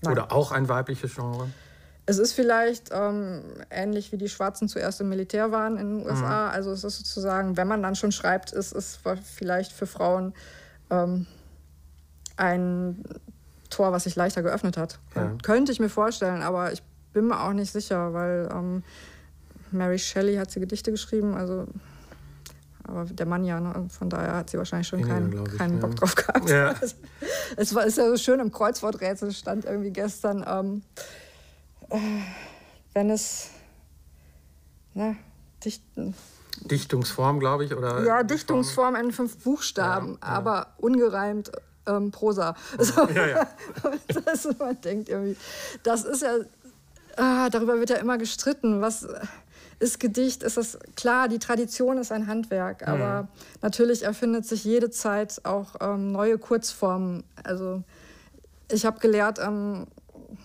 Nein. 0.05 0.13
Oder 0.13 0.33
auch 0.33 0.53
ein 0.53 0.69
weibliches 0.69 1.15
Genre? 1.15 1.49
Es 2.07 2.19
ist 2.19 2.33
vielleicht 2.33 2.91
ähm, 2.93 3.43
ähnlich 3.71 4.13
wie 4.13 4.19
die 4.19 4.29
Schwarzen 4.29 4.69
zuerst 4.69 5.01
im 5.01 5.09
Militär 5.09 5.53
waren 5.53 5.79
in 5.79 5.99
den 5.99 6.07
USA. 6.07 6.49
Mhm. 6.49 6.55
Also 6.55 6.73
es 6.73 6.85
ist 6.85 6.99
sozusagen, 6.99 7.57
wenn 7.57 7.67
man 7.67 7.83
dann 7.83 7.95
schon 7.95 8.13
schreibt, 8.13 8.53
ist 8.53 8.73
es 8.73 8.99
vielleicht 9.23 9.73
für 9.73 9.87
Frauen 9.87 10.35
ähm, 10.91 11.27
ein 12.37 13.03
Tor, 13.71 13.93
was 13.93 14.05
sich 14.05 14.17
leichter 14.17 14.43
geöffnet 14.43 14.77
hat. 14.77 14.99
Ja. 15.15 15.33
Könnte 15.43 15.73
ich 15.73 15.81
mir 15.81 15.89
vorstellen, 15.89 16.43
aber 16.43 16.73
ich 16.73 16.83
bin 17.13 17.29
mir 17.29 17.41
auch 17.41 17.53
nicht 17.53 17.73
sicher, 17.73 18.13
weil 18.13 18.49
ähm, 18.53 18.83
Mary 19.71 19.99
Shelley 19.99 20.37
hat 20.37 20.51
sie 20.51 20.61
Gedichte 20.61 20.91
geschrieben, 20.91 21.35
also 21.35 21.67
aber 22.87 23.05
der 23.05 23.27
Mann 23.27 23.45
ja, 23.45 23.61
ne? 23.61 23.87
von 23.89 24.11
daher 24.11 24.37
hat 24.37 24.51
sie 24.51 24.59
wahrscheinlich 24.59 24.89
schon 24.89 25.03
keinen, 25.03 25.47
ich, 25.47 25.59
keinen 25.59 25.81
Bock 25.81 25.97
drauf 25.97 26.15
gehabt. 26.15 26.49
Ja. 26.49 26.75
es 27.57 27.75
war, 27.75 27.85
ist 27.85 27.99
ja 27.99 28.09
so 28.09 28.17
schön 28.17 28.41
im 28.41 28.53
Kreuzworträtsel 28.53 29.33
stand 29.33 29.65
irgendwie 29.65 29.91
gestern. 29.91 30.45
Ähm, 30.47 30.83
äh, 31.91 31.99
wenn 32.93 33.11
es 33.11 33.51
na, 34.95 35.17
dichten. 35.65 36.15
Dichtungsform, 36.61 37.41
glaube 37.41 37.65
ich, 37.65 37.75
oder? 37.75 38.05
Ja, 38.05 38.23
Dichtungsform 38.23 38.95
in 38.95 39.13
fünf 39.13 39.39
Buchstaben, 39.39 40.19
ja, 40.23 40.29
ja. 40.29 40.35
aber 40.37 40.75
ungereimt 40.79 41.51
ähm, 41.87 42.11
Prosa. 42.13 42.55
So. 42.79 43.09
Ja, 43.09 43.27
ja. 43.27 43.49
das, 44.25 44.49
man 44.59 44.81
denkt 44.81 45.09
irgendwie, 45.09 45.37
das 45.83 46.05
ist 46.05 46.23
ja, 46.23 46.37
ah, 47.17 47.51
darüber 47.51 47.79
wird 47.81 47.91
ja 47.91 47.97
immer 47.97 48.19
gestritten. 48.19 48.81
Was 48.81 49.07
ist 49.79 50.01
Gedicht? 50.01 50.43
Ist 50.43 50.57
das 50.57 50.79
klar? 50.97 51.29
Die 51.29 51.39
Tradition 51.39 51.99
ist 51.99 52.13
ein 52.13 52.27
Handwerk, 52.27 52.87
aber 52.87 53.23
mhm. 53.23 53.29
natürlich 53.63 54.03
erfindet 54.03 54.47
sich 54.47 54.65
jede 54.65 54.91
Zeit 54.91 55.41
auch 55.45 55.77
ähm, 55.81 56.13
neue 56.13 56.39
Kurzformen. 56.39 57.25
Also 57.43 57.83
ich 58.71 58.87
habe 58.87 59.01
gelehrt 59.01 59.39
am 59.39 59.87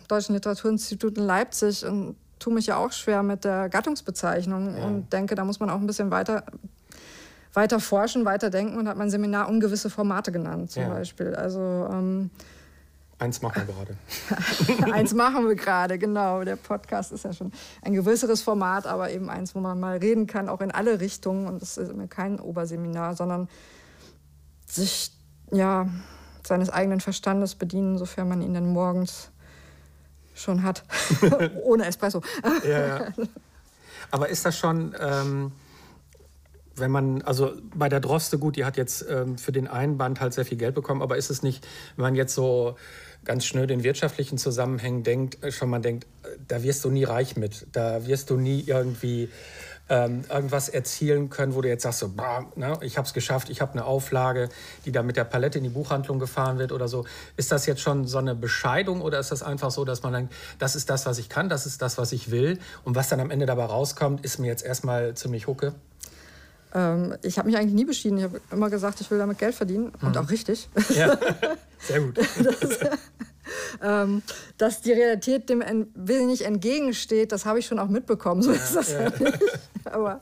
Deutschen 0.07 0.35
Literaturinstitut 0.35 1.17
in 1.17 1.25
Leipzig 1.25 1.85
und 1.85 2.15
tue 2.39 2.53
mich 2.53 2.67
ja 2.67 2.77
auch 2.77 2.91
schwer 2.91 3.23
mit 3.23 3.43
der 3.43 3.69
Gattungsbezeichnung 3.69 4.77
ja. 4.77 4.85
und 4.85 5.11
denke, 5.11 5.35
da 5.35 5.43
muss 5.45 5.59
man 5.59 5.69
auch 5.69 5.79
ein 5.79 5.87
bisschen 5.87 6.11
weiter 6.11 6.43
weiter 7.53 7.79
forschen, 7.79 8.25
weiter 8.25 8.49
denken 8.49 8.77
und 8.77 8.87
hat 8.87 8.97
mein 8.97 9.09
Seminar 9.09 9.49
ungewisse 9.49 9.89
Formate 9.89 10.31
genannt, 10.31 10.71
zum 10.71 10.83
ja. 10.83 10.89
Beispiel. 10.89 11.35
Also 11.35 11.59
ähm, 11.91 12.29
Eins 13.19 13.41
machen 13.41 13.63
wir 13.67 13.73
gerade. 13.73 14.91
eins 14.93 15.13
machen 15.13 15.45
wir 15.45 15.55
gerade, 15.55 15.99
genau. 15.99 16.45
Der 16.45 16.55
Podcast 16.55 17.11
ist 17.11 17.25
ja 17.25 17.33
schon 17.33 17.51
ein 17.81 17.93
größeres 17.93 18.41
Format, 18.41 18.87
aber 18.87 19.11
eben 19.11 19.29
eins, 19.29 19.53
wo 19.55 19.59
man 19.59 19.77
mal 19.77 19.97
reden 19.97 20.25
kann, 20.25 20.47
auch 20.47 20.61
in 20.61 20.71
alle 20.71 21.01
Richtungen. 21.01 21.45
Und 21.45 21.61
das 21.61 21.77
ist 21.77 21.91
kein 22.09 22.39
Oberseminar, 22.39 23.17
sondern 23.17 23.49
sich 24.65 25.11
ja, 25.51 25.89
seines 26.47 26.69
eigenen 26.69 27.01
Verstandes 27.01 27.55
bedienen, 27.55 27.97
sofern 27.97 28.29
man 28.29 28.41
ihn 28.41 28.53
dann 28.53 28.71
morgens 28.71 29.31
schon 30.33 30.63
hat. 30.63 30.85
Ohne 31.63 31.85
Espresso. 31.87 32.21
ja, 32.63 32.87
ja. 32.87 33.07
Aber 34.11 34.29
ist 34.29 34.45
das 34.45 34.57
schon. 34.57 34.95
Ähm 34.97 35.51
wenn 36.79 36.91
man, 36.91 37.21
also 37.23 37.53
bei 37.75 37.89
der 37.89 37.99
Droste, 37.99 38.37
gut, 38.37 38.55
die 38.55 38.65
hat 38.65 38.77
jetzt 38.77 39.05
ähm, 39.09 39.37
für 39.37 39.51
den 39.51 39.67
einen 39.67 39.97
Band 39.97 40.21
halt 40.21 40.33
sehr 40.33 40.45
viel 40.45 40.57
Geld 40.57 40.75
bekommen, 40.75 41.01
aber 41.01 41.17
ist 41.17 41.29
es 41.29 41.43
nicht, 41.43 41.67
wenn 41.95 42.03
man 42.03 42.15
jetzt 42.15 42.33
so 42.33 42.77
ganz 43.25 43.45
schnell 43.45 43.67
den 43.67 43.83
wirtschaftlichen 43.83 44.37
Zusammenhängen 44.37 45.03
denkt, 45.03 45.43
äh, 45.43 45.51
schon 45.51 45.69
mal 45.69 45.79
denkt, 45.79 46.05
äh, 46.23 46.29
da 46.47 46.63
wirst 46.63 46.83
du 46.85 46.89
nie 46.89 47.03
reich 47.03 47.35
mit, 47.35 47.67
da 47.71 48.05
wirst 48.07 48.29
du 48.29 48.37
nie 48.37 48.63
irgendwie 48.65 49.29
ähm, 49.89 50.23
irgendwas 50.29 50.69
erzielen 50.69 51.29
können, 51.29 51.55
wo 51.55 51.61
du 51.61 51.67
jetzt 51.67 51.83
sagst, 51.83 51.99
so, 51.99 52.09
bah, 52.09 52.45
ne, 52.55 52.77
ich 52.81 52.97
habe 52.97 53.07
es 53.07 53.13
geschafft, 53.13 53.49
ich 53.49 53.59
habe 53.59 53.73
eine 53.73 53.85
Auflage, 53.85 54.49
die 54.85 54.91
da 54.91 55.01
mit 55.01 55.17
der 55.17 55.23
Palette 55.23 55.57
in 55.57 55.63
die 55.63 55.69
Buchhandlung 55.71 56.19
gefahren 56.19 56.59
wird 56.59 56.71
oder 56.71 56.87
so. 56.87 57.05
Ist 57.37 57.51
das 57.51 57.65
jetzt 57.65 57.81
schon 57.81 58.05
so 58.05 58.19
eine 58.19 58.35
Bescheidung 58.35 59.01
oder 59.01 59.19
ist 59.19 59.31
das 59.31 59.41
einfach 59.41 59.71
so, 59.71 59.85
dass 59.85 60.03
man 60.03 60.13
dann, 60.13 60.29
das 60.59 60.75
ist 60.75 60.89
das, 60.89 61.05
was 61.05 61.17
ich 61.17 61.27
kann, 61.27 61.49
das 61.49 61.65
ist 61.65 61.81
das, 61.81 61.97
was 61.97 62.11
ich 62.11 62.29
will 62.29 62.59
und 62.83 62.95
was 62.95 63.09
dann 63.09 63.19
am 63.19 63.31
Ende 63.31 63.47
dabei 63.47 63.65
rauskommt, 63.65 64.23
ist 64.23 64.37
mir 64.37 64.47
jetzt 64.47 64.63
erstmal 64.63 65.15
ziemlich 65.15 65.47
hucke? 65.47 65.73
Ähm, 66.73 67.15
ich 67.23 67.37
habe 67.37 67.47
mich 67.47 67.57
eigentlich 67.57 67.73
nie 67.73 67.85
beschieden. 67.85 68.17
Ich 68.17 68.23
habe 68.23 68.41
immer 68.51 68.69
gesagt, 68.69 69.01
ich 69.01 69.09
will 69.09 69.17
damit 69.17 69.37
Geld 69.37 69.55
verdienen. 69.55 69.91
Mhm. 69.99 70.07
Und 70.07 70.17
auch 70.17 70.29
richtig. 70.29 70.69
Ja, 70.89 71.17
sehr 71.79 72.01
gut. 72.01 72.17
das, 72.17 72.79
ähm, 73.81 74.21
dass 74.57 74.81
die 74.81 74.91
Realität 74.91 75.49
dem 75.49 75.61
ein 75.61 75.87
wenig 75.95 76.45
entgegensteht, 76.45 77.31
das 77.31 77.45
habe 77.45 77.59
ich 77.59 77.65
schon 77.65 77.79
auch 77.79 77.87
mitbekommen. 77.87 78.41
So 78.41 78.51
ja, 78.51 78.57
ist 78.57 78.75
das 78.75 78.91
ja, 78.91 79.03
ja 79.03 79.09
nicht. 79.09 79.39
Aber, 79.85 80.21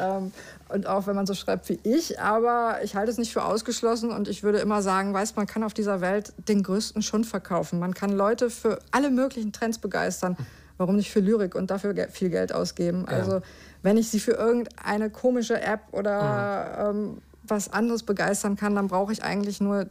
ähm, 0.00 0.32
und 0.68 0.86
auch 0.86 1.06
wenn 1.06 1.14
man 1.14 1.26
so 1.26 1.34
schreibt 1.34 1.68
wie 1.68 1.78
ich, 1.84 2.18
aber 2.18 2.78
ich 2.82 2.96
halte 2.96 3.10
es 3.10 3.18
nicht 3.18 3.32
für 3.32 3.44
ausgeschlossen 3.44 4.10
und 4.10 4.26
ich 4.26 4.42
würde 4.42 4.58
immer 4.58 4.82
sagen, 4.82 5.12
weiß 5.12 5.36
man 5.36 5.46
kann 5.46 5.62
auf 5.62 5.74
dieser 5.74 6.00
Welt 6.00 6.32
den 6.48 6.62
größten 6.62 7.02
Schund 7.02 7.26
verkaufen. 7.26 7.78
Man 7.78 7.94
kann 7.94 8.10
Leute 8.10 8.50
für 8.50 8.78
alle 8.90 9.10
möglichen 9.10 9.52
Trends 9.52 9.78
begeistern. 9.78 10.36
Warum 10.78 10.96
nicht 10.96 11.10
für 11.10 11.20
Lyrik 11.20 11.54
und 11.54 11.70
dafür 11.70 11.94
viel 12.10 12.30
Geld 12.30 12.54
ausgeben? 12.54 13.06
Also 13.06 13.40
wenn 13.82 13.96
ich 13.96 14.08
sie 14.08 14.20
für 14.20 14.32
irgendeine 14.32 15.10
komische 15.10 15.60
App 15.60 15.80
oder 15.92 16.92
mhm. 16.92 16.98
ähm, 16.98 17.18
was 17.44 17.72
anderes 17.72 18.02
begeistern 18.02 18.56
kann, 18.56 18.74
dann 18.74 18.88
brauche 18.88 19.12
ich 19.12 19.22
eigentlich 19.22 19.60
nur 19.60 19.86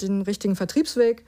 den 0.00 0.22
richtigen 0.22 0.56
Vertriebsweg, 0.56 1.24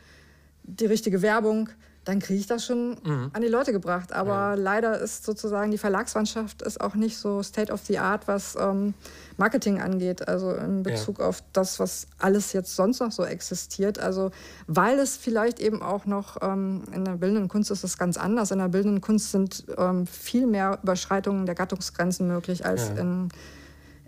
die 0.62 0.86
richtige 0.86 1.22
Werbung, 1.22 1.68
dann 2.04 2.18
kriege 2.18 2.38
ich 2.38 2.46
das 2.46 2.64
schon 2.64 2.96
mhm. 3.02 3.30
an 3.32 3.42
die 3.42 3.48
Leute 3.48 3.72
gebracht. 3.72 4.12
Aber 4.12 4.28
ja. 4.32 4.54
leider 4.54 4.98
ist 4.98 5.24
sozusagen 5.24 5.70
die 5.70 5.78
Verlagslandschaft 5.78 6.62
ist 6.62 6.80
auch 6.80 6.94
nicht 6.94 7.16
so 7.16 7.42
State 7.42 7.72
of 7.72 7.80
the 7.86 7.98
Art, 7.98 8.28
was 8.28 8.56
ähm, 8.60 8.94
Marketing 9.36 9.80
angeht, 9.80 10.28
also 10.28 10.52
in 10.52 10.82
Bezug 10.82 11.18
ja. 11.18 11.26
auf 11.26 11.42
das, 11.52 11.80
was 11.80 12.06
alles 12.18 12.52
jetzt 12.52 12.76
sonst 12.76 13.00
noch 13.00 13.12
so 13.12 13.24
existiert. 13.24 13.98
Also 13.98 14.30
weil 14.66 14.98
es 14.98 15.16
vielleicht 15.16 15.60
eben 15.60 15.82
auch 15.82 16.06
noch 16.06 16.36
ähm, 16.42 16.82
in 16.92 17.04
der 17.04 17.12
bildenden 17.12 17.48
Kunst 17.48 17.70
ist 17.70 17.84
es 17.84 17.98
ganz 17.98 18.16
anders. 18.16 18.50
In 18.50 18.58
der 18.58 18.68
bildenden 18.68 19.00
Kunst 19.00 19.30
sind 19.30 19.64
ähm, 19.76 20.06
viel 20.06 20.46
mehr 20.46 20.78
Überschreitungen 20.82 21.46
der 21.46 21.54
Gattungsgrenzen 21.54 22.28
möglich 22.28 22.66
als 22.66 22.88
ja. 22.88 22.96
in 22.96 23.28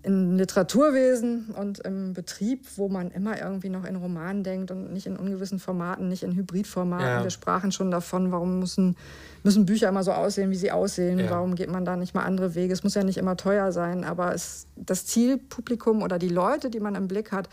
im 0.06 0.36
Literaturwesen 0.36 1.46
und 1.58 1.80
im 1.80 2.12
Betrieb, 2.12 2.64
wo 2.76 2.88
man 2.88 3.10
immer 3.10 3.40
irgendwie 3.42 3.70
noch 3.70 3.84
in 3.84 3.96
Romanen 3.96 4.44
denkt 4.44 4.70
und 4.70 4.92
nicht 4.92 5.06
in 5.06 5.16
ungewissen 5.16 5.58
Formaten, 5.58 6.08
nicht 6.08 6.22
in 6.22 6.36
Hybridformaten. 6.36 7.06
Ja. 7.06 7.22
Wir 7.24 7.30
sprachen 7.30 7.72
schon 7.72 7.90
davon, 7.90 8.30
warum 8.30 8.60
müssen, 8.60 8.96
müssen 9.42 9.66
Bücher 9.66 9.88
immer 9.88 10.04
so 10.04 10.12
aussehen, 10.12 10.52
wie 10.52 10.56
sie 10.56 10.70
aussehen. 10.70 11.18
Ja. 11.18 11.30
Warum 11.30 11.56
geht 11.56 11.72
man 11.72 11.84
da 11.84 11.96
nicht 11.96 12.14
mal 12.14 12.22
andere 12.22 12.54
Wege? 12.54 12.72
Es 12.72 12.84
muss 12.84 12.94
ja 12.94 13.02
nicht 13.02 13.18
immer 13.18 13.36
teuer 13.36 13.72
sein, 13.72 14.04
aber 14.04 14.32
es, 14.32 14.68
das 14.76 15.06
Zielpublikum 15.06 16.04
oder 16.04 16.20
die 16.20 16.28
Leute, 16.28 16.70
die 16.70 16.78
man 16.78 16.94
im 16.94 17.08
Blick 17.08 17.32
hat, 17.32 17.48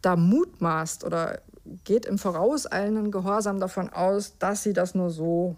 da 0.00 0.16
mutmaßt 0.16 1.04
oder 1.04 1.40
geht 1.84 2.06
im 2.06 2.16
vorauseilenden 2.16 3.10
Gehorsam 3.10 3.60
davon 3.60 3.90
aus, 3.90 4.38
dass 4.38 4.62
sie 4.62 4.72
das 4.72 4.94
nur 4.94 5.10
so 5.10 5.56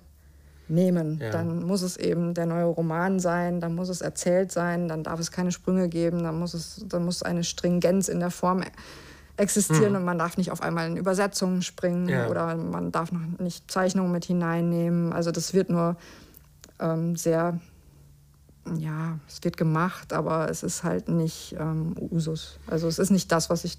nehmen. 0.69 1.19
Ja. 1.21 1.31
Dann 1.31 1.63
muss 1.65 1.83
es 1.83 1.97
eben 1.97 2.35
der 2.35 2.47
neue 2.47 2.65
Roman 2.65 3.21
sein, 3.21 3.61
dann 3.61 3.75
muss 3.75 3.89
es 3.89 4.01
erzählt 4.01 4.51
sein, 4.51 4.89
dann 4.89 5.03
darf 5.03 5.21
es 5.21 5.31
keine 5.31 5.53
Sprünge 5.53 5.89
geben, 5.89 6.23
dann 6.23 6.39
muss, 6.39 6.55
es, 6.55 6.85
dann 6.89 7.05
muss 7.05 7.23
eine 7.23 7.45
Stringenz 7.45 8.09
in 8.09 8.21
der 8.21 8.31
Form 8.31 8.63
existieren 9.37 9.91
mhm. 9.91 9.97
und 9.97 10.05
man 10.05 10.19
darf 10.19 10.37
nicht 10.37 10.51
auf 10.51 10.63
einmal 10.63 10.89
in 10.89 10.97
Übersetzungen 10.97 11.63
springen 11.63 12.09
ja. 12.09 12.29
oder 12.29 12.57
man 12.57 12.91
darf 12.91 13.13
noch 13.13 13.21
nicht 13.39 13.71
Zeichnungen 13.71 14.11
mit 14.11 14.25
hineinnehmen. 14.25 15.13
Also 15.13 15.31
das 15.31 15.53
wird 15.55 15.69
nur 15.69 15.97
ähm, 16.81 17.17
sehr, 17.17 17.61
ja, 18.77 19.19
es 19.29 19.45
wird 19.45 19.57
gemacht, 19.57 20.13
aber 20.13 20.51
es 20.51 20.63
ist 20.63 20.85
halt 20.85 21.09
nicht 21.09 21.55
ähm, 21.59 21.95
Usus. 21.99 22.59
Also 22.67 22.89
es 22.89 22.99
ist 22.99 23.11
nicht 23.11 23.31
das, 23.31 23.51
was 23.51 23.65
ich, 23.65 23.79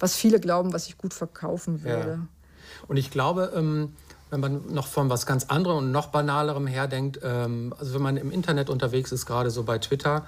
was 0.00 0.16
viele 0.16 0.40
glauben, 0.40 0.72
was 0.72 0.86
ich 0.88 0.98
gut 0.98 1.14
verkaufen 1.14 1.84
würde. 1.84 2.10
Ja. 2.10 2.26
Und 2.88 2.96
ich 2.96 3.10
glaube, 3.10 3.52
ähm 3.54 3.92
wenn 4.30 4.40
man 4.40 4.72
noch 4.72 4.86
von 4.86 5.08
was 5.10 5.26
ganz 5.26 5.44
anderem 5.44 5.78
und 5.78 5.92
noch 5.92 6.08
banalerem 6.08 6.66
herdenkt, 6.66 7.20
ähm, 7.22 7.74
also 7.78 7.94
wenn 7.94 8.02
man 8.02 8.16
im 8.16 8.30
Internet 8.30 8.70
unterwegs 8.70 9.12
ist, 9.12 9.26
gerade 9.26 9.50
so 9.50 9.62
bei 9.62 9.78
Twitter 9.78 10.26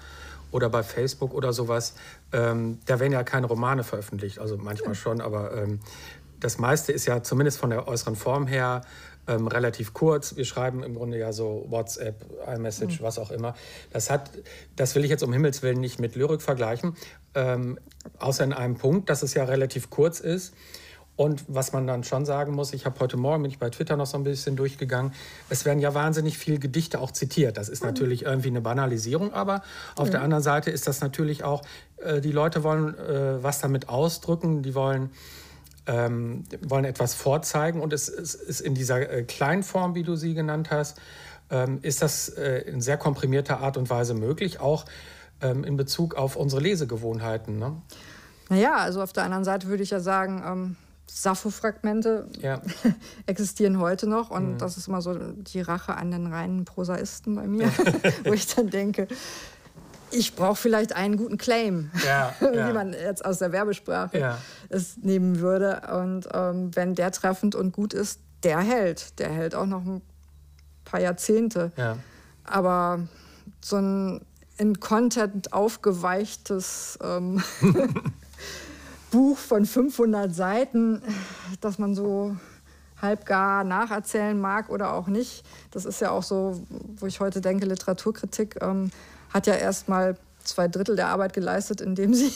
oder 0.50 0.70
bei 0.70 0.82
Facebook 0.82 1.34
oder 1.34 1.52
sowas, 1.52 1.94
ähm, 2.32 2.78
da 2.86 3.00
werden 3.00 3.12
ja 3.12 3.22
keine 3.24 3.46
Romane 3.46 3.84
veröffentlicht, 3.84 4.38
also 4.38 4.56
manchmal 4.56 4.94
schon, 4.94 5.20
aber 5.20 5.54
ähm, 5.56 5.80
das 6.40 6.58
meiste 6.58 6.92
ist 6.92 7.06
ja 7.06 7.22
zumindest 7.22 7.58
von 7.58 7.70
der 7.70 7.88
äußeren 7.88 8.14
Form 8.14 8.46
her 8.46 8.82
ähm, 9.26 9.46
relativ 9.46 9.92
kurz. 9.92 10.36
Wir 10.36 10.44
schreiben 10.44 10.82
im 10.82 10.94
Grunde 10.94 11.18
ja 11.18 11.32
so 11.32 11.66
WhatsApp, 11.68 12.24
iMessage, 12.46 13.00
mhm. 13.00 13.04
was 13.04 13.18
auch 13.18 13.30
immer. 13.30 13.54
Das 13.92 14.10
hat, 14.10 14.30
das 14.76 14.94
will 14.94 15.04
ich 15.04 15.10
jetzt 15.10 15.22
um 15.22 15.32
Himmels 15.32 15.62
Willen 15.62 15.80
nicht 15.80 15.98
mit 15.98 16.14
Lyrik 16.16 16.40
vergleichen, 16.40 16.96
ähm, 17.34 17.78
außer 18.18 18.44
in 18.44 18.52
einem 18.52 18.76
Punkt, 18.76 19.10
dass 19.10 19.22
es 19.22 19.34
ja 19.34 19.44
relativ 19.44 19.90
kurz 19.90 20.20
ist. 20.20 20.54
Und 21.18 21.42
was 21.48 21.72
man 21.72 21.84
dann 21.88 22.04
schon 22.04 22.24
sagen 22.24 22.54
muss, 22.54 22.72
ich 22.72 22.86
habe 22.86 23.00
heute 23.00 23.16
Morgen, 23.16 23.42
bin 23.42 23.50
ich 23.50 23.58
bei 23.58 23.70
Twitter 23.70 23.96
noch 23.96 24.06
so 24.06 24.16
ein 24.16 24.22
bisschen 24.22 24.54
durchgegangen, 24.54 25.12
es 25.48 25.64
werden 25.64 25.80
ja 25.80 25.92
wahnsinnig 25.92 26.38
viele 26.38 26.60
Gedichte 26.60 27.00
auch 27.00 27.10
zitiert. 27.10 27.56
Das 27.56 27.68
ist 27.68 27.82
mhm. 27.82 27.88
natürlich 27.88 28.24
irgendwie 28.24 28.50
eine 28.50 28.60
Banalisierung, 28.60 29.34
aber 29.34 29.62
auf 29.96 30.06
mhm. 30.06 30.12
der 30.12 30.22
anderen 30.22 30.44
Seite 30.44 30.70
ist 30.70 30.86
das 30.86 31.00
natürlich 31.00 31.42
auch, 31.42 31.62
äh, 31.96 32.20
die 32.20 32.30
Leute 32.30 32.62
wollen 32.62 32.96
äh, 32.96 33.42
was 33.42 33.58
damit 33.58 33.88
ausdrücken, 33.88 34.62
die 34.62 34.76
wollen, 34.76 35.10
ähm, 35.86 36.44
wollen 36.62 36.84
etwas 36.84 37.14
vorzeigen 37.14 37.80
und 37.80 37.92
es, 37.92 38.08
es 38.08 38.36
ist 38.36 38.60
in 38.60 38.76
dieser 38.76 39.10
äh, 39.10 39.24
Kleinform, 39.24 39.96
wie 39.96 40.04
du 40.04 40.14
sie 40.14 40.34
genannt 40.34 40.70
hast, 40.70 41.00
ähm, 41.50 41.80
ist 41.82 42.00
das 42.00 42.28
äh, 42.28 42.60
in 42.60 42.80
sehr 42.80 42.96
komprimierter 42.96 43.58
Art 43.58 43.76
und 43.76 43.90
Weise 43.90 44.14
möglich, 44.14 44.60
auch 44.60 44.84
ähm, 45.40 45.64
in 45.64 45.76
Bezug 45.76 46.14
auf 46.14 46.36
unsere 46.36 46.62
Lesegewohnheiten. 46.62 47.58
Ne? 47.58 47.74
Naja, 48.50 48.76
also 48.76 49.02
auf 49.02 49.12
der 49.12 49.24
anderen 49.24 49.42
Seite 49.42 49.66
würde 49.66 49.82
ich 49.82 49.90
ja 49.90 49.98
sagen, 49.98 50.44
ähm, 50.46 50.76
Sappho-Fragmente 51.10 52.28
ja. 52.40 52.60
existieren 53.26 53.78
heute 53.78 54.06
noch 54.06 54.30
und 54.30 54.54
mhm. 54.54 54.58
das 54.58 54.76
ist 54.76 54.88
immer 54.88 55.02
so 55.02 55.14
die 55.14 55.60
Rache 55.60 55.94
an 55.96 56.10
den 56.10 56.26
reinen 56.26 56.64
Prosaisten 56.64 57.34
bei 57.34 57.46
mir, 57.46 57.70
wo 58.24 58.32
ich 58.32 58.46
dann 58.54 58.70
denke, 58.70 59.08
ich 60.10 60.34
brauche 60.34 60.56
vielleicht 60.56 60.94
einen 60.94 61.16
guten 61.16 61.36
Claim, 61.36 61.90
ja, 62.06 62.34
ja. 62.40 62.68
wie 62.68 62.72
man 62.72 62.92
jetzt 62.92 63.24
aus 63.24 63.38
der 63.38 63.52
Werbesprache 63.52 64.18
ja. 64.18 64.38
es 64.68 64.96
nehmen 64.98 65.40
würde. 65.40 65.82
Und 65.92 66.28
ähm, 66.32 66.74
wenn 66.74 66.94
der 66.94 67.10
treffend 67.12 67.54
und 67.54 67.72
gut 67.72 67.92
ist, 67.92 68.20
der 68.42 68.60
hält. 68.60 69.18
Der 69.18 69.28
hält 69.28 69.54
auch 69.54 69.66
noch 69.66 69.84
ein 69.84 70.00
paar 70.84 71.00
Jahrzehnte. 71.00 71.72
Aber 72.44 73.00
so 73.60 73.76
ein 73.76 74.20
in 74.58 74.80
Content 74.80 75.52
aufgeweichtes 75.52 76.98
ähm, 77.02 77.42
Buch 79.10 79.38
von 79.38 79.64
500 79.64 80.34
Seiten, 80.34 81.02
das 81.60 81.78
man 81.78 81.94
so 81.94 82.36
halbgar 83.00 83.64
nacherzählen 83.64 84.38
mag 84.38 84.70
oder 84.70 84.94
auch 84.94 85.06
nicht. 85.06 85.44
Das 85.70 85.84
ist 85.84 86.00
ja 86.00 86.10
auch 86.10 86.22
so, 86.22 86.60
wo 86.96 87.06
ich 87.06 87.20
heute 87.20 87.40
denke, 87.40 87.66
Literaturkritik 87.66 88.58
ähm, 88.60 88.90
hat 89.32 89.46
ja 89.46 89.54
erstmal 89.54 90.16
zwei 90.44 90.68
Drittel 90.68 90.96
der 90.96 91.08
Arbeit 91.08 91.32
geleistet, 91.32 91.80
indem 91.80 92.14
sie 92.14 92.32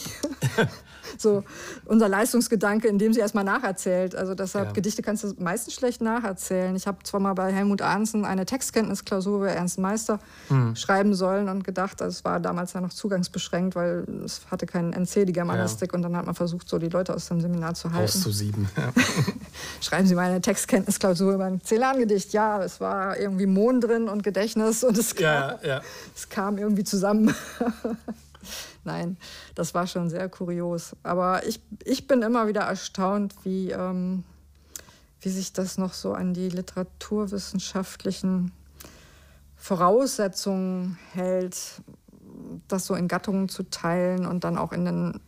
so 1.19 1.45
unser 1.85 2.09
Leistungsgedanke, 2.09 2.89
indem 2.89 3.13
sie 3.13 3.21
erstmal 3.21 3.45
nacherzählt. 3.45 4.15
Also 4.15 4.35
deshalb 4.35 4.69
ja. 4.69 4.73
Gedichte 4.73 5.03
kannst 5.03 5.25
du 5.25 5.35
meistens 5.39 5.75
schlecht 5.75 6.01
nacherzählen. 6.01 6.75
Ich 6.77 6.87
habe 6.87 6.99
zwar 7.05 7.21
mal 7.21 7.35
bei 7.35 7.53
Helmut 7.53 7.83
Arnsen 7.83 8.25
eine 8.25 8.47
Textkenntnisklausur 8.47 9.41
bei 9.41 9.49
Ernst 9.49 9.79
Meister 9.79 10.19
mhm. 10.49 10.77
schreiben 10.77 11.15
sollen 11.15 11.49
und 11.49 11.65
gedacht, 11.65 12.03
also 12.03 12.17
es 12.17 12.25
war 12.25 12.41
damals 12.41 12.73
ja 12.73 12.81
noch 12.81 12.93
zugangsbeschränkt, 12.93 13.75
weil 13.75 14.05
es 14.25 14.43
hatte 14.51 14.67
keinen 14.67 14.93
NC, 14.93 15.27
die 15.27 15.33
Germanistik. 15.33 15.93
Ja. 15.93 15.97
Und 15.97 16.03
dann 16.03 16.17
hat 16.17 16.27
man 16.27 16.35
versucht, 16.35 16.69
so 16.69 16.79
die 16.79 16.89
Leute 16.89 17.15
aus 17.15 17.29
dem 17.29 17.41
Seminar 17.41 17.75
zu 17.75 17.93
halten. 17.93 18.05
Auszusieben. 18.05 18.69
Ja. 18.77 18.93
Schreiben 19.81 20.07
Sie 20.07 20.15
mal 20.15 20.31
eine 20.31 20.41
Textkenntnisklausur 20.41 21.35
über 21.35 21.45
ein 21.45 21.61
Celan-Gedicht. 21.65 22.33
Ja, 22.33 22.63
es 22.63 22.81
war 22.81 23.19
irgendwie 23.19 23.47
Mond 23.47 23.85
drin 23.85 24.09
und 24.09 24.23
Gedächtnis 24.23 24.85
und 24.85 24.99
es 24.99 25.15
kam, 25.15 25.55
es 26.15 26.29
kam 26.29 26.59
irgendwie 26.59 26.85
zusammen. 26.85 27.35
Nein, 28.85 29.17
das 29.55 29.75
war 29.75 29.87
schon 29.87 30.11
sehr 30.11 30.29
kurios. 30.29 30.97
Aber 31.03 31.47
ich, 31.47 31.61
ich 31.85 32.07
bin 32.07 32.23
immer 32.23 32.49
wieder 32.49 32.63
erstaunt, 32.63 33.35
wie, 33.45 33.71
ähm, 33.71 34.25
wie 35.21 35.31
sich 35.31 35.53
das 35.53 35.79
noch 35.79 35.95
so 35.95 36.15
an 36.15 36.35
die 36.35 36.49
literaturwissenschaftlichen 36.49 38.53
Voraussetzungen 39.57 40.99
hält, 41.13 41.83
das 42.67 42.87
so 42.87 42.95
in 42.95 43.07
Gattungen 43.07 43.49
zu 43.49 43.63
teilen 43.63 44.27
und 44.27 44.43
dann 44.43 44.59
auch 44.59 44.73
in 44.73 44.85
den, 44.85 45.21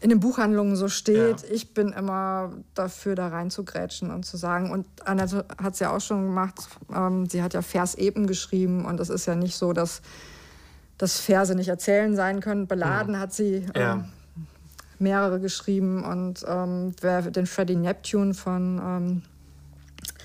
in 0.00 0.10
den 0.10 0.20
Buchhandlungen 0.20 0.76
so 0.76 0.88
steht. 0.88 1.40
Ja. 1.40 1.48
Ich 1.50 1.72
bin 1.72 1.92
immer 1.92 2.52
dafür, 2.74 3.14
da 3.14 3.28
reinzugrätschen 3.28 4.10
und 4.10 4.26
zu 4.26 4.36
sagen, 4.36 4.70
und 4.70 4.86
Annette 5.06 5.46
hat 5.56 5.72
es 5.72 5.80
ja 5.80 5.96
auch 5.96 6.00
schon 6.00 6.26
gemacht, 6.26 6.68
ähm, 6.94 7.26
sie 7.30 7.42
hat 7.42 7.54
ja 7.54 7.62
Vers 7.62 7.94
eben 7.94 8.26
geschrieben 8.26 8.84
und 8.84 9.00
es 9.00 9.08
ist 9.08 9.24
ja 9.24 9.34
nicht 9.34 9.56
so, 9.56 9.72
dass 9.72 10.02
dass 10.98 11.18
Verse 11.18 11.54
nicht 11.54 11.68
erzählen 11.68 12.16
sein 12.16 12.40
können. 12.40 12.66
Beladen 12.66 13.14
mhm. 13.14 13.20
hat 13.20 13.32
sie 13.32 13.56
ähm, 13.56 13.72
ja. 13.74 14.04
mehrere 14.98 15.40
geschrieben 15.40 16.04
und 16.04 16.44
ähm, 16.46 16.94
wer 17.00 17.22
den 17.22 17.46
Freddie 17.46 17.76
Neptune 17.76 18.34
von 18.34 18.80
ähm, 18.82 19.22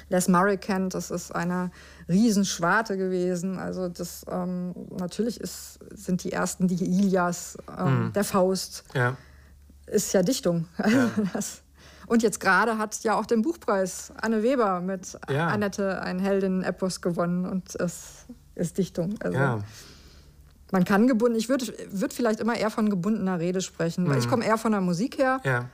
Les 0.10 0.28
Murray 0.28 0.58
kennt, 0.58 0.94
das 0.94 1.10
ist 1.10 1.34
eine 1.34 1.72
Riesenschwarte 2.10 2.98
gewesen. 2.98 3.58
Also 3.58 3.88
das 3.88 4.26
ähm, 4.30 4.74
natürlich 4.98 5.40
ist, 5.40 5.80
sind 5.94 6.24
die 6.24 6.34
ersten 6.34 6.68
die 6.68 6.84
Ilias, 6.84 7.58
ähm, 7.80 8.06
mhm. 8.06 8.14
der 8.14 8.24
Faust. 8.24 8.84
Ja. 8.94 9.16
Ist 9.88 10.14
ja 10.14 10.22
Dichtung. 10.22 10.68
Ja. 10.78 11.10
das, 11.34 11.62
und 12.08 12.24
jetzt 12.24 12.42
gerade 12.42 12.78
hat 12.78 13.02
ja 13.04 13.18
auch 13.18 13.26
den 13.26 13.42
Buchpreis 13.42 14.12
Anne 14.22 14.44
Weber 14.44 14.82
mit 14.82 15.18
ja. 15.30 15.48
Annette 15.48 16.02
ein 16.02 16.20
Heldin-Epos 16.20 17.00
gewonnen 17.00 17.46
und 17.46 17.74
es 17.80 18.26
ist 18.56 18.78
Dichtung. 18.78 19.16
Also, 19.22 19.38
ja. 19.38 19.60
Man 20.72 20.86
kann 20.86 21.08
gebunden, 21.08 21.38
ich 21.38 21.50
würde 21.50 21.66
würd 21.92 22.14
vielleicht 22.14 22.40
immer 22.40 22.56
eher 22.56 22.70
von 22.70 22.90
gebundener 22.90 23.40
Rede 23.40 23.62
sprechen, 23.62 24.10
weil 24.10 24.18
ich 24.18 24.26
mhm. 24.26 24.30
komme 24.30 24.46
eher 24.46 24.58
von 24.58 24.72
der 24.72 24.82
Musik 24.82 25.18
her. 25.18 25.42
Ja. 25.44 25.66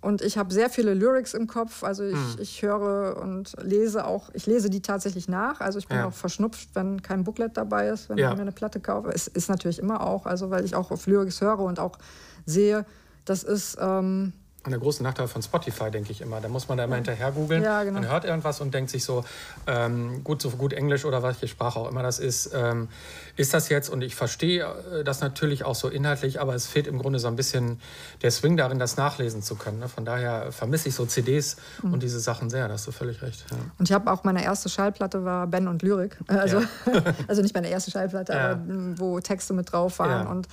Und 0.00 0.22
ich 0.22 0.38
habe 0.38 0.52
sehr 0.52 0.70
viele 0.70 0.94
Lyrics 0.94 1.34
im 1.34 1.46
Kopf. 1.46 1.82
Also 1.82 2.04
ich, 2.04 2.14
mhm. 2.14 2.36
ich 2.38 2.62
höre 2.62 3.20
und 3.20 3.54
lese 3.60 4.06
auch, 4.06 4.30
ich 4.34 4.46
lese 4.46 4.70
die 4.70 4.80
tatsächlich 4.80 5.28
nach. 5.28 5.60
Also 5.60 5.78
ich 5.78 5.88
bin 5.88 5.98
ja. 5.98 6.06
auch 6.06 6.12
verschnupft, 6.12 6.70
wenn 6.74 7.02
kein 7.02 7.24
Booklet 7.24 7.56
dabei 7.56 7.88
ist, 7.88 8.08
wenn 8.08 8.18
ja. 8.18 8.30
ich 8.30 8.36
mir 8.36 8.42
eine 8.42 8.52
Platte 8.52 8.80
kaufe. 8.80 9.10
Es 9.10 9.26
ist 9.26 9.48
natürlich 9.48 9.78
immer 9.78 10.00
auch, 10.00 10.26
also 10.26 10.50
weil 10.50 10.64
ich 10.64 10.74
auch 10.74 10.90
auf 10.90 11.06
Lyrics 11.06 11.40
höre 11.40 11.60
und 11.60 11.80
auch 11.80 11.98
sehe, 12.44 12.86
das 13.24 13.42
ist. 13.42 13.76
Ähm, 13.80 14.32
und 14.66 14.72
der 14.72 14.80
große 14.80 15.02
Nachteil 15.02 15.28
von 15.28 15.42
Spotify, 15.42 15.90
denke 15.90 16.12
ich 16.12 16.20
immer. 16.20 16.40
Da 16.40 16.48
muss 16.48 16.68
man 16.68 16.76
da 16.76 16.84
immer 16.84 16.96
hinterher 16.96 17.30
googeln. 17.32 17.62
Ja, 17.62 17.84
genau. 17.84 18.00
Man 18.00 18.10
hört 18.10 18.24
irgendwas 18.24 18.60
und 18.60 18.74
denkt 18.74 18.90
sich 18.90 19.04
so, 19.04 19.24
ähm, 19.66 20.24
gut, 20.24 20.42
so 20.42 20.50
gut 20.50 20.72
Englisch 20.72 21.04
oder 21.04 21.22
welche 21.22 21.46
Sprache 21.46 21.78
auch 21.78 21.88
immer 21.88 22.02
das 22.02 22.18
ist, 22.18 22.50
ähm, 22.52 22.88
ist 23.36 23.54
das 23.54 23.68
jetzt? 23.68 23.88
Und 23.88 24.02
ich 24.02 24.16
verstehe 24.16 24.64
äh, 24.64 25.04
das 25.04 25.20
natürlich 25.20 25.64
auch 25.64 25.74
so 25.74 25.88
inhaltlich, 25.88 26.40
aber 26.40 26.54
es 26.54 26.66
fehlt 26.66 26.86
im 26.86 26.98
Grunde 26.98 27.18
so 27.18 27.28
ein 27.28 27.36
bisschen 27.36 27.80
der 28.22 28.30
Swing 28.30 28.56
darin, 28.56 28.78
das 28.78 28.96
nachlesen 28.96 29.42
zu 29.42 29.54
können. 29.54 29.78
Ne? 29.78 29.88
Von 29.88 30.04
daher 30.04 30.50
vermisse 30.52 30.88
ich 30.88 30.94
so 30.94 31.06
CDs 31.06 31.56
mhm. 31.82 31.94
und 31.94 32.02
diese 32.02 32.18
Sachen 32.18 32.50
sehr. 32.50 32.66
Da 32.66 32.74
hast 32.74 32.86
du 32.86 32.92
völlig 32.92 33.22
recht. 33.22 33.46
Ja. 33.50 33.56
Und 33.78 33.88
ich 33.88 33.94
habe 33.94 34.10
auch 34.10 34.24
meine 34.24 34.42
erste 34.42 34.68
Schallplatte 34.68 35.24
war 35.24 35.46
Ben 35.46 35.68
und 35.68 35.82
Lyrik. 35.82 36.16
Also, 36.36 36.60
ja. 36.60 37.02
also 37.28 37.40
nicht 37.40 37.54
meine 37.54 37.70
erste 37.70 37.90
Schallplatte, 37.90 38.38
aber 38.38 38.60
wo 38.96 39.18
Texte 39.20 39.54
mit 39.54 39.72
drauf 39.72 39.98
waren 39.98 40.26
und 40.26 40.48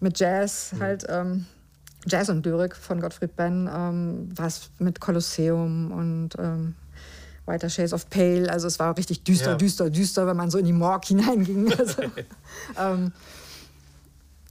mit 0.00 0.18
Jazz 0.20 0.72
mhm. 0.72 0.80
halt. 0.80 1.06
Ähm, 1.08 1.46
Jazz 2.06 2.28
und 2.28 2.44
Lyrik 2.44 2.76
von 2.76 3.00
Gottfried 3.00 3.36
Benn, 3.36 3.68
ähm, 3.72 4.28
was 4.34 4.70
mit 4.78 5.00
Kolosseum 5.00 5.90
und 5.90 6.30
ähm, 6.38 6.74
Whiter 7.46 7.68
Shades 7.68 7.92
of 7.92 8.08
Pale. 8.10 8.50
Also 8.50 8.66
es 8.66 8.78
war 8.78 8.96
richtig 8.96 9.24
düster, 9.24 9.52
ja. 9.52 9.56
düster, 9.56 9.90
düster, 9.90 10.26
wenn 10.26 10.36
man 10.36 10.50
so 10.50 10.58
in 10.58 10.64
die 10.64 10.72
Morg 10.72 11.04
hineinging. 11.04 11.72
Also, 11.78 12.02
ähm, 12.78 13.12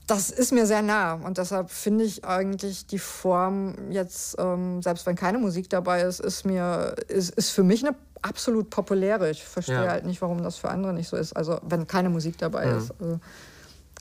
das 0.06 0.30
ist 0.30 0.52
mir 0.52 0.66
sehr 0.66 0.82
nah 0.82 1.14
und 1.14 1.38
deshalb 1.38 1.70
finde 1.70 2.04
ich 2.04 2.26
eigentlich 2.26 2.86
die 2.86 2.98
Form 2.98 3.90
jetzt, 3.90 4.36
ähm, 4.38 4.82
selbst 4.82 5.06
wenn 5.06 5.16
keine 5.16 5.38
Musik 5.38 5.70
dabei 5.70 6.02
ist, 6.02 6.20
ist 6.20 6.44
mir 6.44 6.94
ist, 7.08 7.30
ist 7.30 7.50
für 7.50 7.62
mich 7.62 7.84
eine 7.84 7.96
absolut 8.20 8.68
populäre. 8.68 9.30
Ich 9.30 9.42
verstehe 9.44 9.84
ja. 9.84 9.90
halt 9.90 10.04
nicht, 10.04 10.20
warum 10.20 10.42
das 10.42 10.56
für 10.56 10.68
andere 10.68 10.92
nicht 10.92 11.08
so 11.08 11.16
ist. 11.16 11.34
Also 11.34 11.58
wenn 11.62 11.86
keine 11.86 12.10
Musik 12.10 12.36
dabei 12.36 12.66
mhm. 12.66 12.78
ist. 12.78 12.92
Also, 13.00 13.20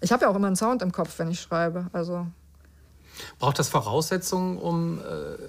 ich 0.01 0.12
habe 0.12 0.24
ja 0.24 0.30
auch 0.30 0.36
immer 0.36 0.47
einen 0.47 0.58
Sound 0.58 0.82
im 0.82 0.91
Kopf, 0.91 1.18
wenn 1.20 1.32
ich 1.32 1.39
schreibe. 1.39 1.88
Also 1.93 2.28
Braucht 3.39 3.59
das 3.59 3.70
Voraussetzungen, 3.70 4.57
um 4.57 4.99
äh, 4.99 5.03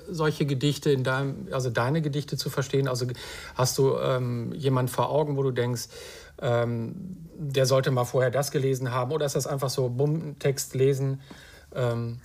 solche 0.09 0.47
Gedichte 0.47 0.91
in 0.91 1.05
deinem, 1.05 1.49
also 1.51 1.71
deine 1.71 2.03
Gedichte 2.03 2.37
zu 2.37 2.51
verstehen? 2.51 2.89
Also 2.89 3.07
hast 3.55 3.79
du 3.79 3.97
ähm, 3.99 4.53
jemanden 4.53 4.91
vor 4.91 5.11
Augen, 5.11 5.37
wo 5.37 5.43
du 5.43 5.51
denkst, 5.51 5.89
ähm, 6.41 6.95
der 7.37 7.67
sollte 7.67 7.91
mal 7.91 8.05
vorher 8.05 8.31
das 8.31 8.51
gelesen 8.51 8.93
haben, 8.93 9.13
oder 9.13 9.27
ist 9.27 9.37
das 9.37 9.47
einfach 9.47 9.71
so 9.71 9.89
bumm 9.89 10.39
Text 10.39 10.75
lesen? 10.75 11.21
Ähm 11.75 12.21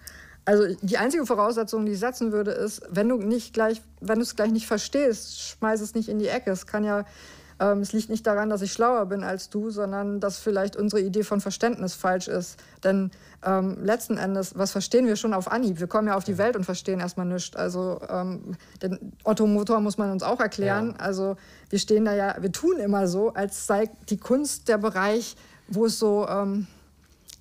also 0.46 0.64
die 0.82 0.98
einzige 0.98 1.26
Voraussetzung, 1.28 1.86
die 1.86 1.92
ich 1.92 2.00
setzen 2.00 2.32
würde, 2.32 2.52
ist, 2.52 2.82
wenn 2.90 3.08
du 3.08 3.18
nicht 3.18 3.54
gleich, 3.54 3.82
wenn 4.02 4.16
du 4.16 4.24
es 4.24 4.36
gleich 4.36 4.52
nicht 4.52 4.66
verstehst, 4.66 5.42
schmeiß 5.42 5.80
es 5.82 5.94
nicht 5.94 6.10
in 6.10 6.18
die 6.18 6.28
Ecke. 6.28 6.50
Es 6.50 6.66
kann 6.66 6.84
ja 6.84 7.06
ähm, 7.60 7.82
es 7.82 7.92
liegt 7.92 8.10
nicht 8.10 8.26
daran, 8.26 8.50
dass 8.50 8.62
ich 8.62 8.72
schlauer 8.72 9.06
bin 9.06 9.24
als 9.24 9.50
du, 9.50 9.70
sondern 9.70 10.20
dass 10.20 10.40
vielleicht 10.40 10.76
unsere 10.76 11.02
Idee 11.02 11.24
von 11.24 11.42
Verständnis 11.42 11.94
falsch 11.94 12.28
ist. 12.28 12.58
Denn 12.84 13.12
ähm, 13.46 13.78
letzten 13.84 14.18
Endes, 14.18 14.58
was 14.58 14.72
verstehen 14.72 15.08
wir 15.08 15.16
schon 15.16 15.34
auf 15.34 15.52
Anhieb? 15.52 15.80
Wir 15.80 15.88
kommen 15.88 16.08
ja 16.08 16.16
auf 16.16 16.24
die 16.24 16.38
Welt 16.38 16.56
und 16.56 16.64
verstehen 16.64 17.00
erstmal 17.00 17.26
nichts. 17.26 17.56
Also 17.56 18.00
ähm, 18.10 18.56
den 18.82 19.14
Otto-Motor 19.24 19.82
muss 19.82 19.98
man 19.98 20.12
uns 20.12 20.24
auch 20.24 20.40
erklären. 20.40 20.96
Ja. 20.98 21.06
Also 21.06 21.36
wir 21.70 21.80
stehen 21.80 22.06
da 22.06 22.14
ja, 22.14 22.36
wir 22.40 22.52
tun 22.52 22.78
immer 22.78 23.08
so, 23.08 23.34
als 23.34 23.68
sei 23.68 23.90
die 24.10 24.18
Kunst 24.18 24.68
der 24.70 24.78
Bereich, 24.78 25.36
wo 25.68 25.86
es 25.86 26.00
so... 26.00 26.28
Ähm, 26.28 26.68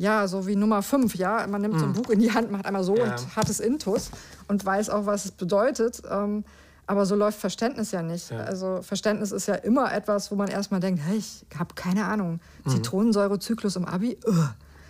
ja, 0.01 0.29
so 0.29 0.47
wie 0.47 0.55
Nummer 0.55 0.81
5, 0.81 1.17
ja. 1.17 1.45
Man 1.49 1.61
nimmt 1.61 1.77
so 1.81 1.85
ein 1.85 1.93
hm. 1.93 2.01
Buch 2.01 2.11
in 2.11 2.21
die 2.21 2.33
Hand, 2.33 2.53
macht 2.53 2.67
einmal 2.67 2.85
so 2.85 2.97
ja. 2.97 3.03
und 3.03 3.35
hat 3.35 3.49
es 3.49 3.59
intus 3.59 4.13
und 4.47 4.65
weiß 4.65 4.91
auch, 4.91 5.07
was 5.07 5.25
es 5.25 5.31
bedeutet. 5.33 6.03
Ähm, 6.09 6.45
aber 6.89 7.05
so 7.05 7.15
läuft 7.15 7.39
Verständnis 7.39 7.93
ja 7.93 8.03
nicht. 8.03 8.31
Ja. 8.31 8.41
Also 8.41 8.81
Verständnis 8.81 9.31
ist 9.31 9.47
ja 9.47 9.55
immer 9.57 9.93
etwas, 9.93 10.31
wo 10.31 10.37
man 10.37 10.49
erstmal 10.49 10.81
denkt, 10.81 11.03
hey, 11.05 11.19
ich 11.19 11.45
habe 11.57 11.75
keine 11.75 12.07
Ahnung. 12.07 12.41
Mhm. 12.65 12.71
Zitronensäurezyklus 12.71 13.77
im 13.77 13.85
Abi? 13.85 14.19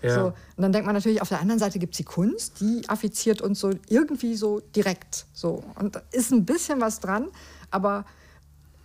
Ja. 0.01 0.15
So. 0.15 0.27
Und 0.27 0.63
dann 0.63 0.73
denkt 0.73 0.87
man 0.87 0.95
natürlich, 0.95 1.21
auf 1.21 1.29
der 1.29 1.41
anderen 1.41 1.59
Seite 1.59 1.81
gibt 1.81 1.95
es 1.95 1.99
die 1.99 2.05
Kunst, 2.05 2.61
die 2.61 2.89
affiziert 2.89 3.43
uns 3.43 3.59
so 3.59 3.73
irgendwie 3.89 4.37
so 4.37 4.61
direkt. 4.77 5.27
So. 5.33 5.65
Und 5.75 5.97
da 5.97 6.03
ist 6.13 6.31
ein 6.31 6.47
bisschen 6.47 6.81
was 6.81 7.01
dran, 7.01 7.29
aber 7.73 8.05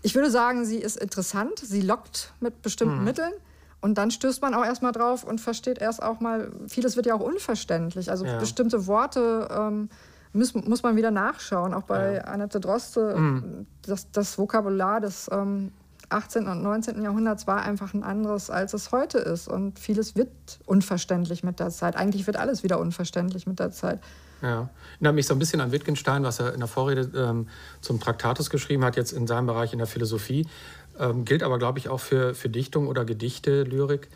ich 0.01 0.15
würde 0.15 0.31
sagen, 0.31 0.65
sie 0.65 0.77
ist 0.77 0.97
interessant, 0.97 1.59
sie 1.59 1.81
lockt 1.81 2.33
mit 2.39 2.63
bestimmten 2.63 2.97
mhm. 2.97 3.03
Mitteln. 3.03 3.33
Und 3.79 3.99
dann 3.99 4.09
stößt 4.09 4.41
man 4.41 4.55
auch 4.55 4.65
erstmal 4.65 4.91
drauf 4.91 5.23
und 5.23 5.39
versteht 5.39 5.77
erst 5.77 6.01
auch 6.01 6.19
mal, 6.19 6.51
vieles 6.67 6.95
wird 6.95 7.05
ja 7.05 7.13
auch 7.13 7.19
unverständlich. 7.19 8.09
Also 8.09 8.25
ja. 8.25 8.39
bestimmte 8.39 8.87
Worte 8.87 9.47
ähm, 9.51 9.89
muss, 10.33 10.53
muss 10.53 10.83
man 10.83 10.95
wieder 10.95 11.11
nachschauen. 11.11 11.73
Auch 11.73 11.83
bei 11.83 12.15
ja. 12.15 12.21
Annette 12.21 12.59
Droste, 12.59 13.15
mhm. 13.15 13.67
das, 13.83 14.11
das 14.11 14.37
Vokabular 14.37 14.99
des 14.99 15.29
ähm, 15.31 15.71
18. 16.09 16.47
und 16.47 16.61
19. 16.61 17.01
Jahrhunderts 17.01 17.47
war 17.47 17.61
einfach 17.61 17.93
ein 17.93 18.03
anderes, 18.03 18.49
als 18.49 18.73
es 18.73 18.91
heute 18.91 19.19
ist. 19.19 19.47
Und 19.47 19.79
vieles 19.79 20.15
wird 20.15 20.29
unverständlich 20.65 21.43
mit 21.43 21.59
der 21.59 21.69
Zeit. 21.69 21.95
Eigentlich 21.95 22.27
wird 22.27 22.37
alles 22.37 22.63
wieder 22.63 22.79
unverständlich 22.79 23.47
mit 23.47 23.59
der 23.59 23.71
Zeit. 23.71 23.99
Ja, 24.41 24.69
erinnert 24.95 25.15
mich 25.15 25.25
so 25.25 25.33
ein 25.33 25.39
bisschen 25.39 25.61
an 25.61 25.71
Wittgenstein, 25.71 26.23
was 26.23 26.39
er 26.39 26.53
in 26.53 26.59
der 26.59 26.67
Vorrede 26.67 27.09
ähm, 27.15 27.47
zum 27.79 27.99
Traktatus 27.99 28.49
geschrieben 28.49 28.83
hat, 28.83 28.97
jetzt 28.97 29.13
in 29.13 29.25
seinem 29.25 29.47
Bereich 29.47 29.71
in 29.71 29.79
der 29.79 29.87
Philosophie. 29.87 30.45
Ähm, 30.99 31.23
gilt 31.23 31.43
aber, 31.43 31.57
glaube 31.57 31.79
ich, 31.79 31.89
auch 31.89 31.99
für, 31.99 32.35
für 32.35 32.49
Dichtung 32.49 32.87
oder 32.87 33.05
Gedichte, 33.05 33.63
Lyrik 33.63 34.09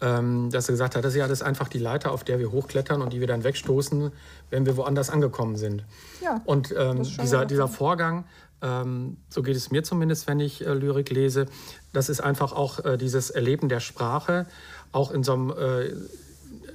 dass 0.00 0.68
er 0.68 0.72
gesagt 0.72 0.94
hat, 0.94 1.04
das 1.04 1.12
ist 1.14 1.18
ja 1.18 1.24
alles 1.24 1.42
einfach 1.42 1.68
die 1.68 1.78
Leiter, 1.78 2.12
auf 2.12 2.22
der 2.22 2.38
wir 2.38 2.52
hochklettern 2.52 3.02
und 3.02 3.12
die 3.12 3.20
wir 3.20 3.26
dann 3.26 3.42
wegstoßen, 3.42 4.12
wenn 4.50 4.66
wir 4.66 4.76
woanders 4.76 5.10
angekommen 5.10 5.56
sind. 5.56 5.84
Ja, 6.22 6.40
und 6.44 6.72
ähm, 6.76 7.02
dieser, 7.02 7.46
dieser 7.46 7.66
Vorgang, 7.66 8.24
ähm, 8.62 9.16
so 9.28 9.42
geht 9.42 9.56
es 9.56 9.70
mir 9.70 9.82
zumindest, 9.82 10.26
wenn 10.26 10.40
ich 10.40 10.66
äh, 10.66 10.72
Lyrik 10.74 11.10
lese, 11.10 11.46
das 11.92 12.08
ist 12.08 12.20
einfach 12.20 12.52
auch 12.52 12.84
äh, 12.84 12.96
dieses 12.96 13.30
Erleben 13.30 13.68
der 13.68 13.80
Sprache, 13.80 14.46
auch 14.92 15.10
in 15.10 15.22
so 15.22 15.32
einem 15.32 15.50
äh, 15.50 15.94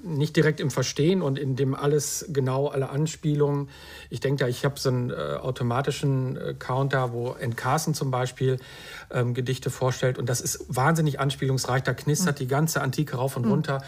nicht 0.04 0.36
direkt 0.36 0.60
im 0.60 0.70
Verstehen 0.70 1.22
und 1.22 1.39
in 1.39 1.56
dem 1.56 1.74
alles 1.74 2.26
genau, 2.30 2.68
alle 2.68 2.89
Anspielungen. 2.89 3.70
Ich 4.10 4.20
denke 4.20 4.43
da, 4.43 4.49
ich 4.49 4.66
habe 4.66 4.80
so 4.80 4.89
einen 4.89 5.10
äh, 5.10 5.14
automatischen 5.14 6.38
äh, 6.38 6.54
Counter, 6.54 7.14
wo 7.14 7.32
Entcarson 7.32 7.93
zum 7.93 8.12
Beispiel 8.12 8.60
ähm, 9.12 9.34
Gedichte 9.34 9.70
vorstellt 9.70 10.18
und 10.18 10.28
das 10.28 10.41
ist 10.41 10.66
wahnsinnig 10.68 11.20
anspielungsreich. 11.20 11.84
Da 11.84 11.93
knistert 11.93 12.36
mhm. 12.36 12.39
die 12.39 12.47
ganze 12.47 12.82
Antike 12.82 13.16
rauf 13.16 13.38
und 13.38 13.45
mhm. 13.45 13.51
runter. 13.51 13.84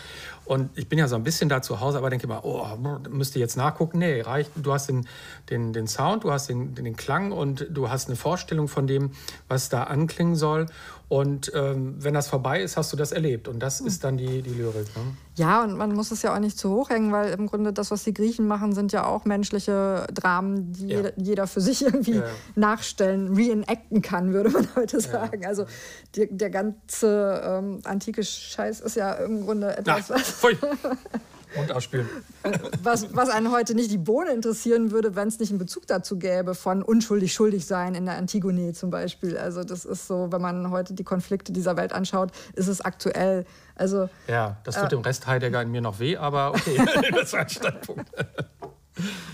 Und 0.46 0.70
ich 0.78 0.88
bin 0.88 1.00
ja 1.00 1.08
so 1.08 1.16
ein 1.16 1.24
bisschen 1.24 1.50
da 1.50 1.62
zu 1.62 1.80
Hause, 1.80 1.98
aber 1.98 2.10
denke 2.10 2.26
immer, 2.26 2.46
oh, 2.46 2.66
müsst 3.10 3.36
ihr 3.36 3.40
jetzt 3.40 3.58
nachgucken? 3.58 4.00
Nee, 4.00 4.22
reicht. 4.22 4.52
Du 4.56 4.74
hast 4.74 4.88
den, 4.88 5.08
den, 5.50 5.74
den 5.74 5.88
Sound, 5.88 6.24
du 6.24 6.32
hast 6.32 6.50
den, 6.50 6.76
den 6.76 6.96
Klang 6.96 7.32
und 7.32 7.68
du 7.70 7.90
hast 7.90 8.08
eine 8.08 8.16
Vorstellung 8.16 8.68
von 8.68 8.88
dem, 8.88 9.12
was 9.48 9.70
da 9.70 9.84
anklingen 9.84 10.36
soll. 10.36 10.68
Und 11.08 11.52
ähm, 11.54 11.96
wenn 12.00 12.16
das 12.16 12.28
vorbei 12.28 12.62
ist, 12.62 12.78
hast 12.78 12.92
du 12.92 12.98
das 12.98 13.12
erlebt. 13.12 13.48
Und 13.48 13.60
das 13.60 13.80
ist 13.80 14.04
dann 14.04 14.18
die, 14.18 14.42
die 14.42 14.50
Lyrik. 14.50 14.88
Ne? 14.96 15.16
Ja, 15.36 15.64
und 15.64 15.78
man 15.78 15.94
muss 15.94 16.10
es 16.12 16.24
ja 16.24 16.34
auch 16.34 16.40
nicht 16.40 16.58
zu 16.58 16.72
hoch 16.72 16.90
hängen, 16.90 17.12
weil 17.12 17.32
im 17.32 17.46
Grunde 17.46 17.74
das, 17.74 17.92
was 17.92 18.04
die 18.04 18.14
Griechen 18.14 18.48
machen, 18.48 18.74
sind 18.74 18.92
ja 18.92 19.06
auch 19.06 19.24
menschliche 19.24 20.08
Dramen, 20.12 20.72
die 20.72 20.88
ja. 20.88 21.02
jeder, 21.16 21.46
für 21.46 21.62
sich 21.62 21.84
irgendwie 21.84 22.16
ja. 22.16 22.24
nachstellen, 22.56 23.36
reenacten 23.36 24.02
kann, 24.02 24.34
würde 24.34 24.50
man 24.50 24.68
heute 24.76 25.00
sagen. 25.00 25.44
Ja. 25.44 25.50
Also 25.50 25.66
die, 26.16 26.28
der 26.32 26.50
ganze 26.50 27.42
ähm, 27.46 27.82
antike 27.84 28.24
Scheiß 28.24 28.80
ist 28.80 28.96
ja 28.96 29.14
im 29.14 29.46
Grunde 29.46 29.78
etwas, 29.78 30.10
was. 30.10 30.35
Und 31.58 31.72
ausspielen. 31.72 32.10
Was, 32.84 33.16
was 33.16 33.30
einen 33.30 33.52
heute 33.52 33.76
nicht 33.76 33.90
die 33.90 33.98
Bohne 33.98 34.32
interessieren 34.32 34.92
würde, 34.92 35.16
wenn 35.16 35.30
es 35.30 35.40
nicht 35.40 35.52
einen 35.52 35.60
Bezug 35.60 35.88
dazu 35.88 36.18
gäbe 36.18 36.54
von 36.54 36.84
unschuldig 36.84 37.34
schuldig 37.34 37.66
sein 37.66 37.96
in 37.96 38.06
der 38.06 38.18
Antigone 38.18 38.74
zum 38.74 38.90
Beispiel. 38.90 39.38
Also 39.38 39.64
das 39.64 39.86
ist 39.86 40.08
so, 40.08 40.32
wenn 40.32 40.42
man 40.42 40.72
heute 40.72 40.94
die 40.94 41.04
Konflikte 41.04 41.54
dieser 41.54 41.78
Welt 41.78 41.94
anschaut, 41.94 42.32
ist 42.56 42.68
es 42.68 42.82
aktuell. 42.82 43.46
Also, 43.76 44.10
ja, 44.28 44.58
das 44.64 44.76
tut 44.76 44.86
äh, 44.86 44.90
dem 44.90 45.02
Rest 45.02 45.28
Heidegger 45.28 45.62
in 45.62 45.72
mir 45.72 45.82
noch 45.82 46.00
weh, 46.00 46.18
aber 46.18 46.52
okay, 46.54 46.78
das 47.12 47.34
war 47.34 47.42
ein 47.42 47.50
Standpunkt. 47.50 48.10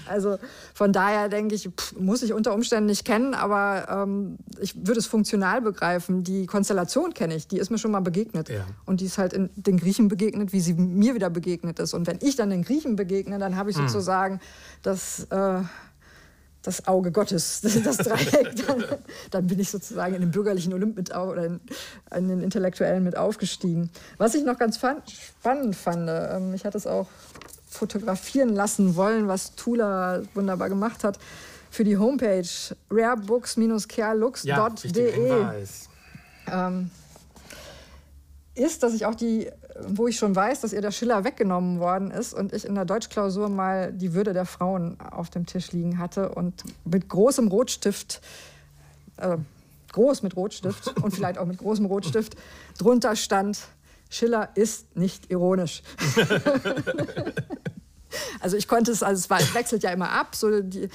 Also 0.08 0.38
von 0.74 0.92
daher 0.92 1.30
denke 1.30 1.56
ich, 1.56 1.70
pff, 1.70 1.98
muss 1.98 2.24
ich 2.24 2.34
unter 2.34 2.54
Umständen 2.54 2.88
nicht 2.88 3.06
kennen, 3.06 3.34
aber 3.34 3.88
ähm, 3.90 4.38
ich 4.60 4.76
würde 4.76 5.00
es 5.00 5.06
funktional 5.06 5.62
begreifen. 5.62 6.24
Die 6.24 6.46
Konstellation 6.46 7.14
kenne 7.14 7.36
ich, 7.36 7.48
die 7.48 7.58
ist 7.58 7.70
mir 7.70 7.78
schon 7.78 7.92
mal 7.92 8.02
begegnet. 8.02 8.50
Ja. 8.50 8.66
Und 8.86 9.02
die 9.02 9.06
ist 9.06 9.18
halt 9.18 9.34
in 9.34 9.50
den 9.56 9.78
Griechen 9.78 10.08
begegnet, 10.08 10.54
wie 10.54 10.62
sie 10.62 10.74
mir 10.74 11.16
wieder 11.16 11.30
begegnet 11.30 11.80
ist. 11.80 11.94
Und 11.94 12.08
wenn 12.08 12.20
ich 12.22 12.36
dann 12.36 12.50
den 12.50 12.64
Griechen 12.64 12.96
begegne, 12.96 13.38
dann 13.40 13.56
habe 13.56 13.70
ich 13.70 13.78
hm. 13.78 13.88
sozusagen 13.88 14.40
das, 14.82 15.26
äh, 15.30 15.62
das 16.64 16.88
Auge 16.88 17.12
Gottes, 17.12 17.62
das 17.84 17.98
Dreieck. 17.98 18.56
dann, 18.68 18.84
dann, 19.30 19.48
bin 19.48 19.60
ich 19.60 19.70
sozusagen 19.70 20.16
in 20.16 20.22
den 20.22 20.32
bürgerlichen 20.32 20.74
Olymp 20.74 20.96
mit 20.96 21.16
oder 21.16 21.46
in, 21.46 21.60
in, 22.16 22.28
den 22.28 22.42
Intellektuellen 22.42 23.04
mit 23.04 23.18
aufgestiegen. 23.18 23.90
Was 24.18 24.36
ich 24.36 24.44
noch 24.44 24.58
ganz 24.58 24.78
fand, 24.78 25.10
spannend 25.10 25.76
fand, 25.76 26.10
ähm, 26.10 26.54
ich 26.54 26.66
hatte 26.66 26.78
es 26.78 26.88
auch 26.88 27.08
fotografieren 27.72 28.50
lassen 28.50 28.96
wollen, 28.96 29.28
was 29.28 29.56
Tula 29.56 30.22
wunderbar 30.34 30.70
gemacht 30.70 31.04
hat, 31.04 31.20
für 31.72 31.84
die 31.84 31.98
Homepage 31.98 32.46
rarebooks-kerlux.de. 32.92 35.42
Ja, 35.42 35.56
ähm, 36.52 36.92
ist, 38.54 38.84
dass 38.84 38.94
ich 38.94 39.06
auch 39.06 39.16
die, 39.16 39.50
wo 39.88 40.08
ich 40.08 40.18
schon 40.18 40.36
weiß, 40.36 40.60
dass 40.62 40.74
ihr 40.74 40.82
der 40.82 40.92
Schiller 40.92 41.24
weggenommen 41.24 41.80
worden 41.80 42.12
ist 42.12 42.34
und 42.34 42.52
ich 42.52 42.66
in 42.66 42.76
der 42.76 42.84
Deutschklausur 42.84 43.48
mal 43.48 43.94
die 43.94 44.14
Würde 44.14 44.34
der 44.34 44.46
Frauen 44.46 45.00
auf 45.00 45.30
dem 45.30 45.46
Tisch 45.46 45.72
liegen 45.72 45.98
hatte 45.98 46.28
und 46.30 46.66
mit 46.84 47.08
großem 47.08 47.48
Rotstift, 47.48 48.20
äh, 49.16 49.38
groß 49.94 50.24
mit 50.24 50.36
Rotstift 50.36 51.00
und 51.02 51.16
vielleicht 51.16 51.38
auch 51.38 51.46
mit 51.46 51.58
großem 51.58 51.86
Rotstift, 51.86 52.36
drunter 52.78 53.16
stand, 53.16 53.60
Schiller 54.12 54.50
ist 54.56 54.96
nicht 54.96 55.32
ironisch. 55.32 55.82
also 58.42 58.58
ich 58.58 58.68
konnte 58.68 58.92
es, 58.92 59.02
also 59.02 59.20
es, 59.20 59.30
war, 59.30 59.40
es 59.40 59.54
wechselt 59.56 59.84
ja 59.84 59.92
immer 59.92 60.12
ab, 60.12 60.36
so 60.36 60.62
die, 60.62 60.90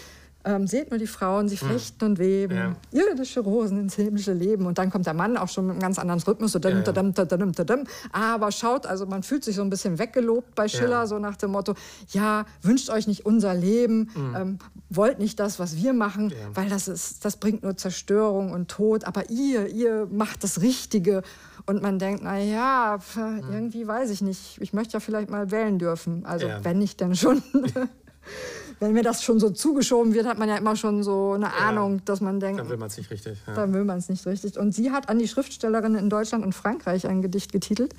ähm, 0.47 0.67
seht 0.67 0.91
nur 0.91 0.99
die 0.99 1.09
Frauen, 1.09 1.49
sie 1.49 1.57
hm. 1.57 1.69
flechten 1.69 2.05
und 2.05 2.19
weben, 2.19 2.57
ja. 2.57 2.77
irdische 2.93 3.41
Rosen 3.41 3.81
ins 3.81 3.97
himmlische 3.97 4.33
Leben. 4.33 4.65
Und 4.67 4.79
dann 4.79 4.91
kommt 4.91 5.07
der 5.07 5.15
Mann 5.15 5.37
auch 5.37 5.49
schon 5.49 5.67
mit 5.67 5.73
einem 5.73 5.81
ganz 5.81 5.99
anderen 5.99 6.21
Rhythmus. 6.23 6.53
So 6.53 6.61
dum, 6.61 6.85
dum, 6.85 7.53
dum, 7.53 7.85
Aber 8.13 8.53
schaut, 8.53 8.87
also 8.87 9.07
man 9.07 9.25
fühlt 9.25 9.45
sich 9.45 9.57
so 9.57 9.63
ein 9.63 9.71
bisschen 9.71 9.99
weggelobt 9.99 10.55
bei 10.55 10.69
Schiller, 10.69 10.91
ja. 10.91 11.07
so 11.07 11.19
nach 11.19 11.37
dem 11.37 11.51
Motto, 11.51 11.75
ja, 12.11 12.47
wünscht 12.63 12.91
euch 12.91 13.09
nicht 13.09 13.27
unser 13.27 13.55
Leben, 13.55 14.11
mhm. 14.15 14.37
ähm, 14.37 14.59
wollt 14.89 15.19
nicht 15.19 15.41
das, 15.41 15.59
was 15.59 15.77
wir 15.77 15.93
machen, 15.93 16.31
ja. 16.31 16.37
weil 16.55 16.69
das, 16.69 16.87
ist, 16.87 17.25
das 17.25 17.39
bringt 17.39 17.65
nur 17.65 17.77
Zerstörung 17.77 18.53
und 18.53 18.69
Tod. 18.69 19.05
Aber 19.05 19.29
ihr, 19.31 19.67
ihr 19.67 20.07
macht 20.11 20.45
das 20.45 20.61
Richtige. 20.61 21.23
Und 21.67 21.83
man 21.83 21.99
denkt, 21.99 22.23
na 22.23 22.39
ja, 22.39 22.99
irgendwie 23.17 23.87
weiß 23.87 24.11
ich 24.11 24.23
nicht. 24.23 24.59
Ich 24.61 24.73
möchte 24.73 24.95
ja 24.95 25.01
vielleicht 25.01 25.31
mal 25.31 25.51
wählen 25.51 25.79
dürfen. 25.79 26.25
Also 26.25 26.47
ja. 26.47 26.65
wenn 26.65 26.81
ich 26.81 26.97
denn 26.97 27.17
schon. 27.17 27.43
wenn 28.81 28.93
mir 28.93 29.03
das 29.03 29.25
schon 29.25 29.41
so 29.41 29.51
zugeschoben 29.51 30.15
wird, 30.15 30.27
hat 30.27 30.39
man 30.39 30.49
ja 30.49 30.57
immer 30.57 30.77
schon 30.77 31.03
so 31.03 31.33
eine 31.33 31.55
Ahnung, 31.55 32.05
dass 32.05 32.21
man 32.21 32.41
denkt. 32.41 32.61
Dann 32.61 32.69
will 32.69 32.77
man 32.77 32.89
es 32.89 32.97
nicht 32.97 33.11
richtig. 33.11 33.39
Ja. 33.47 33.55
Dann 33.55 33.73
will 33.73 33.85
man 33.85 33.99
es 33.99 34.09
nicht 34.09 34.27
richtig. 34.27 34.59
Und 34.59 34.73
sie 34.73 34.91
hat 34.91 35.09
an 35.09 35.19
die 35.19 35.29
Schriftstellerin 35.29 35.95
in 35.95 36.11
Deutschland 36.11 36.45
und 36.45 36.55
Frankreich 36.55 37.07
ein 37.07 37.23
Gedicht 37.23 37.53
getitelt. 37.53 37.95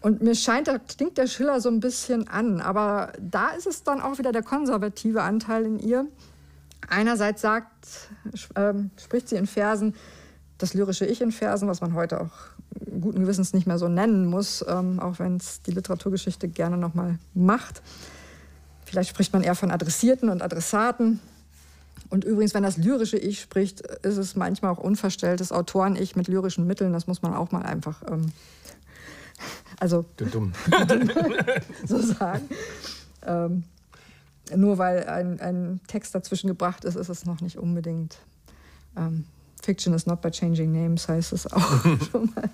Und 0.00 0.22
mir 0.22 0.34
scheint, 0.34 0.68
da 0.68 0.78
klingt 0.78 1.18
der 1.18 1.26
Schiller 1.26 1.60
so 1.60 1.68
ein 1.68 1.80
bisschen 1.80 2.28
an. 2.28 2.60
Aber 2.60 3.12
da 3.20 3.50
ist 3.50 3.66
es 3.66 3.82
dann 3.82 4.00
auch 4.00 4.18
wieder 4.18 4.32
der 4.32 4.42
konservative 4.42 5.22
Anteil 5.22 5.66
in 5.66 5.78
ihr. 5.78 6.06
Einerseits 6.88 7.42
sagt, 7.42 8.08
äh, 8.54 8.72
spricht 8.96 9.28
sie 9.28 9.36
in 9.36 9.46
Versen, 9.46 9.94
das 10.58 10.74
lyrische 10.74 11.06
Ich 11.06 11.20
in 11.20 11.32
Versen, 11.32 11.68
was 11.68 11.80
man 11.80 11.94
heute 11.94 12.20
auch 12.20 12.30
guten 13.00 13.20
Gewissens 13.20 13.52
nicht 13.52 13.66
mehr 13.66 13.78
so 13.78 13.88
nennen 13.88 14.26
muss, 14.26 14.64
ähm, 14.68 15.00
auch 15.00 15.18
wenn 15.18 15.36
es 15.36 15.62
die 15.62 15.70
Literaturgeschichte 15.70 16.48
gerne 16.48 16.76
nochmal 16.76 17.18
macht. 17.32 17.80
Vielleicht 18.84 19.10
spricht 19.10 19.32
man 19.32 19.42
eher 19.42 19.54
von 19.54 19.70
Adressierten 19.70 20.28
und 20.28 20.42
Adressaten. 20.42 21.20
Und 22.10 22.24
übrigens, 22.24 22.54
wenn 22.54 22.62
das 22.62 22.76
lyrische 22.76 23.18
Ich 23.18 23.40
spricht, 23.40 23.82
ist 23.82 24.16
es 24.16 24.34
manchmal 24.34 24.72
auch 24.72 24.78
unverstelltes 24.78 25.52
Autoren-Ich 25.52 26.16
mit 26.16 26.26
lyrischen 26.26 26.66
Mitteln. 26.66 26.92
Das 26.92 27.06
muss 27.06 27.22
man 27.22 27.34
auch 27.34 27.52
mal 27.52 27.62
einfach, 27.62 28.02
ähm, 28.10 28.32
also 29.80 30.06
dumm. 30.16 30.52
so 31.86 31.98
sagen. 31.98 32.48
Ähm, 33.22 33.64
nur 34.56 34.78
weil 34.78 35.04
ein, 35.06 35.38
ein 35.40 35.80
Text 35.86 36.14
dazwischen 36.14 36.48
gebracht 36.48 36.84
ist, 36.84 36.96
ist 36.96 37.10
es 37.10 37.26
noch 37.26 37.42
nicht 37.42 37.58
unbedingt 37.58 38.18
ähm, 38.96 39.26
Fiction 39.62 39.94
is 39.94 40.06
not 40.06 40.20
by 40.20 40.30
changing 40.30 40.72
names, 40.72 41.08
heißt 41.08 41.32
es 41.32 41.52
auch 41.52 41.82
schon 42.10 42.32
mal. 42.34 42.50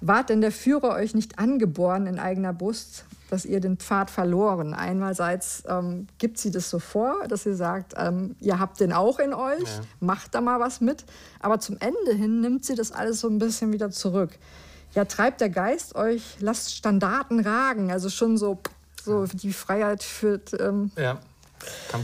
Wart 0.00 0.28
denn 0.28 0.40
der 0.40 0.52
Führer 0.52 0.90
euch 0.90 1.14
nicht 1.14 1.38
angeboren 1.38 2.06
in 2.06 2.18
eigener 2.18 2.52
Brust, 2.52 3.04
dass 3.30 3.44
ihr 3.44 3.60
den 3.60 3.78
Pfad 3.78 4.10
verloren? 4.10 4.74
Einmalseits 4.74 5.64
ähm, 5.68 6.06
gibt 6.18 6.38
sie 6.38 6.50
das 6.50 6.68
so 6.68 6.78
vor, 6.78 7.26
dass 7.28 7.44
sie 7.44 7.54
sagt, 7.54 7.94
ähm, 7.96 8.36
ihr 8.40 8.58
habt 8.58 8.78
den 8.80 8.92
auch 8.92 9.18
in 9.18 9.32
euch, 9.32 9.62
ja. 9.62 9.80
macht 10.00 10.34
da 10.34 10.40
mal 10.40 10.60
was 10.60 10.80
mit. 10.80 11.04
Aber 11.40 11.60
zum 11.60 11.78
Ende 11.80 12.14
hin 12.14 12.40
nimmt 12.40 12.64
sie 12.64 12.74
das 12.74 12.92
alles 12.92 13.20
so 13.20 13.28
ein 13.28 13.38
bisschen 13.38 13.72
wieder 13.72 13.90
zurück. 13.90 14.30
Ja, 14.94 15.06
treibt 15.06 15.40
der 15.40 15.50
Geist 15.50 15.94
euch, 15.94 16.36
lasst 16.40 16.74
Standarten 16.74 17.40
ragen. 17.40 17.90
Also 17.90 18.10
schon 18.10 18.36
so, 18.36 18.58
so 19.02 19.26
die 19.26 19.52
Freiheit 19.52 20.02
führt 20.02 20.52
ähm, 20.60 20.90
ja. 20.96 21.18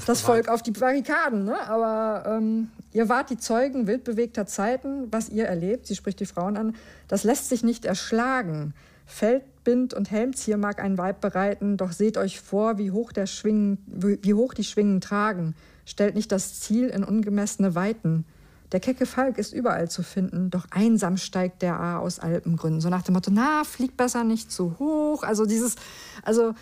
das 0.06 0.22
Volk 0.22 0.48
auf 0.48 0.62
die 0.62 0.72
Barrikaden. 0.72 1.44
Ne? 1.44 1.56
Aber 1.68 2.24
ähm, 2.26 2.70
Ihr 2.92 3.08
wart 3.08 3.30
die 3.30 3.38
Zeugen 3.38 3.86
wildbewegter 3.86 4.46
Zeiten, 4.46 5.08
was 5.10 5.28
ihr 5.30 5.46
erlebt, 5.46 5.86
sie 5.86 5.96
spricht 5.96 6.20
die 6.20 6.26
Frauen 6.26 6.56
an, 6.56 6.74
das 7.08 7.24
lässt 7.24 7.48
sich 7.48 7.62
nicht 7.62 7.84
erschlagen. 7.84 8.74
Feldbind 9.06 9.94
und 9.94 10.10
Helmzier 10.10 10.56
mag 10.56 10.80
ein 10.80 10.98
Weib 10.98 11.20
bereiten, 11.20 11.76
doch 11.76 11.92
seht 11.92 12.16
euch 12.16 12.40
vor, 12.40 12.78
wie 12.78 12.90
hoch, 12.90 13.12
der 13.12 13.26
Schwingen, 13.26 13.78
wie 13.86 14.34
hoch 14.34 14.54
die 14.54 14.64
Schwingen 14.64 15.00
tragen. 15.00 15.54
Stellt 15.84 16.14
nicht 16.14 16.30
das 16.30 16.60
Ziel 16.60 16.88
in 16.88 17.02
ungemessene 17.02 17.74
Weiten. 17.74 18.24
Der 18.72 18.80
kecke 18.80 19.04
Falk 19.04 19.36
ist 19.36 19.52
überall 19.52 19.90
zu 19.90 20.02
finden, 20.02 20.48
doch 20.48 20.66
einsam 20.70 21.18
steigt 21.18 21.60
der 21.60 21.78
A 21.78 21.98
aus 21.98 22.18
Alpengründen. 22.18 22.80
So 22.80 22.88
nach 22.88 23.02
dem 23.02 23.14
Motto, 23.14 23.30
na, 23.30 23.64
flieg 23.64 23.98
besser 23.98 24.24
nicht 24.24 24.50
zu 24.50 24.78
hoch. 24.78 25.24
Also 25.24 25.44
dieses, 25.44 25.76
also 26.22 26.54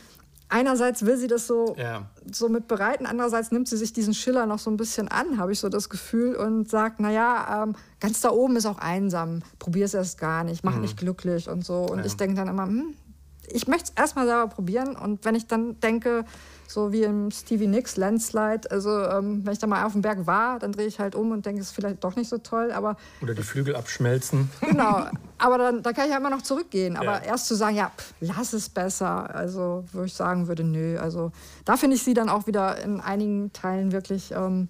einerseits 0.51 1.07
will 1.07 1.17
sie 1.17 1.27
das 1.27 1.47
so, 1.47 1.75
ja. 1.79 2.07
so 2.31 2.49
mit 2.49 2.69
bereiten, 2.69 3.07
andererseits 3.07 3.51
nimmt 3.53 3.69
sie 3.69 3.77
sich 3.77 3.93
diesen 3.93 4.15
Schiller 4.15 4.47
noch 4.47 4.59
so 4.59 4.71
ein 4.71 4.77
bisschen 4.77 5.09
an, 5.09 5.39
habe 5.39 5.53
ich 5.53 5.61
so 5.61 5.69
das 5.69 5.89
Gefühl, 5.89 6.37
und 6.37 6.69
sagt, 6.69 7.01
naja, 7.01 7.65
ähm, 7.65 7.77
ganz 8.01 8.21
da 8.21 8.31
oben 8.31 8.57
ist 8.57 8.67
auch 8.67 8.79
einsam, 8.79 9.43
probier 9.59 9.85
es 9.85 9.95
erst 9.95 10.19
gar 10.19 10.45
nicht, 10.45 10.65
mach 10.65 10.75
mhm. 10.75 10.83
nicht 10.83 10.97
glücklich 10.97 11.49
und 11.49 11.65
so. 11.65 11.83
Und 11.83 12.01
ja. 12.01 12.05
ich 12.05 12.17
denke 12.17 12.37
dann 12.37 12.49
immer, 12.49 12.67
hm, 12.67 12.95
ich 13.49 13.67
möchte 13.67 13.91
es 13.91 14.01
erstmal 14.01 14.27
selber 14.27 14.49
probieren 14.49 14.97
und 14.97 15.25
wenn 15.25 15.35
ich 15.35 15.47
dann 15.47 15.81
denke, 15.81 16.25
so 16.71 16.93
wie 16.93 17.03
im 17.03 17.31
Stevie 17.31 17.67
Nicks 17.67 17.97
Landslide. 17.97 18.71
Also 18.71 18.91
ähm, 18.91 19.45
wenn 19.45 19.53
ich 19.53 19.59
da 19.59 19.67
mal 19.67 19.85
auf 19.85 19.93
dem 19.93 20.03
Berg 20.03 20.27
war, 20.27 20.59
dann 20.59 20.73
drehe 20.73 20.87
ich 20.87 21.01
halt 21.01 21.15
um 21.15 21.33
und 21.33 21.45
denke, 21.45 21.61
es 21.61 21.69
ist 21.69 21.75
vielleicht 21.75 22.03
doch 22.05 22.17
nicht 22.17 22.29
so 22.29 22.39
toll. 22.39 22.71
Aber 22.73 22.97
Oder 23.23 23.35
die 23.35 23.43
Flügel 23.43 23.75
abschmelzen. 23.75 24.51
Genau, 24.61 25.07
aber 25.41 25.59
dann, 25.59 25.83
dann 25.83 25.95
kann 25.95 26.05
ich 26.05 26.11
ja 26.11 26.19
immer 26.19 26.31
noch 26.31 26.43
zurückgehen. 26.43 26.97
Aber 26.97 27.23
ja. 27.23 27.23
erst 27.23 27.47
zu 27.47 27.55
sagen, 27.55 27.77
ja, 27.77 27.91
pff, 27.97 28.15
lass 28.21 28.53
es 28.53 28.69
besser. 28.69 29.35
Also 29.35 29.85
wo 29.93 30.03
ich 30.03 30.15
sagen 30.15 30.49
würde, 30.49 30.65
nö. 30.65 30.99
Also 30.99 31.33
da 31.65 31.77
finde 31.77 31.97
ich 31.97 32.03
sie 32.03 32.15
dann 32.15 32.29
auch 32.29 32.47
wieder 32.47 32.79
in 32.83 33.01
einigen 33.01 33.53
Teilen 33.53 33.93
wirklich 33.93 34.33
ähm, 34.33 34.69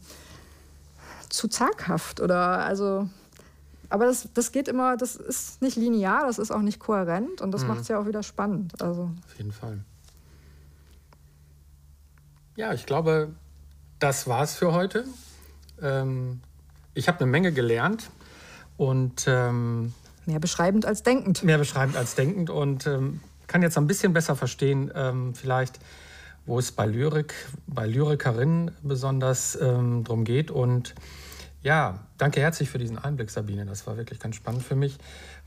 zu 1.28 1.48
zaghaft. 1.48 2.20
Oder 2.20 2.64
also 2.64 3.08
aber 3.90 4.06
das, 4.06 4.28
das 4.34 4.52
geht 4.52 4.68
immer, 4.68 4.96
das 4.96 5.16
ist 5.16 5.60
nicht 5.60 5.76
linear, 5.76 6.24
das 6.24 6.38
ist 6.38 6.52
auch 6.52 6.62
nicht 6.62 6.78
kohärent 6.78 7.40
und 7.40 7.50
das 7.50 7.62
mhm. 7.62 7.68
macht 7.68 7.80
es 7.80 7.88
ja 7.88 7.98
auch 7.98 8.06
wieder 8.06 8.22
spannend. 8.22 8.80
Also. 8.80 9.10
Auf 9.26 9.36
jeden 9.36 9.52
Fall. 9.52 9.80
Ja, 12.54 12.72
ich 12.72 12.86
glaube, 12.86 13.34
das 13.98 14.28
war's 14.28 14.54
für 14.54 14.72
heute. 14.72 15.04
Ähm, 15.82 16.40
ich 16.94 17.08
habe 17.08 17.18
eine 17.20 17.30
Menge 17.30 17.52
gelernt 17.52 18.10
und 18.76 19.24
ähm, 19.26 19.92
mehr 20.26 20.40
beschreibend 20.40 20.86
als 20.86 21.02
denkend. 21.02 21.42
Mehr 21.42 21.58
beschreibend 21.58 21.96
als 21.96 22.14
denkend 22.14 22.50
und 22.50 22.86
ähm, 22.86 23.20
kann 23.46 23.62
jetzt 23.62 23.76
ein 23.76 23.86
bisschen 23.86 24.12
besser 24.12 24.36
verstehen, 24.36 24.90
ähm, 24.94 25.34
vielleicht, 25.34 25.80
wo 26.46 26.58
es 26.58 26.72
bei 26.72 26.86
Lyrik, 26.86 27.34
bei 27.66 27.86
Lyrikerinnen 27.86 28.70
besonders 28.82 29.58
ähm, 29.60 30.04
drum 30.04 30.24
geht. 30.24 30.50
Und 30.50 30.94
ja, 31.62 31.98
danke 32.16 32.40
herzlich 32.40 32.70
für 32.70 32.78
diesen 32.78 32.96
Einblick, 32.96 33.30
Sabine. 33.30 33.66
Das 33.66 33.86
war 33.86 33.96
wirklich 33.96 34.18
ganz 34.18 34.36
spannend 34.36 34.62
für 34.62 34.76
mich, 34.76 34.98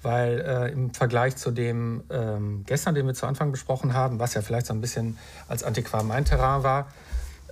weil 0.02 0.42
äh, 0.42 0.72
im 0.72 0.94
Vergleich 0.94 1.38
zu 1.38 1.50
dem 1.50 2.04
ähm, 2.10 2.64
gestern, 2.68 2.94
den 2.94 3.08
wir 3.08 3.14
zu 3.14 3.26
Anfang 3.26 3.52
besprochen 3.52 3.94
haben, 3.94 4.20
was 4.20 4.34
ja 4.34 4.42
vielleicht 4.42 4.68
so 4.68 4.74
ein 4.74 4.82
bisschen 4.82 5.18
als 5.48 5.64
Antiquar 5.64 6.04
mein 6.04 6.26
Terrain 6.26 6.64
war, 6.64 6.88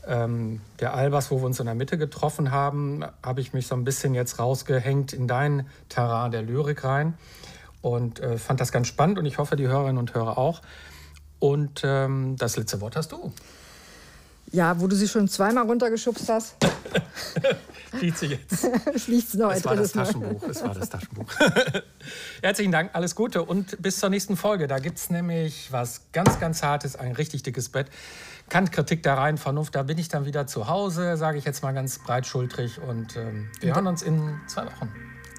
ähm, 0.07 0.61
der 0.79 0.93
Albers, 0.93 1.31
wo 1.31 1.39
wir 1.39 1.45
uns 1.45 1.59
in 1.59 1.65
der 1.65 1.75
Mitte 1.75 1.97
getroffen 1.97 2.51
haben, 2.51 3.03
habe 3.23 3.41
ich 3.41 3.53
mich 3.53 3.67
so 3.67 3.75
ein 3.75 3.83
bisschen 3.83 4.13
jetzt 4.13 4.39
rausgehängt 4.39 5.13
in 5.13 5.27
dein 5.27 5.67
Terrain 5.89 6.31
der 6.31 6.41
Lyrik 6.41 6.83
rein 6.83 7.13
und 7.81 8.19
äh, 8.19 8.37
fand 8.37 8.59
das 8.59 8.71
ganz 8.71 8.87
spannend 8.87 9.19
und 9.19 9.25
ich 9.25 9.37
hoffe, 9.37 9.55
die 9.55 9.67
Hörerinnen 9.67 9.97
und 9.97 10.13
Hörer 10.13 10.37
auch. 10.37 10.61
Und 11.39 11.81
ähm, 11.83 12.35
das 12.37 12.55
letzte 12.55 12.81
Wort 12.81 12.95
hast 12.95 13.11
du. 13.11 13.31
Ja, 14.51 14.79
wo 14.79 14.87
du 14.87 14.95
sie 14.95 15.07
schon 15.07 15.27
zweimal 15.29 15.65
runtergeschubst 15.65 16.27
hast. 16.27 16.55
Schließt 17.97 18.17
sie 18.19 18.25
jetzt. 18.27 18.67
Schließt 19.01 19.35
noch 19.35 19.51
es 19.51 19.63
war 19.63 19.75
das 19.75 19.93
Taschenbuch. 19.93 20.43
Es 20.43 20.61
war 20.61 20.73
das 20.73 20.89
Taschenbuch. 20.89 21.25
Herzlichen 22.41 22.71
Dank, 22.71 22.91
alles 22.93 23.15
Gute 23.15 23.43
und 23.43 23.81
bis 23.81 23.99
zur 23.99 24.09
nächsten 24.09 24.35
Folge. 24.35 24.67
Da 24.67 24.79
gibt 24.79 24.97
es 24.97 25.09
nämlich 25.09 25.71
was 25.71 26.01
ganz, 26.11 26.39
ganz 26.39 26.63
Hartes, 26.63 26.95
ein 26.97 27.13
richtig 27.13 27.43
dickes 27.43 27.69
Bett. 27.69 27.87
Kritik 28.69 29.01
der 29.01 29.17
reinen 29.17 29.37
Vernunft, 29.37 29.75
da 29.75 29.83
bin 29.83 29.97
ich 29.97 30.09
dann 30.09 30.25
wieder 30.25 30.45
zu 30.45 30.67
Hause, 30.67 31.15
sage 31.15 31.37
ich 31.37 31.45
jetzt 31.45 31.63
mal 31.63 31.71
ganz 31.71 31.99
breitschultrig. 31.99 32.81
Und 32.81 33.15
ähm, 33.15 33.49
wir 33.61 33.73
hören 33.73 33.87
uns 33.87 34.01
in 34.01 34.41
zwei 34.47 34.65
Wochen. 34.65 34.91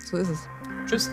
So 0.02 0.16
ist 0.16 0.30
es. 0.30 0.48
Tschüss. 0.86 1.10